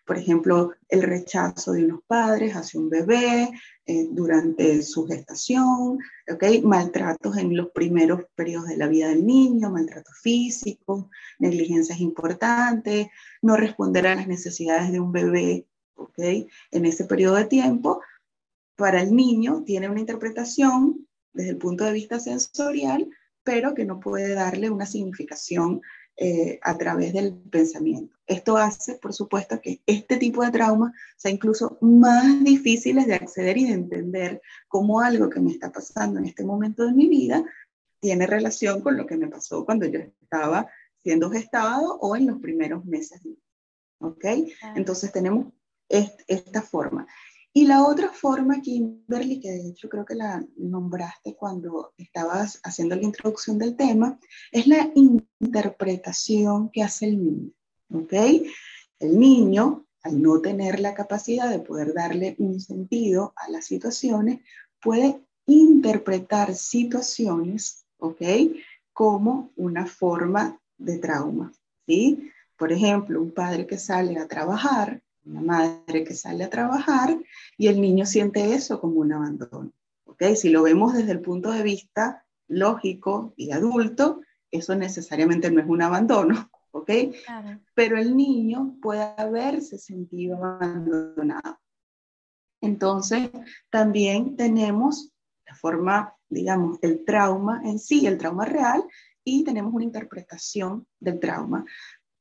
Por 0.08 0.16
ejemplo, 0.16 0.72
el 0.88 1.02
rechazo 1.02 1.72
de 1.72 1.84
unos 1.84 2.00
padres 2.06 2.56
hacia 2.56 2.80
un 2.80 2.88
bebé 2.88 3.50
eh, 3.84 4.08
durante 4.10 4.80
su 4.80 5.06
gestación, 5.06 5.98
¿ok? 6.32 6.44
Maltratos 6.64 7.36
en 7.36 7.54
los 7.54 7.72
primeros 7.72 8.22
periodos 8.34 8.68
de 8.68 8.78
la 8.78 8.88
vida 8.88 9.10
del 9.10 9.26
niño, 9.26 9.70
maltrato 9.70 10.10
físico, 10.22 11.10
negligencias 11.38 12.00
importantes, 12.00 13.08
no 13.42 13.58
responder 13.58 14.06
a 14.06 14.14
las 14.14 14.26
necesidades 14.26 14.90
de 14.92 14.98
un 14.98 15.12
bebé, 15.12 15.66
¿ok? 15.96 16.18
En 16.70 16.86
ese 16.86 17.04
periodo 17.04 17.34
de 17.34 17.44
tiempo, 17.44 18.00
para 18.76 19.02
el 19.02 19.14
niño 19.14 19.62
tiene 19.66 19.90
una 19.90 20.00
interpretación 20.00 21.06
desde 21.34 21.50
el 21.50 21.58
punto 21.58 21.84
de 21.84 21.92
vista 21.92 22.18
sensorial, 22.18 23.10
pero 23.42 23.74
que 23.74 23.84
no 23.84 24.00
puede 24.00 24.32
darle 24.32 24.70
una 24.70 24.86
significación 24.86 25.82
eh, 26.16 26.58
a 26.62 26.78
través 26.78 27.12
del 27.12 27.34
pensamiento. 27.34 28.17
Esto 28.28 28.58
hace, 28.58 28.96
por 28.96 29.14
supuesto, 29.14 29.58
que 29.60 29.80
este 29.86 30.18
tipo 30.18 30.44
de 30.44 30.50
trauma 30.50 30.92
sea 31.16 31.32
incluso 31.32 31.78
más 31.80 32.44
difíciles 32.44 33.06
de 33.06 33.14
acceder 33.14 33.56
y 33.56 33.66
de 33.66 33.72
entender 33.72 34.42
como 34.68 35.00
algo 35.00 35.30
que 35.30 35.40
me 35.40 35.50
está 35.50 35.72
pasando 35.72 36.18
en 36.18 36.26
este 36.26 36.44
momento 36.44 36.84
de 36.84 36.92
mi 36.92 37.08
vida 37.08 37.42
tiene 38.00 38.26
relación 38.26 38.82
con 38.82 38.96
lo 38.98 39.06
que 39.06 39.16
me 39.16 39.28
pasó 39.28 39.64
cuando 39.64 39.86
yo 39.86 40.00
estaba 40.00 40.68
siendo 41.02 41.30
gestado 41.30 41.98
o 42.00 42.16
en 42.16 42.26
los 42.26 42.38
primeros 42.38 42.84
meses. 42.84 43.20
¿Ok? 43.98 44.24
Entonces 44.76 45.10
tenemos 45.10 45.46
esta 45.88 46.60
forma. 46.60 47.06
Y 47.54 47.66
la 47.66 47.84
otra 47.84 48.10
forma, 48.10 48.60
Kimberly, 48.60 49.40
que 49.40 49.50
de 49.50 49.68
hecho 49.68 49.88
creo 49.88 50.04
que 50.04 50.14
la 50.14 50.44
nombraste 50.56 51.34
cuando 51.34 51.94
estabas 51.96 52.60
haciendo 52.62 52.94
la 52.94 53.02
introducción 53.02 53.58
del 53.58 53.74
tema, 53.74 54.20
es 54.52 54.66
la 54.66 54.92
interpretación 54.94 56.70
que 56.70 56.82
hace 56.82 57.06
el 57.06 57.24
niño. 57.24 57.52
¿Ok? 57.92 58.12
El 58.98 59.18
niño, 59.18 59.86
al 60.02 60.20
no 60.20 60.40
tener 60.40 60.80
la 60.80 60.94
capacidad 60.94 61.48
de 61.50 61.60
poder 61.60 61.94
darle 61.94 62.36
un 62.38 62.60
sentido 62.60 63.32
a 63.36 63.50
las 63.50 63.66
situaciones, 63.66 64.40
puede 64.80 65.20
interpretar 65.46 66.54
situaciones, 66.54 67.86
¿ok? 67.98 68.22
Como 68.92 69.52
una 69.56 69.86
forma 69.86 70.60
de 70.76 70.98
trauma, 70.98 71.52
¿sí? 71.86 72.30
Por 72.56 72.72
ejemplo, 72.72 73.20
un 73.20 73.32
padre 73.32 73.66
que 73.66 73.78
sale 73.78 74.18
a 74.18 74.26
trabajar 74.26 75.02
una 75.28 75.40
madre 75.42 76.04
que 76.04 76.14
sale 76.14 76.44
a 76.44 76.50
trabajar 76.50 77.18
y 77.56 77.68
el 77.68 77.80
niño 77.80 78.06
siente 78.06 78.54
eso 78.54 78.80
como 78.80 79.00
un 79.00 79.12
abandono. 79.12 79.72
¿okay? 80.04 80.36
Si 80.36 80.48
lo 80.48 80.62
vemos 80.62 80.94
desde 80.94 81.12
el 81.12 81.20
punto 81.20 81.50
de 81.50 81.62
vista 81.62 82.24
lógico 82.48 83.34
y 83.36 83.50
adulto, 83.50 84.22
eso 84.50 84.74
necesariamente 84.74 85.50
no 85.50 85.60
es 85.60 85.68
un 85.68 85.82
abandono, 85.82 86.50
¿ok? 86.78 86.90
Pero 87.74 87.98
el 87.98 88.16
niño 88.16 88.76
puede 88.80 89.02
haberse 89.16 89.78
sentido 89.78 90.44
abandonado. 90.44 91.58
Entonces, 92.60 93.30
también 93.70 94.36
tenemos 94.36 95.12
la 95.46 95.54
forma, 95.54 96.14
digamos, 96.28 96.78
el 96.82 97.04
trauma 97.04 97.62
en 97.64 97.78
sí, 97.78 98.06
el 98.06 98.18
trauma 98.18 98.44
real, 98.44 98.84
y 99.24 99.44
tenemos 99.44 99.72
una 99.74 99.84
interpretación 99.84 100.86
del 100.98 101.20
trauma 101.20 101.64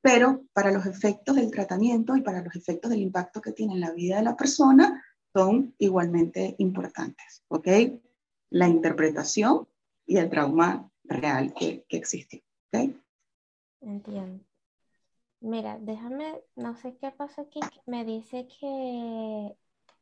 pero 0.08 0.46
para 0.54 0.72
los 0.72 0.86
efectos 0.86 1.36
del 1.36 1.52
tratamiento 1.52 2.16
y 2.16 2.22
para 2.22 2.42
los 2.42 2.56
efectos 2.56 2.92
del 2.92 3.02
impacto 3.02 3.42
que 3.42 3.52
tiene 3.52 3.74
en 3.74 3.82
la 3.82 3.92
vida 3.92 4.16
de 4.16 4.24
la 4.24 4.38
persona 4.38 5.04
son 5.34 5.76
igualmente 5.78 6.56
importantes, 6.60 7.44
¿ok? 7.50 7.68
La 8.50 8.70
interpretación 8.70 9.68
y 10.06 10.16
el 10.16 10.30
trauma 10.30 10.90
real 11.04 11.54
que, 11.54 11.86
que 11.90 11.98
existe, 11.98 12.46
¿ok? 12.72 12.96
Entiendo. 13.82 14.44
Mira, 15.40 15.78
déjame, 15.80 16.42
no 16.56 16.76
sé 16.76 16.98
qué 16.98 17.12
pasa 17.12 17.44
aquí, 17.44 17.60
me 17.86 18.06
dice 18.06 18.48
que 18.60 19.56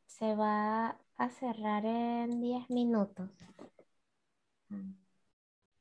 se 0.06 0.34
va 0.34 0.98
a 1.16 1.30
cerrar 1.30 1.84
en 1.84 2.40
10 2.40 2.68
minutos. 2.70 3.30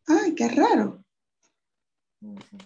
Ay, 0.07 0.35
qué 0.35 0.49
raro. 0.49 1.03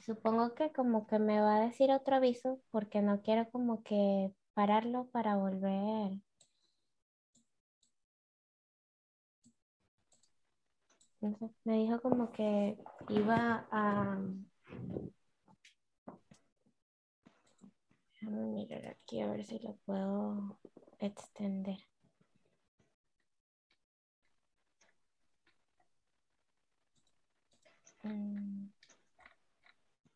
Supongo 0.05 0.55
que 0.55 0.71
como 0.71 1.05
que 1.05 1.19
me 1.19 1.41
va 1.41 1.57
a 1.57 1.61
decir 1.61 1.91
otro 1.91 2.15
aviso 2.15 2.59
porque 2.71 3.01
no 3.01 3.21
quiero 3.21 3.49
como 3.51 3.83
que 3.83 4.33
pararlo 4.53 5.07
para 5.11 5.35
volver. 5.35 6.19
me 11.65 11.73
dijo 11.73 12.01
como 12.01 12.31
que 12.31 12.77
iba 13.09 13.67
a... 13.71 14.17
Déjame 18.21 18.47
mirar 18.47 18.85
aquí 18.87 19.21
a 19.21 19.27
ver 19.27 19.45
si 19.45 19.59
lo 19.59 19.75
puedo 19.85 20.59
extender. 20.99 21.77
Mm. 28.03 28.69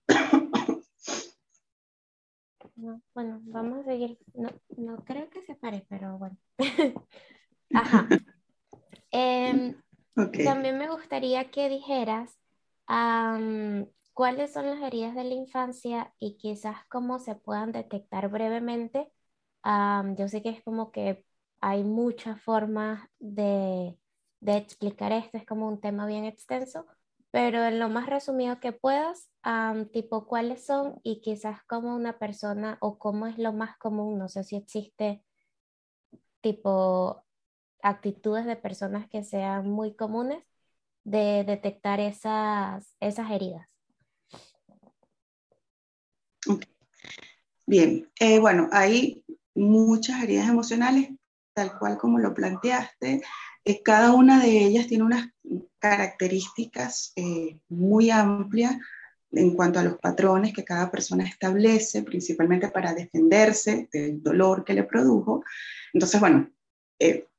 No, 2.76 3.00
bueno, 3.14 3.40
vamos 3.44 3.80
a 3.80 3.84
seguir. 3.84 4.18
No, 4.34 4.50
no 4.78 4.98
creo 5.06 5.30
que 5.30 5.44
se 5.44 5.54
pare, 5.56 5.86
pero 5.90 6.18
bueno. 6.18 6.36
Ajá. 7.74 8.08
Em, 9.12 9.76
okay. 10.18 10.44
También 10.44 10.80
me 10.80 10.90
gustaría 10.90 11.52
que 11.52 11.70
dijeras 11.70 12.36
cuáles 14.14 14.54
son 14.54 14.68
las 14.68 14.82
heridas 14.82 15.16
de 15.16 15.24
la 15.24 15.34
infancia 15.36 16.14
y 16.20 16.38
quizás 16.38 16.78
cómo 16.90 17.20
se 17.20 17.36
puedan 17.36 17.72
detectar 17.72 18.30
brevemente. 18.30 19.12
yo 20.18 20.28
sé 20.28 20.42
que 20.44 20.50
es 20.50 20.64
como 20.64 20.92
que 20.92 21.26
hay 21.62 21.84
muchas 21.84 22.42
formas 22.42 23.08
de, 23.20 23.98
de 24.42 24.58
explicar 24.58 25.12
esto, 25.12 25.38
es 25.38 25.46
como 25.46 25.68
un 25.68 25.80
tema 25.82 26.06
bien 26.06 26.26
extenso, 26.26 26.86
pero 27.32 27.64
en 27.64 27.80
lo 27.80 27.90
más 27.90 28.08
resumido 28.08 28.60
que 28.60 28.74
puedas, 28.74 29.30
tipo 29.92 30.28
cuáles 30.28 30.66
son 30.66 31.00
y 31.04 31.22
quizás 31.22 31.62
cómo 31.68 31.96
una 31.96 32.20
persona 32.20 32.78
o 32.82 33.00
cómo 33.00 33.28
es 33.28 33.38
lo 33.40 33.54
más 33.54 33.78
común, 33.78 34.18
no 34.20 34.30
sé 34.30 34.44
si 34.44 34.56
existe 34.58 35.24
tipo 36.42 37.24
actitudes 37.82 38.46
de 38.46 38.56
personas 38.58 39.10
que 39.10 39.24
sean 39.24 39.70
muy 39.70 39.96
comunes 39.96 40.44
de 41.06 41.44
detectar 41.46 42.00
esas, 42.00 42.96
esas 43.00 43.32
heridas. 43.32 43.73
Bien, 47.66 48.10
eh, 48.20 48.40
bueno, 48.40 48.70
hay 48.72 49.24
muchas 49.56 50.22
heridas 50.22 50.50
emocionales, 50.50 51.10
tal 51.54 51.78
cual 51.80 51.98
como 51.98 52.20
lo 52.20 52.34
planteaste. 52.34 53.22
Eh, 53.64 53.82
cada 53.84 54.12
una 54.12 54.42
de 54.44 54.66
ellas 54.66 54.88
tiene 54.88 55.06
unas 55.06 55.30
características 55.80 57.14
eh, 57.16 57.60
muy 57.70 58.10
amplias 58.10 58.76
en 59.32 59.56
cuanto 59.56 59.80
a 59.80 59.84
los 59.84 59.98
patrones 59.98 60.54
que 60.54 60.66
cada 60.66 60.92
persona 60.92 61.26
establece, 61.26 62.04
principalmente 62.04 62.68
para 62.68 62.94
defenderse 62.94 63.90
del 63.92 64.22
dolor 64.22 64.64
que 64.64 64.74
le 64.74 64.84
produjo. 64.84 65.44
Entonces, 65.94 66.20
bueno, 66.20 66.52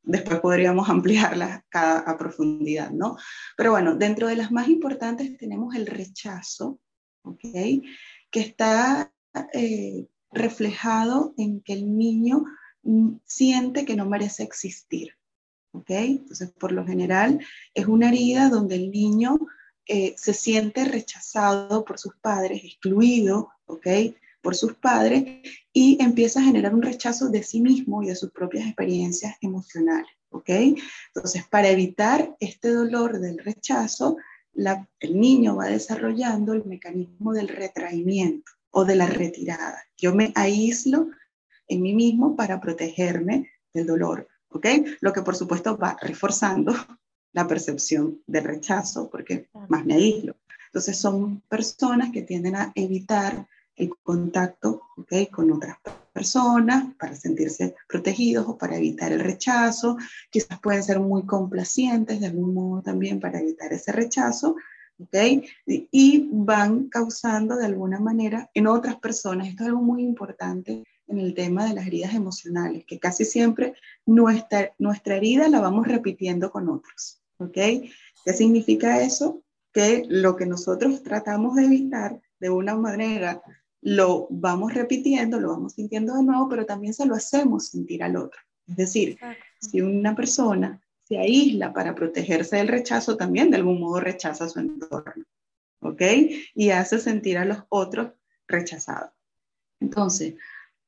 después 0.03 0.41
podríamos 0.41 0.89
ampliarlas 0.91 1.63
cada, 1.69 1.99
a 2.01 2.17
profundidad, 2.17 2.91
¿no? 2.91 3.17
Pero 3.57 3.73
bueno, 3.73 3.95
dentro 3.95 4.27
de 4.27 4.37
las 4.37 4.51
más 4.51 4.69
importantes 4.69 5.37
tenemos 5.37 5.75
el 5.75 5.87
rechazo, 5.87 6.81
¿ok? 7.23 7.45
Que 8.35 8.41
está 8.41 9.13
eh, 9.53 10.09
reflejado 10.33 11.35
en 11.37 11.61
que 11.61 11.75
el 11.75 11.97
niño 11.97 12.45
mm, 12.83 13.19
siente 13.25 13.85
que 13.85 13.95
no 13.95 14.07
merece 14.07 14.43
existir, 14.43 15.13
¿ok? 15.71 15.91
Entonces, 15.91 16.51
por 16.51 16.73
lo 16.73 16.85
general, 16.85 17.39
es 17.75 17.87
una 17.87 18.09
herida 18.09 18.49
donde 18.49 18.75
el 18.75 18.91
niño 18.91 19.39
eh, 19.87 20.15
se 20.17 20.35
siente 20.35 20.85
rechazado 20.85 21.85
por 21.85 22.01
sus 22.01 22.17
padres, 22.17 22.65
excluido, 22.65 23.51
¿ok? 23.67 23.87
por 24.43 24.55
sus 24.55 24.75
padres 24.75 25.41
y 25.73 25.97
empieza 26.03 26.41
a 26.41 26.45
generar 26.45 26.75
un 26.75 26.83
rechazo 26.83 27.31
de 27.31 27.43
sí 27.43 27.63
mismo 27.63 28.03
y 28.03 28.09
de 28.09 28.17
sus 28.17 28.31
propias 28.31 28.67
experiencias 28.67 29.37
emocionales. 29.41 30.11
¿ok? 30.35 30.51
Entonces, 31.15 31.47
para 31.49 31.69
evitar 31.69 32.37
este 32.41 32.71
dolor 32.71 33.21
del 33.21 33.39
rechazo, 33.39 34.19
el 34.55 35.21
niño 35.21 35.57
va 35.57 35.67
desarrollando 35.67 36.53
el 36.53 36.65
mecanismo 36.65 37.33
del 37.33 37.49
retraimiento 37.49 38.53
o 38.71 38.85
de 38.85 38.97
la 38.97 39.07
retirada. 39.07 39.83
Yo 39.97 40.15
me 40.15 40.33
aíslo 40.35 41.09
en 41.69 41.83
mí 41.83 41.95
mismo 41.95 42.37
para 42.37 42.61
protegerme 42.61 43.51
del 43.73 43.87
dolor, 43.87 44.29
¿ok? 44.49 44.67
Lo 45.01 45.13
que 45.13 45.23
por 45.23 45.37
supuesto 45.37 45.77
va 45.77 45.97
reforzando 46.01 46.75
la 47.33 47.47
percepción 47.47 48.23
del 48.27 48.45
rechazo, 48.45 49.11
porque 49.11 49.49
más 49.69 49.85
me 49.85 49.95
aíslo. 49.95 50.37
Entonces 50.67 50.97
son 50.97 51.41
personas 51.43 52.11
que 52.13 52.23
tienden 52.23 52.57
a 52.57 52.73
evitar 52.75 53.47
el 53.77 53.95
contacto 54.03 54.83
¿okay? 54.97 55.27
con 55.27 55.51
otras 55.51 55.79
personas 56.13 56.95
para 56.99 57.17
sentirse 57.17 57.75
protegidos 57.89 58.47
o 58.49 58.57
para 58.57 58.77
evitar 58.77 59.13
el 59.13 59.21
rechazo. 59.21 59.97
Quizás 60.31 60.61
pueden 60.61 60.83
ser 60.83 61.01
muy 61.01 61.25
complacientes 61.25 62.21
de 62.21 62.27
algún 62.27 62.55
modo 62.55 62.83
también 62.83 63.21
para 63.21 63.41
evitar 63.41 63.73
ese 63.73 63.93
rechazo. 63.93 64.57
¿okay? 64.99 65.45
Y 65.67 66.29
van 66.33 66.89
causando 66.89 67.57
de 67.57 67.67
alguna 67.67 67.99
manera 67.99 68.51
en 68.55 68.67
otras 68.67 68.97
personas, 68.97 69.49
esto 69.49 69.65
es 69.65 69.69
algo 69.69 69.83
muy 69.83 70.03
importante 70.03 70.85
en 71.07 71.19
el 71.19 71.35
tema 71.35 71.67
de 71.67 71.75
las 71.75 71.87
heridas 71.87 72.15
emocionales, 72.15 72.85
que 72.87 72.99
casi 72.99 73.25
siempre 73.25 73.75
nuestra, 74.07 74.73
nuestra 74.79 75.17
herida 75.17 75.49
la 75.49 75.61
vamos 75.61 75.87
repitiendo 75.87 76.51
con 76.51 76.69
otros. 76.69 77.21
¿ok? 77.39 77.53
¿Qué 77.53 78.33
significa 78.33 79.03
eso? 79.03 79.43
Que 79.73 80.05
lo 80.09 80.37
que 80.37 80.47
nosotros 80.47 81.03
tratamos 81.03 81.57
de 81.57 81.65
evitar 81.65 82.21
de 82.41 82.51
una 82.51 82.77
manera 82.77 83.43
lo 83.85 84.27
vamos 84.31 84.73
repitiendo, 84.73 85.39
lo 85.39 85.51
vamos 85.51 85.75
sintiendo 85.75 86.15
de 86.15 86.23
nuevo, 86.23 86.49
pero 86.49 86.65
también 86.65 86.95
se 86.95 87.05
lo 87.05 87.15
hacemos 87.15 87.69
sentir 87.69 88.03
al 88.03 88.17
otro. 88.17 88.41
Es 88.67 88.77
decir, 88.77 89.19
si 89.61 89.83
una 89.83 90.17
persona 90.17 90.81
se 91.03 91.19
aísla 91.19 91.71
para 91.75 91.95
protegerse 91.95 92.57
del 92.57 92.69
rechazo, 92.69 93.19
también 93.19 93.51
de 93.51 93.59
algún 93.59 93.79
modo 93.79 94.01
rechaza 94.01 94.49
su 94.49 94.59
entorno, 94.59 95.27
¿ok? 95.81 96.01
Y 96.55 96.71
hace 96.71 96.99
sentir 96.99 97.37
a 97.37 97.45
los 97.45 97.59
otros 97.69 98.13
rechazados. 98.49 99.11
Entonces, 99.81 100.35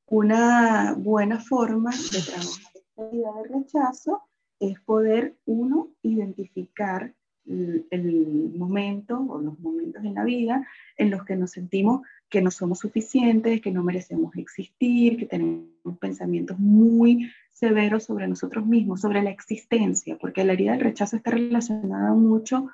una 0.07 0.95
buena 0.97 1.39
forma 1.39 1.91
de 1.91 2.21
trabajar 2.21 2.71
esta 2.73 3.15
idea 3.15 3.31
de 3.31 3.59
rechazo 3.59 4.23
es 4.59 4.79
poder, 4.81 5.37
uno, 5.45 5.91
identificar 6.01 7.13
el, 7.47 8.53
momento 8.55 9.19
o 9.29 9.39
los 9.39 9.59
momentos 9.59 10.03
en 10.03 10.15
la 10.15 10.23
vida 10.23 10.67
en 10.97 11.11
los 11.11 11.23
que 11.23 11.35
nos 11.35 11.51
sentimos 11.51 12.01
que 12.29 12.41
no 12.41 12.51
somos 12.51 12.79
suficientes, 12.79 13.61
que 13.61 13.71
no 13.71 13.83
merecemos 13.83 14.35
existir, 14.35 15.17
que 15.17 15.25
tenemos 15.25 15.97
pensamientos 15.99 16.59
muy 16.59 17.31
severos 17.51 18.03
sobre 18.03 18.27
nosotros 18.27 18.65
mismos, 18.65 19.01
sobre 19.01 19.21
la 19.21 19.29
existencia, 19.29 20.17
porque 20.17 20.43
la 20.43 20.53
herida 20.53 20.71
del 20.71 20.81
rechazo 20.81 21.17
está 21.17 21.31
relacionada 21.31 22.13
mucho 22.13 22.67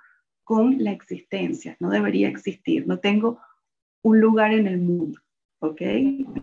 con 0.43 0.83
la 0.83 0.91
existencia, 0.91 1.77
no 1.79 1.89
debería 1.89 2.27
existir, 2.27 2.88
no 2.88 2.99
tengo 2.99 3.39
un 4.01 4.19
lugar 4.19 4.51
en 4.53 4.67
el 4.67 4.79
mundo, 4.79 5.19
¿ok? 5.59 5.81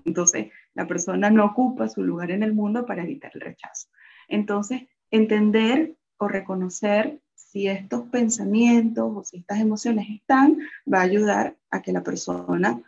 Entonces, 0.05 0.49
la 0.75 0.87
persona 0.87 1.31
no 1.31 1.45
ocupa 1.45 1.89
su 1.89 2.03
lugar 2.03 2.31
en 2.31 2.43
el 2.43 2.55
mundo 2.55 2.87
para 2.87 3.03
evitar 3.03 3.33
el 3.35 3.43
rechazo. 3.43 3.89
Entonces, 4.29 4.83
entender 5.11 5.97
o 6.17 6.29
reconocer 6.29 7.21
si 7.51 7.67
estos 7.67 8.03
pensamientos 8.09 9.11
o 9.13 9.25
si 9.25 9.39
estas 9.39 9.61
emociones 9.61 10.07
están, 10.09 10.59
va 10.93 11.01
a 11.01 11.03
ayudar 11.03 11.57
a 11.71 11.83
que 11.83 11.93
la 11.93 12.03
persona 12.03 12.81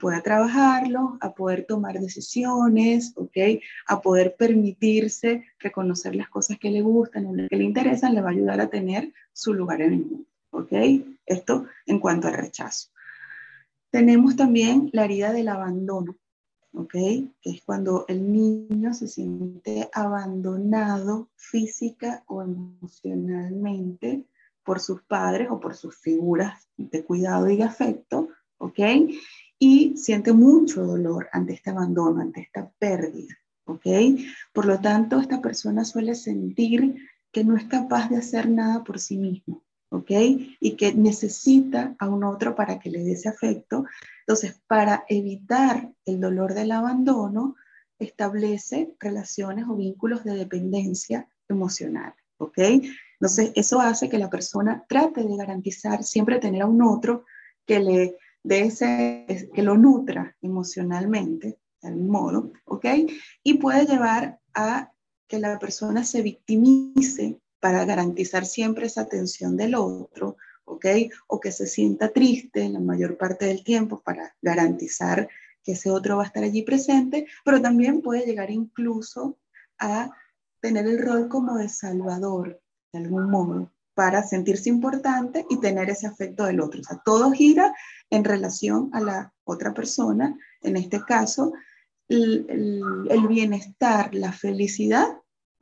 pueda 0.00 0.20
trabajarlo, 0.22 1.16
a 1.20 1.34
poder 1.34 1.64
tomar 1.64 1.98
decisiones. 2.00 3.14
A 3.86 4.00
poder 4.00 4.34
permitirse 4.36 5.44
reconocer 5.58 6.16
las 6.16 6.28
cosas 6.28 6.58
que 6.58 6.70
le 6.70 6.82
gustan 6.82 7.26
o 7.26 7.48
que 7.48 7.56
le 7.56 7.64
interesan, 7.64 8.14
le 8.14 8.20
va 8.20 8.28
a 8.28 8.32
ayudar 8.32 8.60
a 8.60 8.68
tener 8.68 9.12
su 9.32 9.54
lugar 9.54 9.80
en 9.82 9.92
el 9.92 10.04
mundo. 10.04 10.26
Esto 11.24 11.66
en 11.86 12.00
cuanto 12.00 12.28
al 12.28 12.34
rechazo. 12.34 12.88
Tenemos 13.90 14.36
también 14.36 14.90
la 14.92 15.04
herida 15.04 15.32
del 15.32 15.48
abandono, 15.48 16.16
¿ok? 16.78 16.92
Que 16.92 17.50
es 17.50 17.62
cuando 17.64 18.04
el 18.08 18.32
niño 18.32 18.94
se 18.94 19.08
siente 19.08 19.90
abandonado 19.92 21.28
física 21.34 22.22
o 22.26 22.42
emocionalmente 22.42 24.24
por 24.62 24.80
sus 24.80 25.02
padres 25.02 25.48
o 25.50 25.58
por 25.58 25.74
sus 25.74 25.96
figuras 25.96 26.68
de 26.76 27.04
cuidado 27.04 27.50
y 27.50 27.56
de 27.56 27.64
afecto, 27.64 28.28
¿ok? 28.58 28.80
y 29.58 29.96
siente 29.96 30.32
mucho 30.32 30.84
dolor 30.84 31.28
ante 31.32 31.54
este 31.54 31.70
abandono, 31.70 32.20
ante 32.20 32.42
esta 32.42 32.70
pérdida, 32.78 33.36
¿ok? 33.64 33.86
Por 34.52 34.66
lo 34.66 34.78
tanto, 34.80 35.18
esta 35.18 35.40
persona 35.40 35.84
suele 35.84 36.14
sentir 36.14 36.94
que 37.32 37.44
no 37.44 37.56
es 37.56 37.64
capaz 37.64 38.08
de 38.08 38.16
hacer 38.16 38.48
nada 38.48 38.84
por 38.84 39.00
sí 39.00 39.18
mismo, 39.18 39.64
¿ok? 39.90 40.10
Y 40.60 40.76
que 40.76 40.92
necesita 40.94 41.94
a 41.98 42.08
un 42.08 42.24
otro 42.24 42.54
para 42.54 42.78
que 42.78 42.90
le 42.90 43.04
dé 43.04 43.12
ese 43.12 43.28
afecto. 43.28 43.84
Entonces, 44.20 44.60
para 44.66 45.04
evitar 45.08 45.92
el 46.04 46.20
dolor 46.20 46.54
del 46.54 46.72
abandono, 46.72 47.56
establece 47.98 48.94
relaciones 49.00 49.66
o 49.68 49.76
vínculos 49.76 50.24
de 50.24 50.34
dependencia 50.34 51.28
emocional, 51.48 52.14
¿ok? 52.38 52.58
Entonces, 53.20 53.52
eso 53.54 53.80
hace 53.80 54.08
que 54.08 54.18
la 54.18 54.30
persona 54.30 54.84
trate 54.88 55.24
de 55.24 55.36
garantizar 55.36 56.04
siempre 56.04 56.38
tener 56.38 56.62
a 56.62 56.66
un 56.66 56.82
otro 56.82 57.24
que 57.66 57.80
le 57.80 58.16
de 58.44 58.60
ese, 58.60 59.50
que 59.52 59.62
lo 59.62 59.76
nutra 59.76 60.36
emocionalmente, 60.40 61.58
de 61.82 61.88
algún 61.88 62.08
modo, 62.08 62.52
¿ok? 62.64 62.86
Y 63.42 63.54
puede 63.54 63.84
llevar 63.84 64.40
a 64.54 64.92
que 65.26 65.38
la 65.38 65.58
persona 65.58 66.04
se 66.04 66.22
victimice 66.22 67.40
para 67.60 67.84
garantizar 67.84 68.46
siempre 68.46 68.86
esa 68.86 69.02
atención 69.02 69.56
del 69.56 69.74
otro, 69.74 70.36
¿ok? 70.64 70.86
O 71.26 71.40
que 71.40 71.52
se 71.52 71.66
sienta 71.66 72.12
triste 72.12 72.68
la 72.68 72.80
mayor 72.80 73.16
parte 73.16 73.46
del 73.46 73.64
tiempo 73.64 74.00
para 74.00 74.34
garantizar 74.40 75.28
que 75.62 75.72
ese 75.72 75.90
otro 75.90 76.16
va 76.16 76.24
a 76.24 76.26
estar 76.26 76.44
allí 76.44 76.62
presente, 76.62 77.26
pero 77.44 77.60
también 77.60 78.00
puede 78.00 78.24
llegar 78.24 78.50
incluso 78.50 79.38
a 79.78 80.10
tener 80.60 80.86
el 80.86 80.98
rol 80.98 81.28
como 81.28 81.56
de 81.56 81.68
salvador, 81.68 82.60
de 82.92 82.98
algún 82.98 83.30
modo, 83.30 83.72
para 83.94 84.22
sentirse 84.22 84.68
importante 84.68 85.44
y 85.50 85.58
tener 85.60 85.90
ese 85.90 86.06
afecto 86.06 86.44
del 86.44 86.60
otro. 86.60 86.80
O 86.80 86.84
sea, 86.84 87.02
todo 87.04 87.32
gira 87.32 87.74
en 88.10 88.24
relación 88.24 88.90
a 88.92 89.00
la 89.00 89.34
otra 89.44 89.74
persona, 89.74 90.38
en 90.62 90.76
este 90.76 91.02
caso, 91.04 91.52
el, 92.08 93.26
bienestar, 93.28 94.14
la 94.14 94.32
felicidad, 94.32 95.18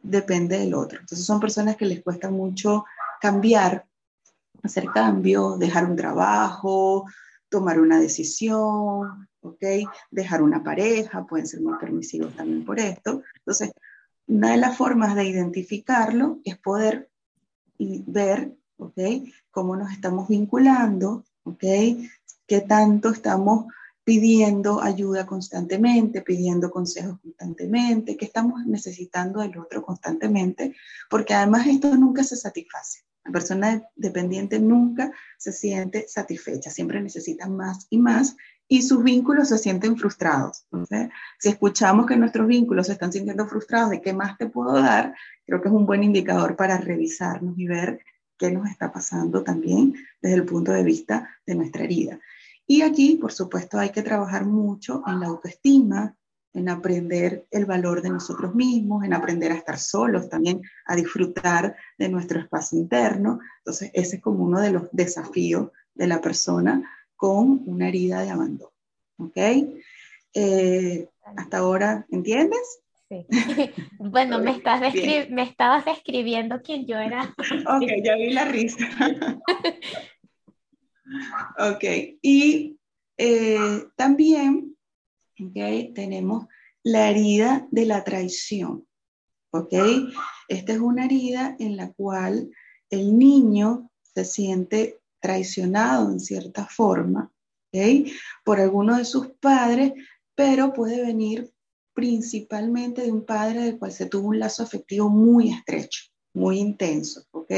depende 0.06 0.58
del 0.58 0.74
otro. 0.74 1.00
Entonces 1.00 1.26
son 1.26 1.40
personas 1.40 1.76
que 1.76 1.86
les 1.86 2.02
cuesta 2.02 2.30
mucho 2.30 2.84
cambiar, 3.20 3.86
hacer 4.62 4.86
cambios, 4.92 5.58
dejar 5.58 5.84
un 5.84 5.96
trabajo, 5.96 7.04
tomar 7.48 7.80
una 7.80 7.98
decisión, 7.98 9.28
¿ok? 9.40 9.64
Dejar 10.10 10.42
una 10.42 10.62
pareja, 10.62 11.26
pueden 11.26 11.46
ser 11.46 11.60
muy 11.60 11.78
permisivos 11.78 12.34
también 12.34 12.64
por 12.64 12.78
esto. 12.78 13.22
Entonces, 13.38 13.72
una 14.26 14.50
de 14.52 14.56
las 14.56 14.76
formas 14.76 15.14
de 15.14 15.24
identificarlo 15.24 16.40
es 16.44 16.58
poder 16.58 17.10
ver, 17.78 18.56
¿ok? 18.78 18.98
Cómo 19.50 19.76
nos 19.76 19.92
estamos 19.92 20.28
vinculando, 20.28 21.24
¿ok? 21.44 21.64
Qué 22.46 22.60
tanto 22.60 23.10
estamos 23.10 23.66
pidiendo 24.06 24.80
ayuda 24.80 25.26
constantemente, 25.26 26.22
pidiendo 26.22 26.70
consejos 26.70 27.18
constantemente, 27.20 28.16
que 28.16 28.26
estamos 28.26 28.64
necesitando 28.64 29.40
del 29.40 29.58
otro 29.58 29.82
constantemente, 29.82 30.76
porque 31.10 31.34
además 31.34 31.66
esto 31.66 31.92
nunca 31.96 32.22
se 32.22 32.36
satisface. 32.36 33.00
La 33.24 33.32
persona 33.32 33.82
dependiente 33.96 34.60
nunca 34.60 35.10
se 35.36 35.50
siente 35.50 36.06
satisfecha, 36.06 36.70
siempre 36.70 37.00
necesita 37.00 37.48
más 37.48 37.88
y 37.90 37.98
más 37.98 38.36
y 38.68 38.82
sus 38.82 39.02
vínculos 39.02 39.48
se 39.48 39.58
sienten 39.58 39.96
frustrados. 39.96 40.68
Entonces, 40.70 41.08
si 41.40 41.48
escuchamos 41.48 42.06
que 42.06 42.16
nuestros 42.16 42.46
vínculos 42.46 42.86
se 42.86 42.92
están 42.92 43.12
sintiendo 43.12 43.48
frustrados, 43.48 43.90
¿de 43.90 44.00
qué 44.00 44.12
más 44.12 44.38
te 44.38 44.46
puedo 44.46 44.74
dar? 44.74 45.16
Creo 45.44 45.60
que 45.60 45.66
es 45.66 45.74
un 45.74 45.84
buen 45.84 46.04
indicador 46.04 46.54
para 46.54 46.78
revisarnos 46.78 47.58
y 47.58 47.66
ver 47.66 47.98
qué 48.38 48.52
nos 48.52 48.70
está 48.70 48.92
pasando 48.92 49.42
también 49.42 49.94
desde 50.22 50.36
el 50.36 50.44
punto 50.44 50.70
de 50.70 50.84
vista 50.84 51.28
de 51.44 51.56
nuestra 51.56 51.82
herida. 51.82 52.20
Y 52.66 52.82
aquí, 52.82 53.16
por 53.16 53.32
supuesto, 53.32 53.78
hay 53.78 53.90
que 53.90 54.02
trabajar 54.02 54.44
mucho 54.44 55.02
en 55.06 55.20
la 55.20 55.26
autoestima, 55.26 56.16
en 56.52 56.68
aprender 56.68 57.46
el 57.50 57.66
valor 57.66 58.02
de 58.02 58.10
nosotros 58.10 58.54
mismos, 58.54 59.04
en 59.04 59.12
aprender 59.12 59.52
a 59.52 59.56
estar 59.56 59.78
solos, 59.78 60.28
también 60.28 60.62
a 60.86 60.96
disfrutar 60.96 61.76
de 61.98 62.08
nuestro 62.08 62.40
espacio 62.40 62.78
interno. 62.78 63.40
Entonces, 63.58 63.90
ese 63.92 64.16
es 64.16 64.22
como 64.22 64.44
uno 64.44 64.60
de 64.60 64.72
los 64.72 64.88
desafíos 64.90 65.70
de 65.94 66.06
la 66.06 66.20
persona 66.20 66.90
con 67.14 67.62
una 67.66 67.88
herida 67.88 68.22
de 68.22 68.30
abandono. 68.30 68.72
¿Ok? 69.18 69.36
Eh, 70.34 71.08
hasta 71.36 71.58
ahora, 71.58 72.06
¿entiendes? 72.10 72.80
Sí. 73.08 73.26
Bueno, 73.98 74.38
me, 74.38 74.52
estás 74.52 74.80
me 75.30 75.42
estabas 75.42 75.84
describiendo 75.84 76.60
quién 76.62 76.86
yo 76.86 76.96
era. 76.98 77.34
Ok, 77.38 77.86
ya 78.02 78.14
vi 78.16 78.32
la 78.32 78.44
risa. 78.44 78.86
Ok, 81.58 81.84
y 82.22 82.78
eh, 83.16 83.84
también 83.96 84.76
okay, 85.40 85.92
tenemos 85.92 86.46
la 86.82 87.10
herida 87.10 87.66
de 87.70 87.86
la 87.86 88.04
traición. 88.04 88.86
¿Ok? 89.50 89.72
Esta 90.48 90.72
es 90.72 90.78
una 90.78 91.06
herida 91.06 91.56
en 91.58 91.76
la 91.76 91.92
cual 91.92 92.50
el 92.90 93.18
niño 93.18 93.90
se 94.02 94.24
siente 94.24 95.00
traicionado 95.20 96.10
en 96.12 96.20
cierta 96.20 96.66
forma 96.66 97.32
¿ok? 97.72 98.08
por 98.44 98.60
alguno 98.60 98.98
de 98.98 99.04
sus 99.04 99.28
padres, 99.40 99.92
pero 100.34 100.72
puede 100.72 101.02
venir 101.02 101.52
principalmente 101.94 103.02
de 103.02 103.12
un 103.12 103.24
padre 103.24 103.62
del 103.62 103.78
cual 103.78 103.92
se 103.92 104.06
tuvo 104.06 104.28
un 104.28 104.38
lazo 104.38 104.62
afectivo 104.62 105.08
muy 105.08 105.52
estrecho, 105.52 106.02
muy 106.34 106.58
intenso. 106.58 107.24
¿ok? 107.30 107.50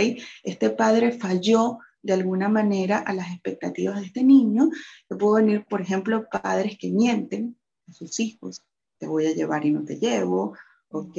Este 0.45 0.71
padre 0.71 1.13
falló 1.13 1.79
de 2.03 2.13
alguna 2.13 2.49
manera 2.49 2.99
a 2.99 3.13
las 3.13 3.31
expectativas 3.33 4.01
de 4.01 4.07
este 4.07 4.25
niño, 4.25 4.71
que 5.09 5.17
puede 5.17 5.45
venir, 5.45 5.67
por 5.69 5.81
ejemplo, 5.81 6.27
padres 6.31 6.79
que 6.79 6.91
mienten 6.91 7.57
a 7.89 7.93
sus 7.93 8.21
hijos, 8.21 8.63
te 8.99 9.07
voy 9.07 9.27
a 9.27 9.35
llevar 9.35 9.65
y 9.65 9.71
no 9.71 9.85
te 9.85 9.99
llevo, 9.99 10.55
¿ok? 10.91 11.19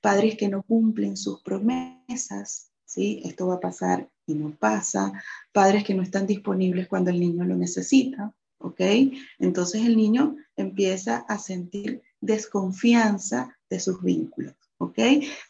Padres 0.00 0.36
que 0.36 0.48
no 0.48 0.62
cumplen 0.62 1.16
sus 1.16 1.42
promesas, 1.42 2.70
¿sí? 2.84 3.22
Esto 3.24 3.48
va 3.48 3.54
a 3.54 3.60
pasar 3.60 4.08
y 4.26 4.34
no 4.34 4.54
pasa. 4.56 5.12
Padres 5.52 5.84
que 5.84 5.94
no 5.94 6.02
están 6.02 6.26
disponibles 6.26 6.88
cuando 6.88 7.10
el 7.10 7.20
niño 7.20 7.44
lo 7.44 7.56
necesita, 7.56 8.34
¿ok? 8.58 8.80
Entonces 9.38 9.84
el 9.84 9.96
niño 9.96 10.36
empieza 10.56 11.18
a 11.28 11.38
sentir 11.38 12.02
desconfianza 12.20 13.58
de 13.68 13.80
sus 13.80 14.02
vínculos, 14.02 14.54
¿ok? 14.78 14.98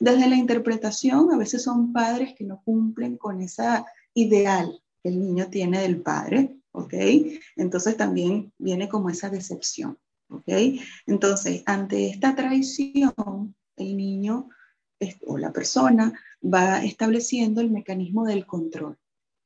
Desde 0.01 0.29
la 0.29 0.37
interpretación, 0.37 1.33
a 1.33 1.37
veces 1.37 1.62
son 1.62 1.92
padres 1.92 2.35
que 2.37 2.44
no 2.44 2.62
cumplen 2.64 3.16
con 3.18 3.40
esa 3.42 3.85
ideal 4.14 4.81
que 5.03 5.09
el 5.09 5.20
niño 5.20 5.48
tiene 5.48 5.83
del 5.83 6.01
padre, 6.01 6.57
¿ok? 6.72 6.94
Entonces 7.57 7.96
también 7.96 8.53
viene 8.59 8.88
como 8.88 9.11
esa 9.11 9.31
decepción, 9.31 9.98
¿ok? 10.29 10.48
Entonces, 11.07 11.62
ante 11.66 12.09
esta 12.09 12.35
traición, 12.35 13.55
el 13.77 13.96
niño 13.96 14.48
o 15.27 15.38
la 15.38 15.53
persona 15.53 16.12
va 16.42 16.85
estableciendo 16.85 17.61
el 17.61 17.70
mecanismo 17.70 18.25
del 18.25 18.46
control, 18.46 18.98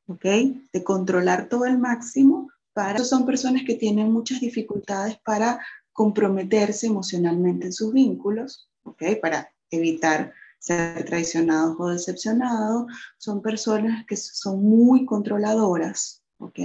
¿ok? 0.07 0.25
De 0.73 0.85
controlar 0.85 1.49
todo 1.49 1.65
el 1.65 1.79
máximo 1.79 2.51
para... 2.73 2.99
Son 3.05 3.25
personas 3.25 3.63
que 3.67 3.75
tienen 3.75 4.13
muchas 4.13 4.41
dificultades 4.41 5.19
para 5.25 5.61
comprometerse 5.93 6.87
emocionalmente 6.87 7.67
en 7.67 7.73
sus 7.73 7.93
vínculos, 7.93 8.69
¿ok? 8.83 9.03
Para 9.21 9.51
evitar 9.71 10.35
ser 10.67 11.05
traicionados 11.05 11.77
o 11.79 11.89
decepcionados, 11.89 12.87
son 13.19 13.41
personas 13.41 14.05
que 14.07 14.17
son 14.17 14.63
muy 14.65 15.07
controladoras, 15.07 16.25
¿ok? 16.39 16.59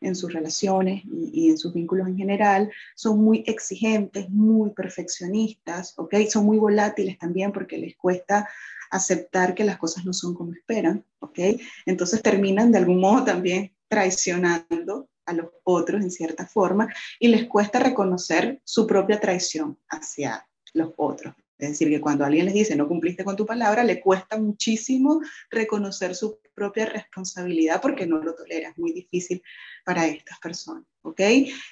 En 0.00 0.14
sus 0.14 0.32
relaciones 0.32 1.02
y, 1.04 1.50
en 1.50 1.58
sus 1.58 1.74
vínculos 1.74 2.08
en 2.08 2.16
general, 2.16 2.70
son 2.96 3.22
muy 3.22 3.44
exigentes, 3.46 4.30
muy 4.30 4.70
perfeccionistas, 4.70 5.92
¿ok? 5.98 6.14
Son 6.30 6.46
muy 6.46 6.58
volátiles 6.58 7.18
también 7.18 7.52
porque 7.52 7.76
les 7.76 7.94
cuesta 7.96 8.48
aceptar 8.90 9.54
que 9.54 9.64
las 9.64 9.76
cosas 9.76 10.04
no 10.06 10.14
son 10.14 10.34
como 10.34 10.52
esperan, 10.52 11.04
¿ok? 11.20 11.38
Entonces 11.84 12.22
terminan 12.22 12.72
de 12.72 12.78
algún 12.78 13.00
modo 13.00 13.24
también 13.24 13.74
traicionando 13.86 15.10
a 15.26 15.34
los 15.34 15.50
otros 15.64 16.02
en 16.02 16.10
cierta 16.10 16.46
forma 16.46 16.88
y 17.20 17.28
les 17.28 17.46
cuesta 17.46 17.78
reconocer 17.78 18.62
su 18.64 18.86
propia 18.86 19.20
traición 19.20 19.78
hacia 19.88 20.48
los 20.72 20.92
otros. 20.96 21.34
Es 21.62 21.68
decir, 21.68 21.90
que 21.90 22.00
cuando 22.00 22.24
alguien 22.24 22.46
les 22.46 22.54
dice 22.54 22.74
no 22.74 22.88
cumpliste 22.88 23.22
con 23.22 23.36
tu 23.36 23.46
palabra, 23.46 23.84
le 23.84 24.00
cuesta 24.00 24.36
muchísimo 24.36 25.20
reconocer 25.48 26.16
su 26.16 26.40
propia 26.54 26.86
responsabilidad 26.86 27.80
porque 27.80 28.04
no 28.04 28.18
lo 28.18 28.34
tolera. 28.34 28.70
Es 28.70 28.78
muy 28.78 28.92
difícil 28.92 29.40
para 29.84 30.08
estas 30.08 30.40
personas. 30.40 30.82
¿ok? 31.02 31.20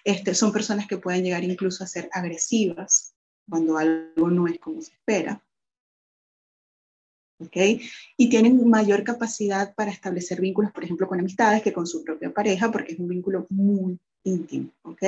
Este, 0.05 0.33
son 0.37 0.53
personas 0.53 0.87
que 0.87 0.99
pueden 0.99 1.25
llegar 1.25 1.43
incluso 1.43 1.83
a 1.83 1.89
ser 1.89 2.09
agresivas 2.13 3.17
cuando 3.49 3.79
algo 3.79 4.31
no 4.31 4.47
es 4.47 4.61
como 4.61 4.81
se 4.81 4.93
espera. 4.93 5.45
¿ok? 7.41 7.57
Y 8.17 8.31
tienen 8.31 8.65
mayor 8.71 9.03
capacidad 9.03 9.75
para 9.75 9.91
establecer 9.91 10.41
vínculos, 10.41 10.71
por 10.71 10.85
ejemplo, 10.85 11.09
con 11.09 11.19
amistades 11.19 11.63
que 11.63 11.73
con 11.73 11.89
su 11.89 12.05
propia 12.05 12.33
pareja, 12.33 12.71
porque 12.71 12.93
es 12.93 13.01
un 13.01 13.09
vínculo 13.09 13.49
muy 13.51 13.99
íntimo, 14.25 14.71
¿ok? 14.83 15.03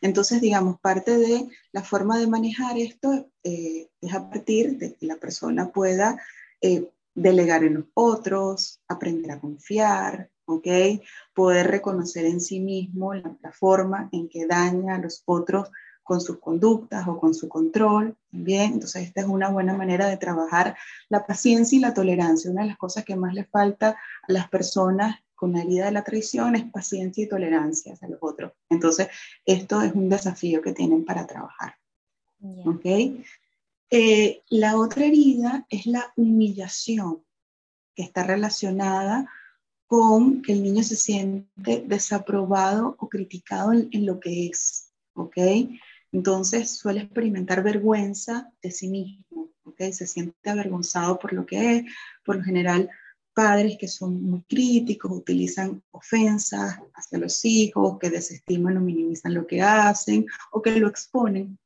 Entonces, 0.00 0.40
digamos, 0.40 0.80
parte 0.80 1.16
de 1.16 1.48
la 1.72 1.82
forma 1.82 2.18
de 2.18 2.26
manejar 2.26 2.78
esto 2.78 3.28
eh, 3.42 3.88
es 4.00 4.14
a 4.14 4.28
partir 4.30 4.78
de 4.78 4.94
que 4.94 5.06
la 5.06 5.16
persona 5.16 5.70
pueda 5.70 6.20
eh, 6.60 6.90
delegar 7.14 7.64
en 7.64 7.74
los 7.74 7.84
otros, 7.94 8.80
aprender 8.88 9.30
a 9.32 9.40
confiar, 9.40 10.30
¿ok? 10.46 10.66
Poder 11.34 11.68
reconocer 11.68 12.24
en 12.24 12.40
sí 12.40 12.60
mismo 12.60 13.14
la, 13.14 13.36
la 13.42 13.52
forma 13.52 14.08
en 14.12 14.28
que 14.28 14.46
daña 14.46 14.96
a 14.96 14.98
los 14.98 15.22
otros 15.26 15.70
con 16.04 16.20
sus 16.20 16.38
conductas 16.38 17.08
o 17.08 17.18
con 17.18 17.34
su 17.34 17.48
control, 17.48 18.16
bien, 18.30 18.74
entonces 18.74 19.06
esta 19.06 19.22
es 19.22 19.26
una 19.26 19.48
buena 19.48 19.74
manera 19.74 20.06
de 20.06 20.18
trabajar 20.18 20.76
la 21.08 21.26
paciencia 21.26 21.76
y 21.76 21.80
la 21.80 21.94
tolerancia. 21.94 22.50
Una 22.50 22.62
de 22.62 22.68
las 22.68 22.76
cosas 22.76 23.04
que 23.04 23.16
más 23.16 23.32
le 23.32 23.44
falta 23.44 23.88
a 23.88 24.32
las 24.32 24.48
personas 24.50 25.23
con 25.44 25.52
la 25.52 25.60
herida 25.60 25.84
de 25.84 25.92
la 25.92 26.04
traición 26.04 26.56
es 26.56 26.64
paciencia 26.70 27.22
y 27.22 27.28
tolerancia 27.28 27.92
hacia 27.92 28.08
los 28.08 28.18
otros. 28.22 28.52
Entonces, 28.70 29.08
esto 29.44 29.82
es 29.82 29.92
un 29.92 30.08
desafío 30.08 30.62
que 30.62 30.72
tienen 30.72 31.04
para 31.04 31.26
trabajar. 31.26 31.76
¿Ok? 32.64 32.86
Eh, 33.90 34.42
la 34.48 34.78
otra 34.78 35.04
herida 35.04 35.66
es 35.68 35.84
la 35.84 36.14
humillación, 36.16 37.22
que 37.94 38.04
está 38.04 38.24
relacionada 38.24 39.30
con 39.86 40.40
que 40.40 40.54
el 40.54 40.62
niño 40.62 40.82
se 40.82 40.96
siente 40.96 41.84
desaprobado 41.86 42.96
o 42.98 43.10
criticado 43.10 43.74
en, 43.74 43.90
en 43.92 44.06
lo 44.06 44.20
que 44.20 44.46
es. 44.46 44.94
¿Ok? 45.12 45.36
Entonces 46.10 46.70
suele 46.70 47.00
experimentar 47.00 47.62
vergüenza 47.62 48.50
de 48.62 48.70
sí 48.70 48.88
mismo, 48.88 49.50
¿ok? 49.64 49.92
Se 49.92 50.06
siente 50.06 50.48
avergonzado 50.48 51.18
por 51.18 51.34
lo 51.34 51.44
que 51.44 51.76
es, 51.76 51.84
por 52.24 52.36
lo 52.36 52.42
general 52.44 52.88
padres 53.34 53.76
que 53.78 53.88
son 53.88 54.22
muy 54.22 54.42
críticos, 54.42 55.10
utilizan 55.10 55.82
ofensas 55.90 56.78
hacia 56.94 57.18
los 57.18 57.44
hijos, 57.44 57.98
que 57.98 58.10
desestiman 58.10 58.76
o 58.76 58.80
minimizan 58.80 59.34
lo 59.34 59.46
que 59.46 59.60
hacen 59.60 60.26
o 60.52 60.62
que 60.62 60.78
lo 60.78 60.88
exponen 60.88 61.58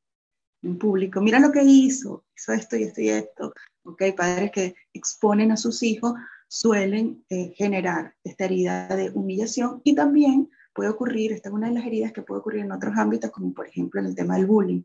en 0.63 0.77
público. 0.77 1.21
Mira 1.21 1.39
lo 1.39 1.51
que 1.51 1.63
hizo, 1.63 2.25
hizo 2.35 2.53
esto 2.53 2.75
y 2.75 2.83
esto 2.83 3.01
y 3.01 3.09
esto. 3.09 3.53
¿ok? 3.83 4.03
Padres 4.17 4.51
que 4.51 4.75
exponen 4.93 5.51
a 5.51 5.57
sus 5.57 5.83
hijos 5.83 6.13
suelen 6.47 7.23
eh, 7.29 7.53
generar 7.55 8.15
esta 8.23 8.45
herida 8.45 8.87
de 8.87 9.11
humillación 9.11 9.81
y 9.83 9.93
también 9.93 10.49
puede 10.73 10.89
ocurrir, 10.89 11.31
esta 11.31 11.49
es 11.49 11.55
una 11.55 11.67
de 11.67 11.75
las 11.75 11.85
heridas 11.85 12.11
que 12.11 12.23
puede 12.23 12.39
ocurrir 12.39 12.61
en 12.61 12.71
otros 12.71 12.97
ámbitos, 12.97 13.31
como 13.31 13.53
por 13.53 13.67
ejemplo 13.67 13.99
en 13.99 14.07
el 14.07 14.15
tema 14.15 14.35
del 14.35 14.47
bullying. 14.47 14.81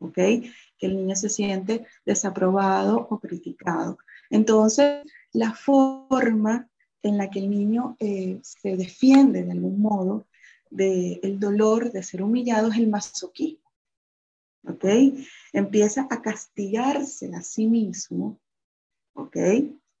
¿ok? 0.00 0.14
Que 0.14 0.86
el 0.86 0.96
niño 0.96 1.14
se 1.14 1.28
siente 1.28 1.86
desaprobado 2.06 3.06
o 3.10 3.20
criticado. 3.20 3.98
Entonces, 4.30 5.02
la 5.32 5.52
forma 5.52 6.68
en 7.02 7.16
la 7.16 7.30
que 7.30 7.38
el 7.38 7.50
niño 7.50 7.96
eh, 7.98 8.40
se 8.42 8.76
defiende 8.76 9.42
de 9.42 9.52
algún 9.52 9.80
modo 9.80 10.26
del 10.70 11.40
dolor 11.40 11.90
de 11.92 12.02
ser 12.02 12.22
humillado 12.22 12.68
es 12.68 12.78
el 12.78 12.88
masoquismo. 12.88 13.70
¿Ok? 14.66 14.84
Empieza 15.52 16.06
a 16.10 16.20
castigarse 16.20 17.34
a 17.34 17.40
sí 17.42 17.66
mismo, 17.66 18.38
¿ok? 19.14 19.36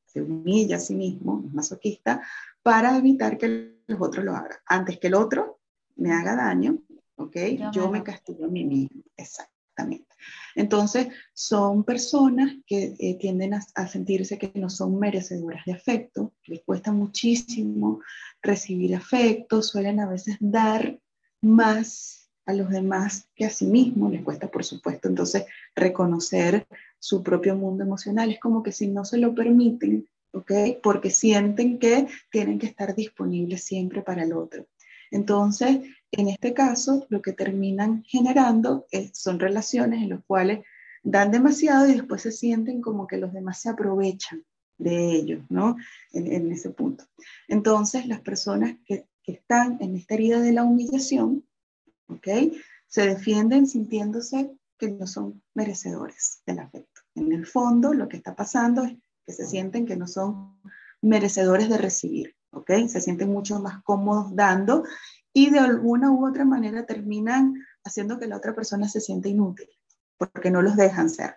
Se 0.04 0.20
humilla 0.20 0.76
a 0.76 0.80
sí 0.80 0.94
mismo, 0.94 1.42
es 1.46 1.54
masoquista, 1.54 2.22
para 2.62 2.96
evitar 2.96 3.38
que 3.38 3.80
los 3.86 4.00
otros 4.00 4.24
lo 4.24 4.36
hagan. 4.36 4.58
Antes 4.66 4.98
que 4.98 5.06
el 5.06 5.14
otro 5.14 5.60
me 5.96 6.12
haga 6.12 6.36
daño, 6.36 6.78
¿ok? 7.16 7.36
Yo, 7.72 7.90
me 7.90 8.02
castigo 8.02 8.44
a 8.44 8.48
mí 8.48 8.64
mismo, 8.64 9.02
exactamente. 9.16 10.09
Entonces, 10.54 11.08
son 11.32 11.84
personas 11.84 12.52
que 12.66 12.94
eh, 12.98 13.16
tienden 13.18 13.54
a, 13.54 13.88
sentirse 13.88 14.38
que 14.38 14.52
no 14.54 14.70
son 14.70 14.98
merecedoras 14.98 15.64
de 15.64 15.72
afecto, 15.72 16.34
les 16.46 16.62
cuesta 16.62 16.92
muchísimo 16.92 18.00
recibir 18.42 18.94
afecto, 18.94 19.62
suelen 19.62 20.00
a 20.00 20.08
veces 20.08 20.36
dar 20.40 20.98
más 21.40 22.30
a 22.46 22.52
los 22.52 22.70
demás 22.70 23.28
que 23.34 23.44
a 23.44 23.50
sí 23.50 23.66
mismos, 23.66 24.12
les 24.12 24.22
cuesta 24.22 24.50
por 24.50 24.64
supuesto 24.64 25.08
entonces 25.08 25.44
reconocer 25.74 26.66
su 26.98 27.22
propio 27.22 27.56
mundo 27.56 27.84
emocional, 27.84 28.30
es 28.30 28.40
como 28.40 28.62
que 28.62 28.72
si 28.72 28.88
no 28.88 29.04
se 29.04 29.18
lo 29.18 29.34
permiten, 29.34 30.06
¿ok? 30.32 30.52
Porque 30.82 31.10
sienten 31.10 31.78
que 31.78 32.06
tienen 32.30 32.58
que 32.58 32.66
estar 32.66 32.94
disponibles 32.94 33.64
siempre 33.64 34.02
para 34.02 34.24
el 34.24 34.32
otro. 34.32 34.66
Entonces, 35.10 35.80
en 36.12 36.28
este 36.28 36.54
caso, 36.54 37.06
lo 37.08 37.22
que 37.22 37.32
terminan 37.32 38.02
generando 38.04 38.86
son 39.12 39.38
relaciones 39.38 40.02
en 40.02 40.10
las 40.10 40.24
cuales 40.24 40.60
dan 41.02 41.30
demasiado 41.30 41.88
y 41.88 41.94
después 41.94 42.22
se 42.22 42.32
sienten 42.32 42.80
como 42.80 43.06
que 43.06 43.16
los 43.16 43.32
demás 43.32 43.60
se 43.60 43.70
aprovechan 43.70 44.44
de 44.78 45.12
ellos, 45.12 45.44
¿no? 45.48 45.76
En, 46.12 46.50
ese 46.50 46.70
punto. 46.70 47.04
Entonces, 47.48 48.06
las 48.06 48.20
personas 48.20 48.76
que, 48.84 49.06
están 49.26 49.78
en 49.80 49.94
esta 49.94 50.14
herida 50.14 50.40
de 50.40 50.50
la 50.50 50.64
humillación, 50.64 51.46
¿ok? 52.08 52.26
Se 52.88 53.06
defienden 53.06 53.68
sintiéndose 53.68 54.50
que 54.76 54.90
no 54.90 55.06
son 55.06 55.40
merecedores 55.54 56.42
del 56.46 56.58
afecto. 56.58 57.02
En 57.14 57.30
el 57.30 57.46
fondo, 57.46 57.94
lo 57.94 58.08
que 58.08 58.16
está 58.16 58.34
pasando 58.34 58.82
es 58.82 58.96
que 59.24 59.32
se 59.32 59.46
sienten 59.46 59.86
que 59.86 59.94
no 59.94 60.08
son 60.08 60.60
merecedores 61.00 61.68
de 61.68 61.78
recibir, 61.78 62.34
¿ok? 62.52 62.70
Se 62.88 63.00
sienten 63.00 63.30
mucho 63.30 63.60
más 63.60 63.82
cómodos 63.82 64.34
dando 64.34 64.84
y 65.32 65.50
de 65.50 65.58
alguna 65.58 66.10
u 66.10 66.26
otra 66.26 66.44
manera 66.44 66.86
terminan 66.86 67.54
haciendo 67.84 68.18
que 68.18 68.26
la 68.26 68.36
otra 68.36 68.54
persona 68.54 68.88
se 68.88 69.00
sienta 69.00 69.28
inútil, 69.28 69.68
porque 70.18 70.50
no 70.50 70.62
los 70.62 70.76
dejan 70.76 71.08
ser. 71.10 71.36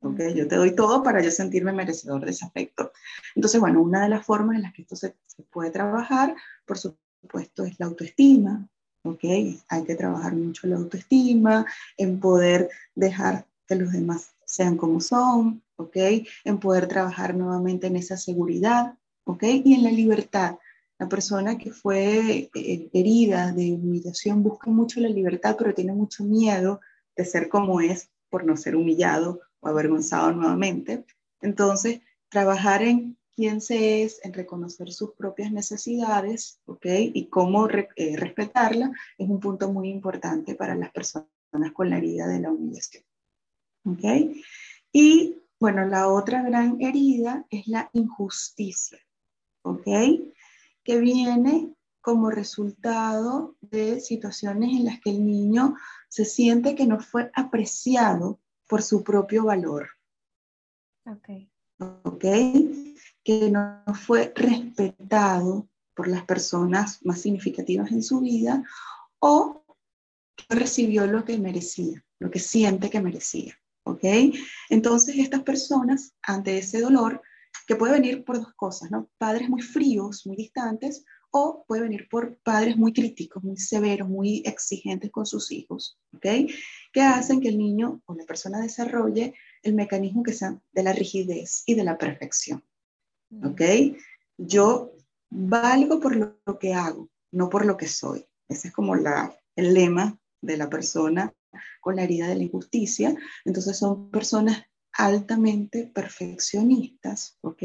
¿okay? 0.00 0.34
Yo 0.34 0.48
te 0.48 0.56
doy 0.56 0.74
todo 0.74 1.02
para 1.02 1.22
yo 1.22 1.30
sentirme 1.30 1.72
merecedor 1.72 2.24
de 2.24 2.32
ese 2.32 2.44
afecto. 2.44 2.92
Entonces, 3.34 3.60
bueno, 3.60 3.80
una 3.80 4.02
de 4.02 4.08
las 4.08 4.24
formas 4.24 4.56
en 4.56 4.62
las 4.62 4.72
que 4.72 4.82
esto 4.82 4.96
se, 4.96 5.14
puede 5.50 5.70
trabajar, 5.70 6.34
por 6.66 6.78
supuesto, 6.78 7.64
es 7.64 7.78
la 7.78 7.86
autoestima. 7.86 8.68
¿okay? 9.02 9.60
Hay 9.68 9.84
que 9.84 9.94
trabajar 9.94 10.34
mucho 10.34 10.66
la 10.66 10.76
autoestima, 10.76 11.64
en 11.96 12.20
poder 12.20 12.68
dejar 12.94 13.46
que 13.66 13.76
los 13.76 13.92
demás 13.92 14.32
sean 14.44 14.76
como 14.76 15.00
son, 15.00 15.62
¿ok? 15.76 15.96
En 16.44 16.58
poder 16.58 16.88
trabajar 16.88 17.34
nuevamente 17.34 17.86
en 17.86 17.96
esa 17.96 18.16
seguridad, 18.16 18.97
¿ok? 19.28 19.42
Y 19.42 19.74
en 19.74 19.84
la 19.84 19.90
libertad, 19.90 20.56
la 20.98 21.06
persona 21.06 21.58
que 21.58 21.70
fue 21.70 22.50
eh, 22.54 22.90
herida 22.94 23.52
de 23.52 23.74
humillación 23.74 24.42
busca 24.42 24.70
mucho 24.70 25.00
la 25.00 25.10
libertad, 25.10 25.54
pero 25.58 25.74
tiene 25.74 25.92
mucho 25.92 26.24
miedo 26.24 26.80
de 27.14 27.26
ser 27.26 27.50
como 27.50 27.82
es 27.82 28.10
por 28.30 28.44
no 28.44 28.56
ser 28.56 28.74
humillado 28.74 29.40
o 29.60 29.68
avergonzado 29.68 30.32
nuevamente. 30.32 31.04
Entonces, 31.42 32.00
trabajar 32.30 32.82
en 32.82 33.18
quién 33.36 33.60
se 33.60 34.02
es, 34.02 34.18
en 34.24 34.32
reconocer 34.32 34.92
sus 34.92 35.12
propias 35.12 35.52
necesidades, 35.52 36.60
¿ok? 36.64 36.86
Y 37.12 37.26
cómo 37.26 37.68
eh, 37.68 38.16
respetarla 38.16 38.90
es 39.18 39.28
un 39.28 39.40
punto 39.40 39.70
muy 39.70 39.90
importante 39.90 40.54
para 40.54 40.74
las 40.74 40.90
personas 40.90 41.28
con 41.74 41.90
la 41.90 41.98
herida 41.98 42.26
de 42.26 42.40
la 42.40 42.50
humillación. 42.50 43.04
¿Ok? 43.84 44.04
Y 44.90 45.36
bueno, 45.60 45.84
la 45.86 46.08
otra 46.08 46.42
gran 46.42 46.80
herida 46.80 47.44
es 47.50 47.68
la 47.68 47.90
injusticia. 47.92 48.98
¿Ok? 49.62 49.86
que 50.88 50.98
viene 50.98 51.74
como 52.00 52.30
resultado 52.30 53.54
de 53.60 54.00
situaciones 54.00 54.70
en 54.70 54.86
las 54.86 55.00
que 55.00 55.10
el 55.10 55.22
niño 55.22 55.76
se 56.08 56.24
siente 56.24 56.74
que 56.74 56.86
no 56.86 56.98
fue 56.98 57.30
apreciado 57.34 58.40
por 58.66 58.80
su 58.82 59.04
propio 59.04 59.44
valor. 59.44 59.90
Ok. 61.04 61.28
Ok. 62.04 62.24
Que 63.22 63.50
no 63.50 63.84
fue 64.06 64.32
respetado 64.34 65.68
por 65.94 66.08
las 66.08 66.24
personas 66.24 67.04
más 67.04 67.20
significativas 67.20 67.92
en 67.92 68.02
su 68.02 68.20
vida 68.20 68.64
o 69.18 69.62
que 70.34 70.54
recibió 70.54 71.06
lo 71.06 71.26
que 71.26 71.36
merecía, 71.36 72.02
lo 72.18 72.30
que 72.30 72.38
siente 72.38 72.88
que 72.88 73.02
merecía. 73.02 73.60
¿Ok? 73.82 74.04
Entonces 74.70 75.18
estas 75.18 75.42
personas, 75.42 76.14
ante 76.22 76.56
ese 76.56 76.80
dolor, 76.80 77.20
que 77.66 77.76
puede 77.76 77.92
venir 77.92 78.24
por 78.24 78.38
dos 78.38 78.54
cosas, 78.54 78.90
¿no? 78.90 79.10
Padres 79.18 79.48
muy 79.48 79.62
fríos, 79.62 80.26
muy 80.26 80.36
distantes, 80.36 81.04
o 81.30 81.64
puede 81.66 81.82
venir 81.82 82.08
por 82.08 82.38
padres 82.38 82.76
muy 82.76 82.92
críticos, 82.92 83.42
muy 83.44 83.58
severos, 83.58 84.08
muy 84.08 84.42
exigentes 84.46 85.10
con 85.10 85.26
sus 85.26 85.52
hijos, 85.52 85.98
¿ok? 86.14 86.50
Que 86.92 87.02
hacen 87.02 87.40
que 87.40 87.48
el 87.48 87.58
niño 87.58 88.00
o 88.06 88.14
la 88.14 88.24
persona 88.24 88.60
desarrolle 88.60 89.34
el 89.62 89.74
mecanismo 89.74 90.22
que 90.22 90.32
sea 90.32 90.58
de 90.72 90.82
la 90.82 90.92
rigidez 90.92 91.62
y 91.66 91.74
de 91.74 91.84
la 91.84 91.98
perfección, 91.98 92.64
mm. 93.30 93.46
¿ok? 93.46 93.60
Yo 94.38 94.92
valgo 95.30 96.00
por 96.00 96.16
lo 96.16 96.58
que 96.58 96.72
hago, 96.72 97.10
no 97.32 97.48
por 97.50 97.66
lo 97.66 97.76
que 97.76 97.88
soy. 97.88 98.24
Ese 98.48 98.68
es 98.68 98.74
como 98.74 98.96
la, 98.96 99.36
el 99.56 99.74
lema 99.74 100.18
de 100.40 100.56
la 100.56 100.70
persona 100.70 101.34
con 101.80 101.96
la 101.96 102.04
herida 102.04 102.28
de 102.28 102.36
la 102.36 102.44
injusticia. 102.44 103.14
Entonces 103.44 103.76
son 103.76 104.10
personas 104.10 104.64
altamente 104.98 105.86
perfeccionistas, 105.86 107.38
¿ok? 107.40 107.62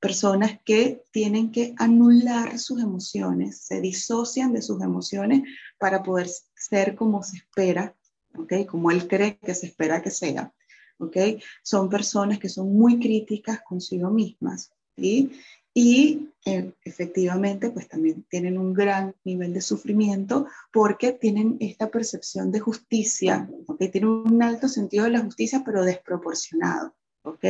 Personas 0.00 0.58
que 0.64 1.04
tienen 1.12 1.52
que 1.52 1.74
anular 1.76 2.58
sus 2.58 2.82
emociones, 2.82 3.58
se 3.60 3.80
disocian 3.80 4.52
de 4.54 4.62
sus 4.62 4.82
emociones 4.82 5.42
para 5.78 6.02
poder 6.02 6.28
ser 6.54 6.96
como 6.96 7.22
se 7.22 7.36
espera, 7.36 7.94
¿ok? 8.36 8.66
Como 8.66 8.90
él 8.90 9.06
cree 9.06 9.38
que 9.38 9.54
se 9.54 9.66
espera 9.66 10.02
que 10.02 10.10
sea, 10.10 10.52
¿ok? 10.98 11.16
Son 11.62 11.90
personas 11.90 12.38
que 12.38 12.48
son 12.48 12.72
muy 12.72 12.98
críticas 12.98 13.60
consigo 13.62 14.10
mismas, 14.10 14.72
¿sí? 14.96 15.32
Y 15.76 16.32
eh, 16.46 16.72
efectivamente 16.84 17.68
pues 17.68 17.86
también 17.86 18.24
tienen 18.30 18.56
un 18.56 18.72
gran 18.72 19.14
nivel 19.24 19.52
de 19.52 19.60
sufrimiento 19.60 20.46
porque 20.72 21.12
tienen 21.12 21.58
esta 21.60 21.90
percepción 21.90 22.50
de 22.50 22.60
justicia, 22.60 23.46
¿ok? 23.66 23.80
Tienen 23.92 24.08
un 24.08 24.42
alto 24.42 24.68
sentido 24.68 25.04
de 25.04 25.10
la 25.10 25.20
justicia 25.20 25.62
pero 25.66 25.84
desproporcionado, 25.84 26.94
¿ok? 27.24 27.44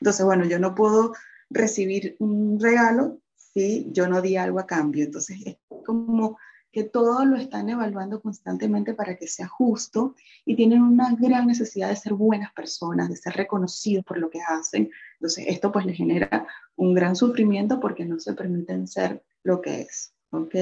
Entonces, 0.00 0.24
bueno, 0.24 0.46
yo 0.46 0.58
no 0.58 0.74
puedo 0.74 1.12
recibir 1.50 2.16
un 2.20 2.58
regalo 2.58 3.20
si 3.36 3.86
yo 3.92 4.08
no 4.08 4.22
di 4.22 4.38
algo 4.38 4.60
a 4.60 4.66
cambio, 4.66 5.04
entonces 5.04 5.36
es 5.44 5.56
como 5.84 6.38
que 6.70 6.84
todo 6.84 7.24
lo 7.24 7.36
están 7.36 7.68
evaluando 7.70 8.20
constantemente 8.20 8.94
para 8.94 9.16
que 9.16 9.26
sea 9.26 9.48
justo 9.48 10.14
y 10.44 10.54
tienen 10.54 10.82
una 10.82 11.14
gran 11.14 11.46
necesidad 11.46 11.88
de 11.88 11.96
ser 11.96 12.14
buenas 12.14 12.52
personas, 12.52 13.08
de 13.08 13.16
ser 13.16 13.34
reconocidos 13.34 14.04
por 14.04 14.18
lo 14.18 14.30
que 14.30 14.40
hacen. 14.40 14.90
Entonces, 15.14 15.46
esto 15.48 15.72
pues 15.72 15.86
les 15.86 15.96
genera 15.96 16.46
un 16.76 16.94
gran 16.94 17.16
sufrimiento 17.16 17.80
porque 17.80 18.04
no 18.04 18.18
se 18.20 18.34
permiten 18.34 18.86
ser 18.86 19.22
lo 19.42 19.60
que 19.60 19.82
es. 19.82 20.12
¿Ok? 20.30 20.54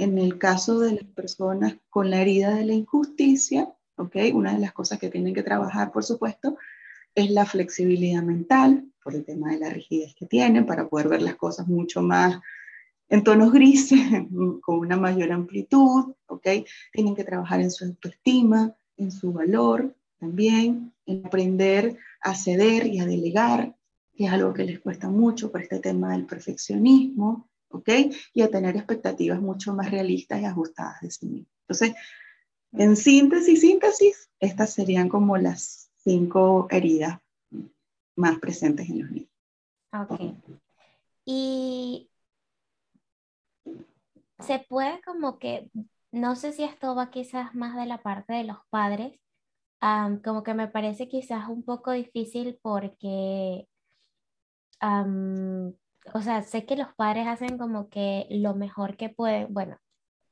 En 0.00 0.18
el 0.18 0.38
caso 0.38 0.80
de 0.80 0.94
las 0.94 1.04
personas 1.04 1.76
con 1.88 2.10
la 2.10 2.20
herida 2.20 2.52
de 2.52 2.64
la 2.64 2.72
injusticia, 2.72 3.72
¿ok? 3.96 4.16
Una 4.34 4.54
de 4.54 4.58
las 4.58 4.72
cosas 4.72 4.98
que 4.98 5.08
tienen 5.08 5.34
que 5.34 5.44
trabajar, 5.44 5.92
por 5.92 6.02
supuesto, 6.02 6.56
es 7.14 7.30
la 7.30 7.46
flexibilidad 7.46 8.24
mental, 8.24 8.90
por 9.02 9.14
el 9.14 9.24
tema 9.24 9.52
de 9.52 9.58
la 9.58 9.70
rigidez 9.70 10.14
que 10.16 10.26
tienen, 10.26 10.66
para 10.66 10.88
poder 10.88 11.08
ver 11.08 11.22
las 11.22 11.36
cosas 11.36 11.68
mucho 11.68 12.02
más 12.02 12.40
en 13.08 13.24
tonos 13.24 13.52
grises, 13.52 14.00
con 14.60 14.78
una 14.78 14.96
mayor 14.96 15.32
amplitud, 15.32 16.14
¿ok? 16.26 16.46
Tienen 16.92 17.14
que 17.14 17.24
trabajar 17.24 17.60
en 17.60 17.70
su 17.70 17.84
autoestima, 17.84 18.74
en 18.96 19.10
su 19.10 19.32
valor 19.32 19.94
también, 20.18 20.92
en 21.06 21.26
aprender 21.26 21.96
a 22.20 22.34
ceder 22.34 22.86
y 22.86 22.98
a 22.98 23.06
delegar, 23.06 23.74
que 24.14 24.26
es 24.26 24.32
algo 24.32 24.52
que 24.52 24.64
les 24.64 24.80
cuesta 24.80 25.08
mucho 25.08 25.50
por 25.50 25.62
este 25.62 25.78
tema 25.78 26.12
del 26.12 26.26
perfeccionismo, 26.26 27.48
¿ok? 27.70 27.88
Y 28.34 28.42
a 28.42 28.50
tener 28.50 28.76
expectativas 28.76 29.40
mucho 29.40 29.74
más 29.74 29.90
realistas 29.90 30.40
y 30.40 30.44
ajustadas 30.44 31.00
de 31.00 31.10
sí 31.10 31.26
mismos. 31.26 31.52
Entonces, 31.62 31.94
en 32.72 32.96
síntesis, 32.96 33.60
síntesis, 33.60 34.28
estas 34.40 34.72
serían 34.72 35.08
como 35.08 35.38
las 35.38 35.90
cinco 35.96 36.66
heridas 36.70 37.20
más 38.16 38.38
presentes 38.38 38.88
en 38.90 39.00
los 39.00 39.10
niños. 39.10 39.30
Ok. 39.92 40.20
Y 41.24 42.07
se 44.38 44.60
puede 44.68 45.00
como 45.02 45.38
que, 45.38 45.70
no 46.12 46.36
sé 46.36 46.52
si 46.52 46.64
esto 46.64 46.94
va 46.94 47.10
quizás 47.10 47.54
más 47.54 47.76
de 47.76 47.86
la 47.86 47.98
parte 48.02 48.34
de 48.34 48.44
los 48.44 48.58
padres, 48.70 49.18
como 50.24 50.42
que 50.42 50.54
me 50.54 50.68
parece 50.68 51.08
quizás 51.08 51.48
un 51.48 51.62
poco 51.64 51.92
difícil 51.92 52.58
porque, 52.62 53.68
o 56.14 56.20
sea, 56.22 56.42
sé 56.42 56.66
que 56.66 56.76
los 56.76 56.94
padres 56.94 57.26
hacen 57.26 57.58
como 57.58 57.88
que 57.88 58.26
lo 58.30 58.54
mejor 58.54 58.96
que 58.96 59.08
pueden, 59.10 59.52
bueno, 59.52 59.78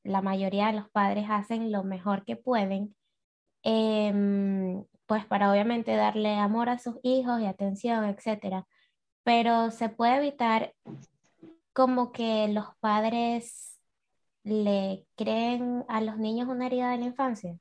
la 0.05 0.23
mayoría 0.23 0.69
de 0.69 0.75
los 0.75 0.91
padres 0.91 1.27
hacen 1.31 1.73
lo 1.73 1.85
mejor 1.85 2.25
que 2.25 2.37
pueden, 2.37 2.97
em, 3.63 4.85
pues 5.07 5.27
para 5.27 5.51
obviamente 5.53 5.95
darle 5.97 6.37
amor 6.37 6.69
a 6.69 6.79
sus 6.79 6.97
hijos 7.03 7.41
y 7.41 7.47
atención, 7.47 8.05
etcétera. 8.05 8.67
Pero 9.25 9.71
se 9.71 9.89
puede 9.89 10.17
evitar 10.19 10.75
como 11.73 12.13
que 12.13 12.49
los 12.49 12.67
padres 12.81 13.76
le 14.47 15.05
creen 15.17 15.85
a 15.89 16.01
los 16.01 16.19
niños 16.19 16.49
una 16.49 16.67
herida 16.67 16.93
de 16.93 16.99
la 16.99 17.07
infancia. 17.07 17.59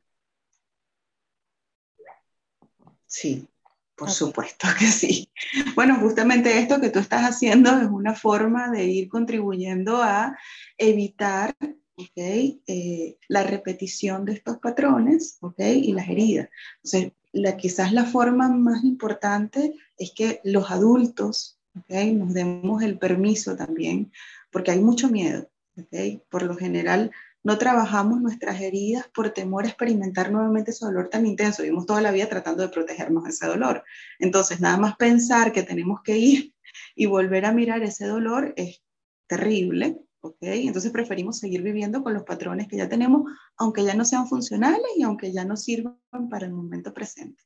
Sí, 3.07 3.47
por 3.95 4.11
supuesto 4.11 4.67
que 4.77 4.85
sí. 4.85 5.29
Bueno, 5.73 5.95
justamente 5.99 6.59
esto 6.59 6.79
que 6.79 6.89
tú 6.89 6.99
estás 6.99 7.23
haciendo 7.23 7.71
es 7.71 7.87
una 7.89 8.13
forma 8.13 8.69
de 8.69 8.85
ir 8.85 9.09
contribuyendo 9.09 10.01
a 10.03 10.37
evitar 10.77 11.55
eh, 12.15 13.17
la 13.29 13.43
repetición 13.43 14.25
de 14.25 14.33
estos 14.33 14.59
patrones 14.59 15.39
y 15.57 15.91
las 15.93 16.07
heridas. 16.07 16.49
Entonces, 16.83 17.13
la, 17.31 17.57
quizás 17.57 17.93
la 17.93 18.05
forma 18.05 18.47
más 18.49 18.83
importante 18.83 19.73
es 19.97 20.11
que 20.15 20.39
los 20.43 20.69
adultos 20.69 21.57
nos 21.89 22.33
demos 22.33 22.83
el 22.83 22.99
permiso 22.99 23.55
también, 23.55 24.11
porque 24.51 24.71
hay 24.71 24.81
mucho 24.81 25.09
miedo. 25.09 25.49
Por 26.29 26.43
lo 26.43 26.55
general, 26.55 27.11
no 27.43 27.57
trabajamos 27.57 28.21
nuestras 28.21 28.59
heridas 28.61 29.07
por 29.13 29.29
temor 29.29 29.65
a 29.65 29.67
experimentar 29.67 30.31
nuevamente 30.31 30.71
ese 30.71 30.85
dolor 30.85 31.09
tan 31.09 31.25
intenso. 31.25 31.61
Vivimos 31.61 31.85
toda 31.85 32.01
la 32.01 32.11
vida 32.11 32.27
tratando 32.27 32.63
de 32.63 32.69
protegernos 32.69 33.23
de 33.23 33.29
ese 33.29 33.45
dolor. 33.45 33.83
Entonces, 34.19 34.59
nada 34.59 34.77
más 34.77 34.95
pensar 34.95 35.51
que 35.51 35.63
tenemos 35.63 36.01
que 36.01 36.17
ir 36.17 36.55
y 36.95 37.05
volver 37.05 37.45
a 37.45 37.51
mirar 37.51 37.83
ese 37.83 38.05
dolor 38.07 38.53
es 38.57 38.81
terrible. 39.27 39.99
¿ok? 40.21 40.37
Entonces 40.41 40.91
preferimos 40.91 41.37
seguir 41.37 41.61
viviendo 41.61 42.03
con 42.03 42.13
los 42.13 42.23
patrones 42.23 42.67
que 42.67 42.77
ya 42.77 42.89
tenemos, 42.89 43.31
aunque 43.57 43.83
ya 43.83 43.93
no 43.93 44.05
sean 44.05 44.27
funcionales 44.27 44.87
y 44.97 45.03
aunque 45.03 45.31
ya 45.31 45.45
no 45.45 45.55
sirvan 45.55 45.99
para 46.29 46.47
el 46.47 46.53
momento 46.53 46.93
presente. 46.93 47.43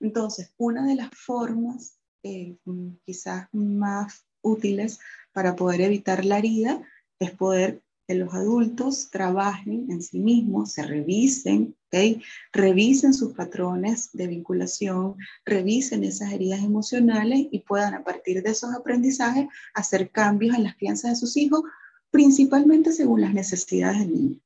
Entonces, 0.00 0.52
una 0.56 0.86
de 0.86 0.96
las 0.96 1.10
formas 1.10 2.00
eh, 2.24 2.56
quizás 3.04 3.48
más 3.52 4.26
útiles 4.42 4.98
para 5.32 5.54
poder 5.54 5.82
evitar 5.82 6.24
la 6.24 6.38
herida 6.38 6.82
es 7.18 7.30
poder 7.32 7.82
que 8.06 8.14
los 8.14 8.32
adultos 8.34 9.10
trabajen 9.10 9.90
en 9.90 10.00
sí 10.00 10.20
mismos, 10.20 10.72
se 10.72 10.84
revisen, 10.84 11.76
¿okay? 11.86 12.22
revisen 12.52 13.12
sus 13.12 13.32
patrones 13.32 14.10
de 14.12 14.28
vinculación, 14.28 15.16
revisen 15.44 16.04
esas 16.04 16.32
heridas 16.32 16.60
emocionales 16.60 17.46
y 17.50 17.60
puedan 17.60 17.94
a 17.94 18.04
partir 18.04 18.42
de 18.42 18.50
esos 18.50 18.72
aprendizajes 18.74 19.48
hacer 19.74 20.10
cambios 20.10 20.54
en 20.54 20.62
las 20.62 20.76
crianzas 20.76 21.12
de 21.12 21.16
sus 21.16 21.36
hijos, 21.36 21.62
principalmente 22.10 22.92
según 22.92 23.22
las 23.22 23.34
necesidades 23.34 23.98
del 24.00 24.14
niño. 24.14 24.40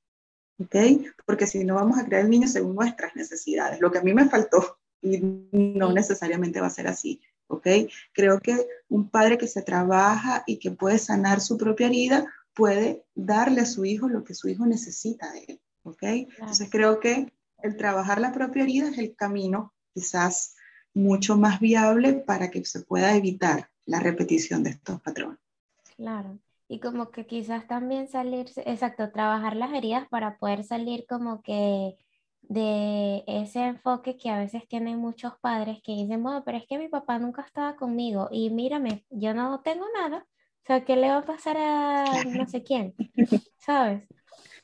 ¿okay? 0.58 1.04
Porque 1.26 1.46
si 1.46 1.62
no 1.64 1.74
vamos 1.74 1.98
a 1.98 2.06
crear 2.06 2.24
el 2.24 2.30
niño 2.30 2.48
según 2.48 2.76
nuestras 2.76 3.14
necesidades, 3.14 3.80
lo 3.80 3.90
que 3.92 3.98
a 3.98 4.02
mí 4.02 4.14
me 4.14 4.28
faltó 4.28 4.78
y 5.02 5.18
no 5.52 5.92
necesariamente 5.92 6.60
va 6.60 6.68
a 6.68 6.70
ser 6.70 6.86
así. 6.86 7.20
¿ok? 7.48 7.66
Creo 8.12 8.40
que 8.40 8.56
un 8.88 9.10
padre 9.10 9.36
que 9.36 9.48
se 9.48 9.62
trabaja 9.62 10.44
y 10.46 10.58
que 10.58 10.70
puede 10.70 10.98
sanar 10.98 11.40
su 11.40 11.58
propia 11.58 11.88
herida 11.88 12.32
puede 12.54 13.04
darle 13.14 13.62
a 13.62 13.66
su 13.66 13.84
hijo 13.84 14.08
lo 14.08 14.24
que 14.24 14.34
su 14.34 14.48
hijo 14.48 14.66
necesita 14.66 15.30
de 15.32 15.44
él, 15.48 15.60
¿ok? 15.82 16.02
Entonces 16.02 16.68
creo 16.70 17.00
que 17.00 17.32
el 17.62 17.76
trabajar 17.76 18.20
la 18.20 18.32
propia 18.32 18.62
herida 18.62 18.88
es 18.88 18.98
el 18.98 19.14
camino 19.14 19.74
quizás 19.94 20.56
mucho 20.94 21.36
más 21.36 21.60
viable 21.60 22.14
para 22.14 22.50
que 22.50 22.64
se 22.64 22.80
pueda 22.80 23.14
evitar 23.14 23.70
la 23.86 24.00
repetición 24.00 24.62
de 24.62 24.70
estos 24.70 25.00
patrones. 25.00 25.38
Claro. 25.96 26.38
Y 26.68 26.78
como 26.78 27.10
que 27.10 27.26
quizás 27.26 27.66
también 27.66 28.08
salirse, 28.08 28.62
exacto, 28.64 29.10
trabajar 29.10 29.56
las 29.56 29.72
heridas 29.72 30.08
para 30.08 30.38
poder 30.38 30.62
salir 30.62 31.04
como 31.08 31.42
que 31.42 31.96
de 32.42 33.24
ese 33.26 33.60
enfoque 33.60 34.16
que 34.16 34.30
a 34.30 34.38
veces 34.38 34.66
tienen 34.68 34.98
muchos 34.98 35.34
padres 35.40 35.80
que 35.82 35.92
dicen, 35.92 36.22
bueno, 36.22 36.42
pero 36.44 36.58
es 36.58 36.66
que 36.66 36.78
mi 36.78 36.88
papá 36.88 37.18
nunca 37.18 37.42
estaba 37.42 37.76
conmigo 37.76 38.28
y 38.30 38.50
mírame, 38.50 39.04
yo 39.10 39.34
no 39.34 39.60
tengo 39.60 39.84
nada, 39.94 40.26
o 40.62 40.66
sea, 40.66 40.84
¿qué 40.84 40.96
le 40.96 41.08
va 41.08 41.18
a 41.18 41.26
pasar 41.26 41.56
a 41.58 42.24
no 42.24 42.46
sé 42.46 42.62
quién? 42.62 42.94
¿Sabes? 43.58 44.06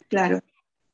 Claro. 0.09 0.41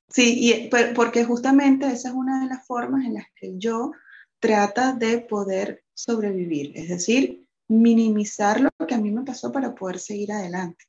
Sí, 0.09 0.37
y, 0.41 0.71
porque 0.95 1.25
justamente 1.25 1.87
esa 1.87 2.11
es 2.11 2.15
una 2.15 2.43
de 2.43 2.49
las 2.49 2.67
formas 2.67 3.05
en 3.07 3.15
las 3.15 3.27
que 3.35 3.55
yo 3.57 3.93
trata 4.39 4.93
de 4.93 5.21
poder 5.21 5.85
sobrevivir, 5.95 6.73
es 6.75 6.89
decir, 6.89 7.47
minimizar 7.69 8.61
lo 8.61 8.71
que 8.87 8.95
a 8.95 8.99
mí 8.99 9.11
me 9.11 9.25
pasó 9.25 9.51
para 9.51 9.75
poder 9.75 9.99
seguir 9.99 10.33
adelante. 10.33 10.85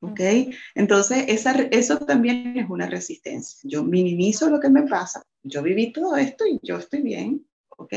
¿Ok? 0.00 0.20
Entonces, 0.74 1.24
esa, 1.28 1.52
eso 1.70 1.98
también 1.98 2.58
es 2.58 2.68
una 2.68 2.86
resistencia. 2.86 3.58
Yo 3.62 3.82
minimizo 3.84 4.50
lo 4.50 4.60
que 4.60 4.68
me 4.68 4.82
pasa. 4.82 5.22
Yo 5.42 5.62
viví 5.62 5.92
todo 5.92 6.16
esto 6.16 6.44
y 6.46 6.60
yo 6.62 6.76
estoy 6.76 7.00
bien. 7.00 7.46
¿Ok? 7.76 7.92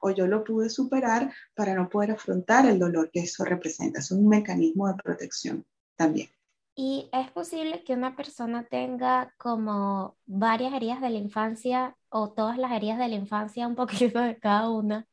O 0.00 0.10
yo 0.10 0.26
lo 0.26 0.44
pude 0.44 0.70
superar 0.70 1.32
para 1.54 1.74
no 1.74 1.88
poder 1.88 2.12
afrontar 2.12 2.66
el 2.66 2.78
dolor 2.78 3.10
que 3.10 3.20
eso 3.20 3.44
representa. 3.44 4.00
Es 4.00 4.10
un 4.10 4.28
mecanismo 4.28 4.88
de 4.88 4.94
protección 4.94 5.64
también. 5.96 6.28
¿Y 6.74 7.10
es 7.12 7.30
posible 7.32 7.84
que 7.84 7.92
una 7.92 8.16
persona 8.16 8.64
tenga 8.64 9.34
como 9.36 10.16
varias 10.24 10.72
heridas 10.72 11.02
de 11.02 11.10
la 11.10 11.18
infancia 11.18 11.96
o 12.08 12.30
todas 12.32 12.56
las 12.56 12.72
heridas 12.72 12.98
de 12.98 13.08
la 13.08 13.14
infancia, 13.14 13.66
un 13.66 13.74
poquito 13.74 14.20
de 14.20 14.38
cada 14.38 14.70
una? 14.70 15.06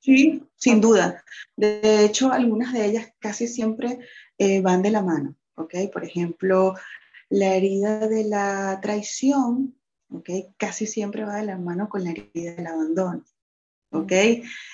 Sí, 0.00 0.46
sin 0.54 0.80
duda. 0.80 1.24
De 1.56 2.04
hecho, 2.04 2.30
algunas 2.30 2.72
de 2.72 2.86
ellas 2.86 3.12
casi 3.18 3.48
siempre 3.48 3.98
eh, 4.36 4.60
van 4.60 4.82
de 4.82 4.90
la 4.90 5.02
mano, 5.02 5.34
¿ok? 5.56 5.74
Por 5.92 6.04
ejemplo, 6.04 6.74
la 7.30 7.54
herida 7.54 8.06
de 8.06 8.24
la 8.24 8.78
traición, 8.80 9.76
¿ok? 10.10 10.30
Casi 10.56 10.86
siempre 10.86 11.24
va 11.24 11.36
de 11.36 11.46
la 11.46 11.58
mano 11.58 11.88
con 11.88 12.04
la 12.04 12.10
herida 12.10 12.54
del 12.54 12.66
abandono. 12.66 13.24
¿Ok? 13.90 14.12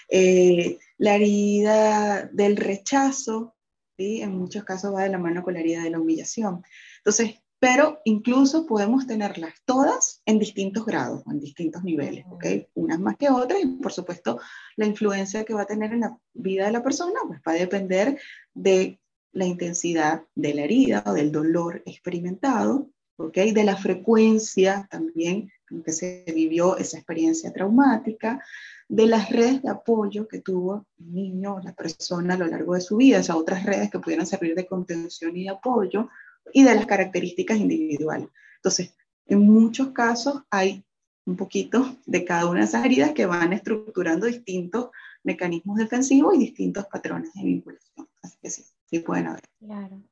Eh, 0.08 0.78
la 0.98 1.14
herida 1.16 2.28
del 2.32 2.56
rechazo, 2.56 3.54
¿sí? 3.96 4.22
En 4.22 4.36
muchos 4.36 4.64
casos 4.64 4.94
va 4.94 5.02
de 5.02 5.10
la 5.10 5.18
mano 5.18 5.42
con 5.42 5.54
la 5.54 5.60
herida 5.60 5.82
de 5.82 5.90
la 5.90 6.00
humillación. 6.00 6.62
Entonces, 6.98 7.36
pero 7.64 8.00
incluso 8.04 8.66
podemos 8.66 9.06
tenerlas 9.06 9.54
todas 9.64 10.20
en 10.26 10.38
distintos 10.38 10.84
grados, 10.84 11.22
en 11.26 11.40
distintos 11.40 11.82
niveles, 11.82 12.26
¿ok? 12.28 12.44
Unas 12.74 13.00
más 13.00 13.16
que 13.16 13.30
otras 13.30 13.58
y 13.62 13.66
por 13.66 13.90
supuesto 13.90 14.38
la 14.76 14.84
influencia 14.84 15.44
que 15.44 15.54
va 15.54 15.62
a 15.62 15.66
tener 15.66 15.92
en 15.94 16.00
la 16.00 16.18
vida 16.34 16.66
de 16.66 16.72
la 16.72 16.82
persona 16.82 17.20
pues 17.26 17.40
va 17.40 17.52
a 17.52 17.54
depender 17.54 18.20
de 18.52 19.00
la 19.32 19.46
intensidad 19.46 20.24
de 20.34 20.52
la 20.52 20.62
herida 20.64 21.02
o 21.06 21.14
del 21.14 21.32
dolor 21.32 21.82
experimentado, 21.86 22.90
¿ok? 23.16 23.34
De 23.34 23.64
la 23.64 23.76
frecuencia 23.76 24.86
también 24.90 25.50
que 25.84 25.92
se 25.92 26.24
vivió 26.34 26.76
esa 26.76 26.98
experiencia 26.98 27.52
traumática, 27.52 28.44
de 28.88 29.06
las 29.06 29.30
redes 29.30 29.62
de 29.62 29.70
apoyo 29.70 30.28
que 30.28 30.40
tuvo 30.40 30.86
el 30.98 31.12
niño 31.12 31.54
o 31.54 31.60
la 31.60 31.72
persona 31.72 32.34
a 32.34 32.38
lo 32.38 32.46
largo 32.46 32.74
de 32.74 32.80
su 32.80 32.96
vida, 32.96 33.18
esas 33.18 33.36
otras 33.36 33.64
redes 33.64 33.90
que 33.90 33.98
pudieran 33.98 34.26
servir 34.26 34.54
de 34.54 34.66
contención 34.66 35.36
y 35.36 35.44
de 35.44 35.50
apoyo, 35.50 36.08
y 36.52 36.62
de 36.62 36.74
las 36.74 36.86
características 36.86 37.58
individuales. 37.58 38.28
Entonces, 38.56 38.94
en 39.26 39.40
muchos 39.40 39.88
casos 39.88 40.42
hay 40.50 40.84
un 41.26 41.36
poquito 41.36 41.96
de 42.04 42.24
cada 42.24 42.46
una 42.46 42.60
de 42.60 42.66
esas 42.66 42.84
heridas 42.84 43.12
que 43.12 43.26
van 43.26 43.52
estructurando 43.52 44.26
distintos 44.26 44.90
mecanismos 45.22 45.78
defensivos 45.78 46.34
y 46.34 46.38
distintos 46.38 46.84
patrones 46.86 47.32
de 47.32 47.42
vinculación. 47.42 48.08
Así 48.22 48.38
que 48.42 48.50
sí, 48.50 48.64
sí 48.84 48.98
pueden 48.98 49.28
haber. 49.28 49.42
Claro. 49.58 50.02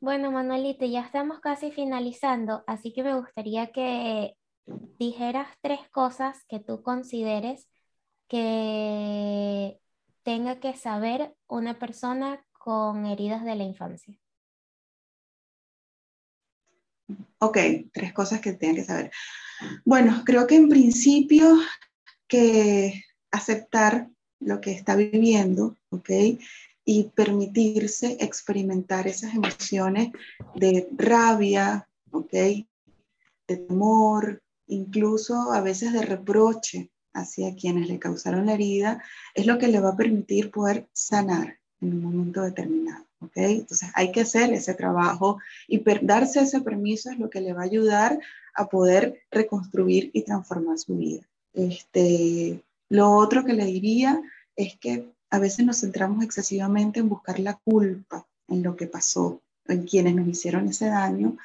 Bueno, 0.00 0.30
Manuelita, 0.30 0.86
ya 0.86 1.00
estamos 1.00 1.40
casi 1.40 1.72
finalizando, 1.72 2.62
así 2.66 2.92
que 2.92 3.02
me 3.02 3.16
gustaría 3.16 3.72
que 3.72 4.36
dijeras 4.98 5.48
tres 5.60 5.80
cosas 5.90 6.44
que 6.48 6.60
tú 6.60 6.82
consideres 6.82 7.68
que 8.28 9.80
tenga 10.22 10.60
que 10.60 10.76
saber 10.76 11.34
una 11.46 11.78
persona 11.78 12.44
con 12.52 13.06
heridas 13.06 13.44
de 13.44 13.56
la 13.56 13.64
infancia? 13.64 14.14
Ok, 17.38 17.56
tres 17.92 18.12
cosas 18.12 18.40
que 18.40 18.52
tenga 18.52 18.76
que 18.76 18.84
saber. 18.84 19.10
Bueno, 19.84 20.22
creo 20.24 20.46
que 20.46 20.56
en 20.56 20.68
principio 20.68 21.56
que 22.26 23.04
aceptar 23.30 24.08
lo 24.40 24.60
que 24.60 24.72
está 24.72 24.94
viviendo, 24.96 25.76
¿ok? 25.90 26.10
Y 26.84 27.04
permitirse 27.14 28.18
experimentar 28.20 29.06
esas 29.06 29.34
emociones 29.34 30.10
de 30.54 30.88
rabia, 30.96 31.88
¿ok? 32.10 32.32
De 32.32 32.66
temor, 33.46 34.42
incluso 34.68 35.52
a 35.52 35.60
veces 35.60 35.92
de 35.92 36.02
reproche, 36.02 36.90
hacia 37.12 37.54
quienes 37.54 37.88
le 37.88 37.98
causaron 37.98 38.46
la 38.46 38.54
herida, 38.54 39.02
es 39.34 39.46
lo 39.46 39.58
que 39.58 39.68
le 39.68 39.80
va 39.80 39.90
a 39.90 39.96
permitir 39.96 40.50
poder 40.50 40.88
sanar 40.92 41.58
en 41.80 41.94
un 41.94 42.02
momento 42.02 42.42
determinado. 42.42 43.04
¿ok? 43.20 43.36
Entonces 43.36 43.90
hay 43.94 44.12
que 44.12 44.20
hacer 44.20 44.52
ese 44.52 44.74
trabajo 44.74 45.38
y 45.66 45.82
darse 46.02 46.40
ese 46.40 46.60
permiso 46.60 47.10
es 47.10 47.18
lo 47.18 47.30
que 47.30 47.40
le 47.40 47.52
va 47.52 47.62
a 47.62 47.64
ayudar 47.64 48.18
a 48.54 48.68
poder 48.68 49.22
reconstruir 49.30 50.10
y 50.12 50.22
transformar 50.22 50.78
su 50.78 50.96
vida. 50.96 51.22
Este, 51.54 52.62
Lo 52.88 53.12
otro 53.12 53.44
que 53.44 53.54
le 53.54 53.64
diría 53.64 54.20
es 54.56 54.76
que 54.78 55.08
a 55.30 55.38
veces 55.38 55.64
nos 55.64 55.80
centramos 55.80 56.24
excesivamente 56.24 57.00
en 57.00 57.08
buscar 57.08 57.38
la 57.38 57.54
culpa 57.54 58.26
en 58.48 58.62
lo 58.62 58.76
que 58.76 58.86
pasó, 58.86 59.42
en 59.66 59.84
quienes 59.84 60.14
nos 60.14 60.26
hicieron 60.26 60.68
ese 60.68 60.86
daño, 60.86 61.36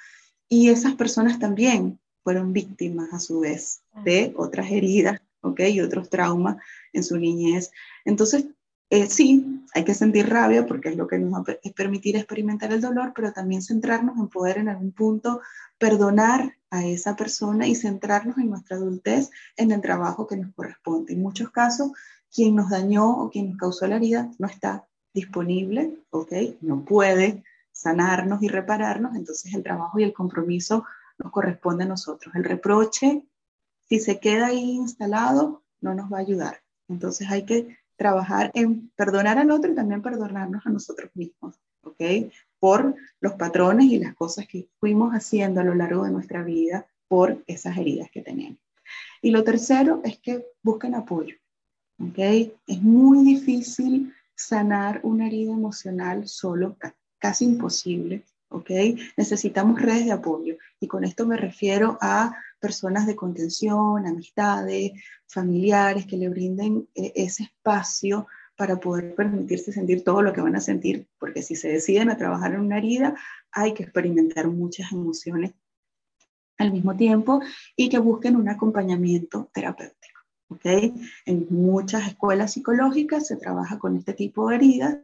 y 0.48 0.70
esas 0.70 0.96
personas 0.96 1.40
también 1.40 2.00
fueron 2.24 2.54
víctimas 2.54 3.14
a 3.14 3.20
su 3.20 3.42
vez 3.42 3.84
de 4.04 4.34
otras 4.38 4.72
heridas, 4.72 5.22
¿ok? 5.42 5.60
Y 5.70 5.82
otros 5.82 6.10
traumas 6.10 6.58
en 6.94 7.04
su 7.04 7.18
niñez. 7.18 7.72
Entonces, 8.06 8.46
eh, 8.90 9.08
sí, 9.08 9.66
hay 9.74 9.84
que 9.84 9.94
sentir 9.94 10.30
rabia 10.30 10.66
porque 10.66 10.90
es 10.90 10.96
lo 10.96 11.08
que 11.08 11.18
nos 11.18 11.34
va 11.34 11.40
a 11.40 11.74
permitir 11.76 12.16
experimentar 12.16 12.72
el 12.72 12.82
dolor, 12.82 13.12
pero 13.16 13.34
también 13.34 13.62
centrarnos 13.62 14.18
en 14.18 14.28
poder 14.28 14.60
en 14.60 14.70
algún 14.70 14.92
punto 14.92 15.42
perdonar 15.78 16.56
a 16.70 16.86
esa 16.86 17.16
persona 17.16 17.68
y 17.68 17.76
centrarnos 17.76 18.38
en 18.38 18.50
nuestra 18.50 18.78
adultez, 18.78 19.32
en 19.58 19.72
el 19.72 19.82
trabajo 19.82 20.28
que 20.28 20.38
nos 20.38 20.54
corresponde. 20.54 21.14
En 21.14 21.22
muchos 21.22 21.50
casos, 21.50 21.92
quien 22.34 22.56
nos 22.56 22.70
dañó 22.70 23.10
o 23.20 23.30
quien 23.30 23.50
nos 23.50 23.58
causó 23.58 23.88
la 23.88 23.98
herida 23.98 24.32
no 24.38 24.48
está 24.48 24.86
disponible, 25.14 25.98
¿ok? 26.10 26.32
No 26.62 26.86
puede 26.86 27.44
sanarnos 27.72 28.42
y 28.44 28.48
repararnos, 28.48 29.16
entonces 29.16 29.54
el 29.54 29.64
trabajo 29.64 30.00
y 30.00 30.04
el 30.04 30.14
compromiso 30.14 30.86
nos 31.18 31.32
corresponde 31.32 31.84
a 31.84 31.88
nosotros. 31.88 32.34
El 32.36 32.44
reproche, 32.44 33.26
si 33.88 34.00
se 34.00 34.20
queda 34.20 34.48
ahí 34.48 34.72
instalado, 34.72 35.64
no 35.82 35.94
nos 35.94 36.12
va 36.12 36.18
a 36.18 36.22
ayudar. 36.22 36.62
Entonces 36.88 37.30
hay 37.30 37.46
que 37.46 37.78
trabajar 37.96 38.52
en 38.54 38.90
perdonar 38.96 39.38
al 39.38 39.52
otro 39.52 39.72
y 39.72 39.76
también 39.76 40.02
perdonarnos 40.02 40.66
a 40.66 40.70
nosotros 40.70 41.12
mismos, 41.14 41.60
¿ok? 41.84 42.32
Por 42.60 42.96
los 43.20 43.34
patrones 43.34 43.86
y 43.86 44.00
las 44.00 44.16
cosas 44.16 44.48
que 44.48 44.68
fuimos 44.80 45.14
haciendo 45.14 45.62
a 45.62 45.64
lo 45.64 45.76
largo 45.76 46.04
de 46.04 46.12
nuestra 46.12 46.44
vida 46.44 46.88
por 47.08 47.44
esas 47.48 47.78
heridas 47.78 48.10
que 48.12 48.22
tenemos. 48.22 48.60
Y 49.22 49.32
lo 49.32 49.44
tercero 49.44 50.02
es 50.04 50.20
que 50.20 50.46
busquen 50.62 50.96
apoyo, 50.96 51.36
¿ok? 52.00 52.20
Es 52.68 52.82
muy 52.82 53.24
difícil 53.24 54.14
sanar 54.36 55.00
una 55.04 55.28
herida 55.28 55.54
emocional 55.54 56.28
solo, 56.28 56.78
casi 57.20 57.46
imposible, 57.46 58.26
Necesitamos 59.18 59.82
redes 59.82 60.06
de 60.06 60.12
apoyo 60.12 60.58
y 60.80 60.88
con 60.88 61.04
esto 61.04 61.26
me 61.26 61.38
refiero 61.38 61.98
a 62.02 62.36
personas 62.60 63.08
de 63.08 63.16
contención, 63.16 64.06
amistades, 64.06 64.92
familiares 65.28 66.06
que 66.06 66.18
le 66.18 66.30
brinden 66.30 66.88
eh, 66.96 67.12
ese 67.16 67.44
espacio 67.44 68.28
para 68.56 68.80
poder 68.80 69.16
permitirse 69.16 69.74
sentir 69.74 70.04
todo 70.04 70.22
lo 70.22 70.32
que 70.32 70.42
van 70.42 70.56
a 70.56 70.62
sentir, 70.62 71.08
porque 71.20 71.42
si 71.42 71.56
se 71.56 71.70
deciden 71.70 72.10
a 72.10 72.18
trabajar 72.18 72.54
en 72.54 72.62
una 72.62 72.78
herida, 72.78 73.16
hay 73.52 73.74
que 73.74 73.84
experimentar 73.84 74.48
muchas 74.48 74.92
emociones 74.92 75.54
al 76.58 76.72
mismo 76.72 76.96
tiempo 76.96 77.42
y 77.76 77.90
que 77.90 77.98
busquen 77.98 78.36
un 78.36 78.48
acompañamiento 78.50 79.50
terapéutico. 79.54 80.13
En 81.26 81.48
muchas 81.50 82.08
escuelas 82.08 82.54
psicológicas 82.54 83.28
se 83.28 83.38
trabaja 83.38 83.80
con 83.80 83.96
este 83.98 84.14
tipo 84.14 84.50
de 84.50 84.56
heridas 84.56 84.98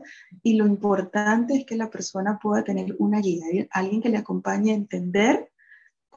y 0.43 0.55
lo 0.55 0.67
importante 0.67 1.55
es 1.55 1.65
que 1.65 1.75
la 1.75 1.89
persona 1.89 2.39
pueda 2.41 2.63
tener 2.63 2.95
una 2.99 3.19
guía, 3.19 3.45
alguien 3.71 4.01
que 4.01 4.09
le 4.09 4.17
acompañe 4.17 4.71
a 4.71 4.75
entender 4.75 5.51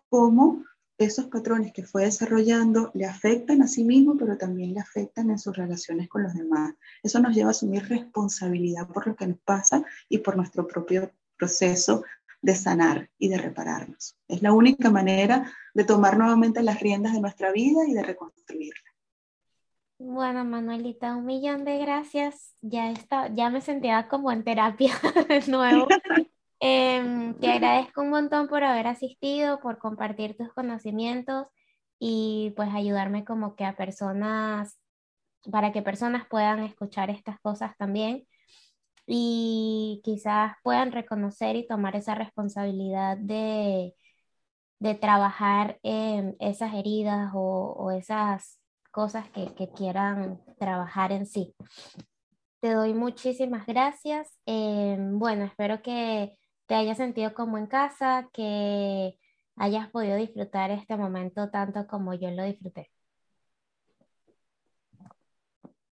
cómo 0.09 0.65
esos 0.99 1.27
patrones 1.27 1.73
que 1.73 1.85
fue 1.85 2.05
desarrollando 2.05 2.91
le 2.95 3.07
afectan 3.07 3.63
a 3.63 3.69
sí 3.69 3.85
mismo, 3.85 4.17
pero 4.17 4.37
también 4.37 4.75
le 4.75 4.81
afectan 4.81 5.31
en 5.31 5.39
sus 5.39 5.57
relaciones 5.57 6.09
con 6.09 6.23
los 6.23 6.35
demás. 6.35 6.75
Eso 7.03 7.19
nos 7.19 7.35
lleva 7.35 7.49
a 7.49 7.53
asumir 7.53 7.89
responsabilidad 7.89 8.89
por 8.89 9.07
lo 9.07 9.17
que 9.17 9.27
nos 9.27 9.39
pasa 9.41 9.85
y 10.09 10.19
por 10.19 10.37
nuestro 10.37 10.67
propio 10.67 11.11
proceso 11.37 12.05
de 12.41 12.55
sanar 12.55 13.09
y 13.19 13.29
de 13.29 13.39
repararnos. 13.39 14.17
Es 14.29 14.43
la 14.43 14.53
única 14.53 14.91
manera 14.91 15.53
de 15.75 15.85
tomar 15.85 16.19
nuevamente 16.19 16.63
las 16.63 16.81
riendas 16.81 17.15
de 17.15 17.21
nuestra 17.21 17.53
vida 17.53 17.87
y 17.87 17.95
de 17.95 18.03
reconstruirla. 18.03 18.92
Bueno, 20.05 20.45
Manuelita, 20.45 21.15
un 21.15 21.27
millón 21.27 21.65
de 21.65 21.79
gracias. 21.79 22.57
Ya 22.61 22.91
está, 22.91 23.33
ya 23.33 23.51
me 23.51 23.61
sentía 23.61 24.09
como 24.09 24.33
en 24.33 24.43
terapia 24.43 24.93
de 25.29 25.47
nuevo. 25.47 25.87
Em, 26.59 27.39
te 27.39 27.49
agradezco 27.53 28.03
un 28.03 28.11
montón 28.11 28.49
por 28.49 28.65
haber 28.65 28.89
asistido, 28.89 29.61
por 29.61 29.79
compartir 29.79 30.37
tus 30.37 30.53
conocimientos 30.53 31.47
y 32.01 32.53
pues 32.57 32.69
ayudarme 32.75 33.25
como 33.25 33.55
que 33.55 33.65
a 33.65 33.77
personas, 33.77 34.77
para 35.53 35.71
que 35.71 35.83
personas 35.83 36.27
puedan 36.29 36.65
escuchar 36.65 37.09
estas 37.09 37.39
cosas 37.41 37.77
también 37.77 38.27
y 39.07 40.01
quizás 40.03 40.55
puedan 40.65 40.91
reconocer 40.91 41.55
y 41.55 41.67
tomar 41.67 41.95
esa 41.95 42.17
responsabilidad 42.17 43.19
de, 43.19 43.95
de 44.81 44.95
trabajar 44.97 45.79
en 45.85 46.37
esas 46.41 46.75
heridas 46.75 47.31
o 47.35 47.93
esas 47.93 48.62
cosas 48.93 49.29
que, 49.31 49.69
quieran 49.75 50.41
trabajar 50.59 51.11
en 51.11 51.27
sí. 51.27 51.55
Te 52.61 52.71
doy 52.73 52.95
muchísimas 52.95 53.67
gracias. 53.67 54.39
Eh, 54.47 54.97
bueno, 54.99 55.45
espero 55.45 55.83
que 55.83 56.39
te 56.67 56.77
hayas 56.77 56.99
sentido 56.99 57.35
como 57.35 57.59
en 57.59 57.67
casa, 57.67 58.29
que 58.33 59.19
hayas 59.57 59.89
podido 59.91 60.17
disfrutar 60.17 60.71
este 60.71 60.97
momento 60.97 61.51
tanto 61.51 61.87
como 61.89 62.15
yo 62.15 62.31
lo 62.31 62.45
disfruté. 62.45 62.91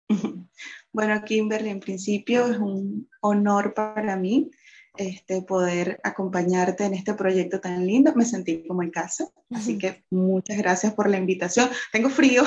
Bueno, 0.91 1.21
Kimberly, 1.23 1.69
en 1.69 1.79
principio 1.79 2.47
es 2.47 2.57
un 2.57 3.07
honor 3.21 3.75
para 3.75 4.15
mí 4.15 4.49
este, 4.97 5.41
poder 5.41 5.99
acompañarte 6.03 6.85
en 6.85 6.93
este 6.93 7.13
proyecto 7.13 7.59
tan 7.59 7.85
lindo. 7.85 8.13
Me 8.15 8.25
sentí 8.25 8.65
como 8.67 8.83
en 8.83 8.91
casa, 8.91 9.29
así 9.51 9.77
que 9.77 10.03
muchas 10.09 10.57
gracias 10.57 10.93
por 10.93 11.09
la 11.09 11.17
invitación. 11.17 11.69
Tengo 11.91 12.09
frío, 12.09 12.43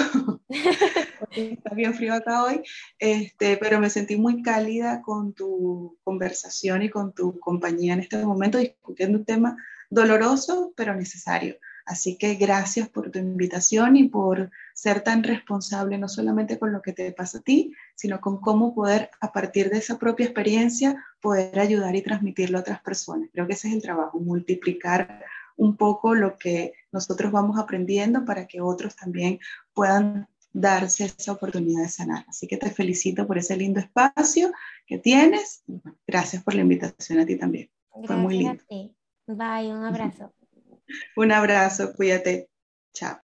está 1.31 1.75
bien 1.75 1.95
frío 1.95 2.15
acá 2.15 2.45
hoy, 2.45 2.63
este, 2.99 3.57
pero 3.57 3.81
me 3.81 3.91
sentí 3.91 4.17
muy 4.17 4.43
cálida 4.43 5.03
con 5.03 5.33
tu 5.33 5.99
conversación 6.05 6.83
y 6.83 6.91
con 6.91 7.13
tu 7.13 7.39
compañía 7.39 7.95
en 7.95 8.01
este 8.01 8.25
momento 8.25 8.59
discutiendo 8.59 9.19
un 9.19 9.25
tema 9.25 9.57
doloroso, 9.91 10.73
pero 10.77 10.95
necesario. 10.95 11.57
Así 11.85 12.17
que 12.17 12.35
gracias 12.35 12.89
por 12.89 13.11
tu 13.11 13.19
invitación 13.19 13.97
y 13.97 14.09
por 14.09 14.51
ser 14.81 15.03
tan 15.03 15.23
responsable 15.23 15.99
no 15.99 16.09
solamente 16.09 16.59
con 16.59 16.73
lo 16.73 16.81
que 16.81 16.95
te 16.95 17.13
pasa 17.13 17.37
a 17.37 17.43
ti, 17.43 17.75
sino 17.95 18.19
con 18.19 18.41
cómo 18.41 18.75
poder, 18.75 19.11
a 19.21 19.31
partir 19.31 19.69
de 19.69 19.77
esa 19.77 19.99
propia 19.99 20.25
experiencia, 20.25 21.05
poder 21.21 21.61
ayudar 21.61 21.95
y 21.97 22.01
transmitirlo 22.01 22.57
a 22.57 22.63
otras 22.63 22.81
personas. 22.81 23.29
Creo 23.31 23.47
que 23.47 23.53
ese 23.53 23.69
es 23.69 23.75
el 23.75 23.83
trabajo, 23.83 24.19
multiplicar 24.19 25.23
un 25.59 25.77
poco 25.77 26.15
lo 26.15 26.39
que 26.39 26.73
nosotros 26.93 27.31
vamos 27.31 27.59
aprendiendo 27.59 28.25
para 28.25 28.47
que 28.47 28.63
otros 28.63 28.97
también 28.97 29.39
puedan 29.75 30.27
darse 30.51 31.05
esa 31.05 31.33
oportunidad 31.33 31.83
de 31.83 31.91
sanar. 31.91 32.25
Así 32.27 32.47
que 32.47 32.57
te 32.57 32.71
felicito 32.71 33.27
por 33.27 33.37
ese 33.37 33.59
lindo 33.59 33.81
espacio 33.81 34.51
que 34.87 34.97
tienes. 34.97 35.63
Gracias 36.07 36.43
por 36.43 36.55
la 36.55 36.63
invitación 36.63 37.19
a 37.19 37.27
ti 37.27 37.37
también. 37.37 37.69
Fue 38.07 38.17
muy 38.17 38.39
lindo. 38.39 38.63
Bye, 39.27 39.75
un 39.75 39.85
abrazo. 39.85 40.33
Un 41.17 41.31
abrazo, 41.31 41.93
cuídate. 41.95 42.49
Chao. 42.95 43.21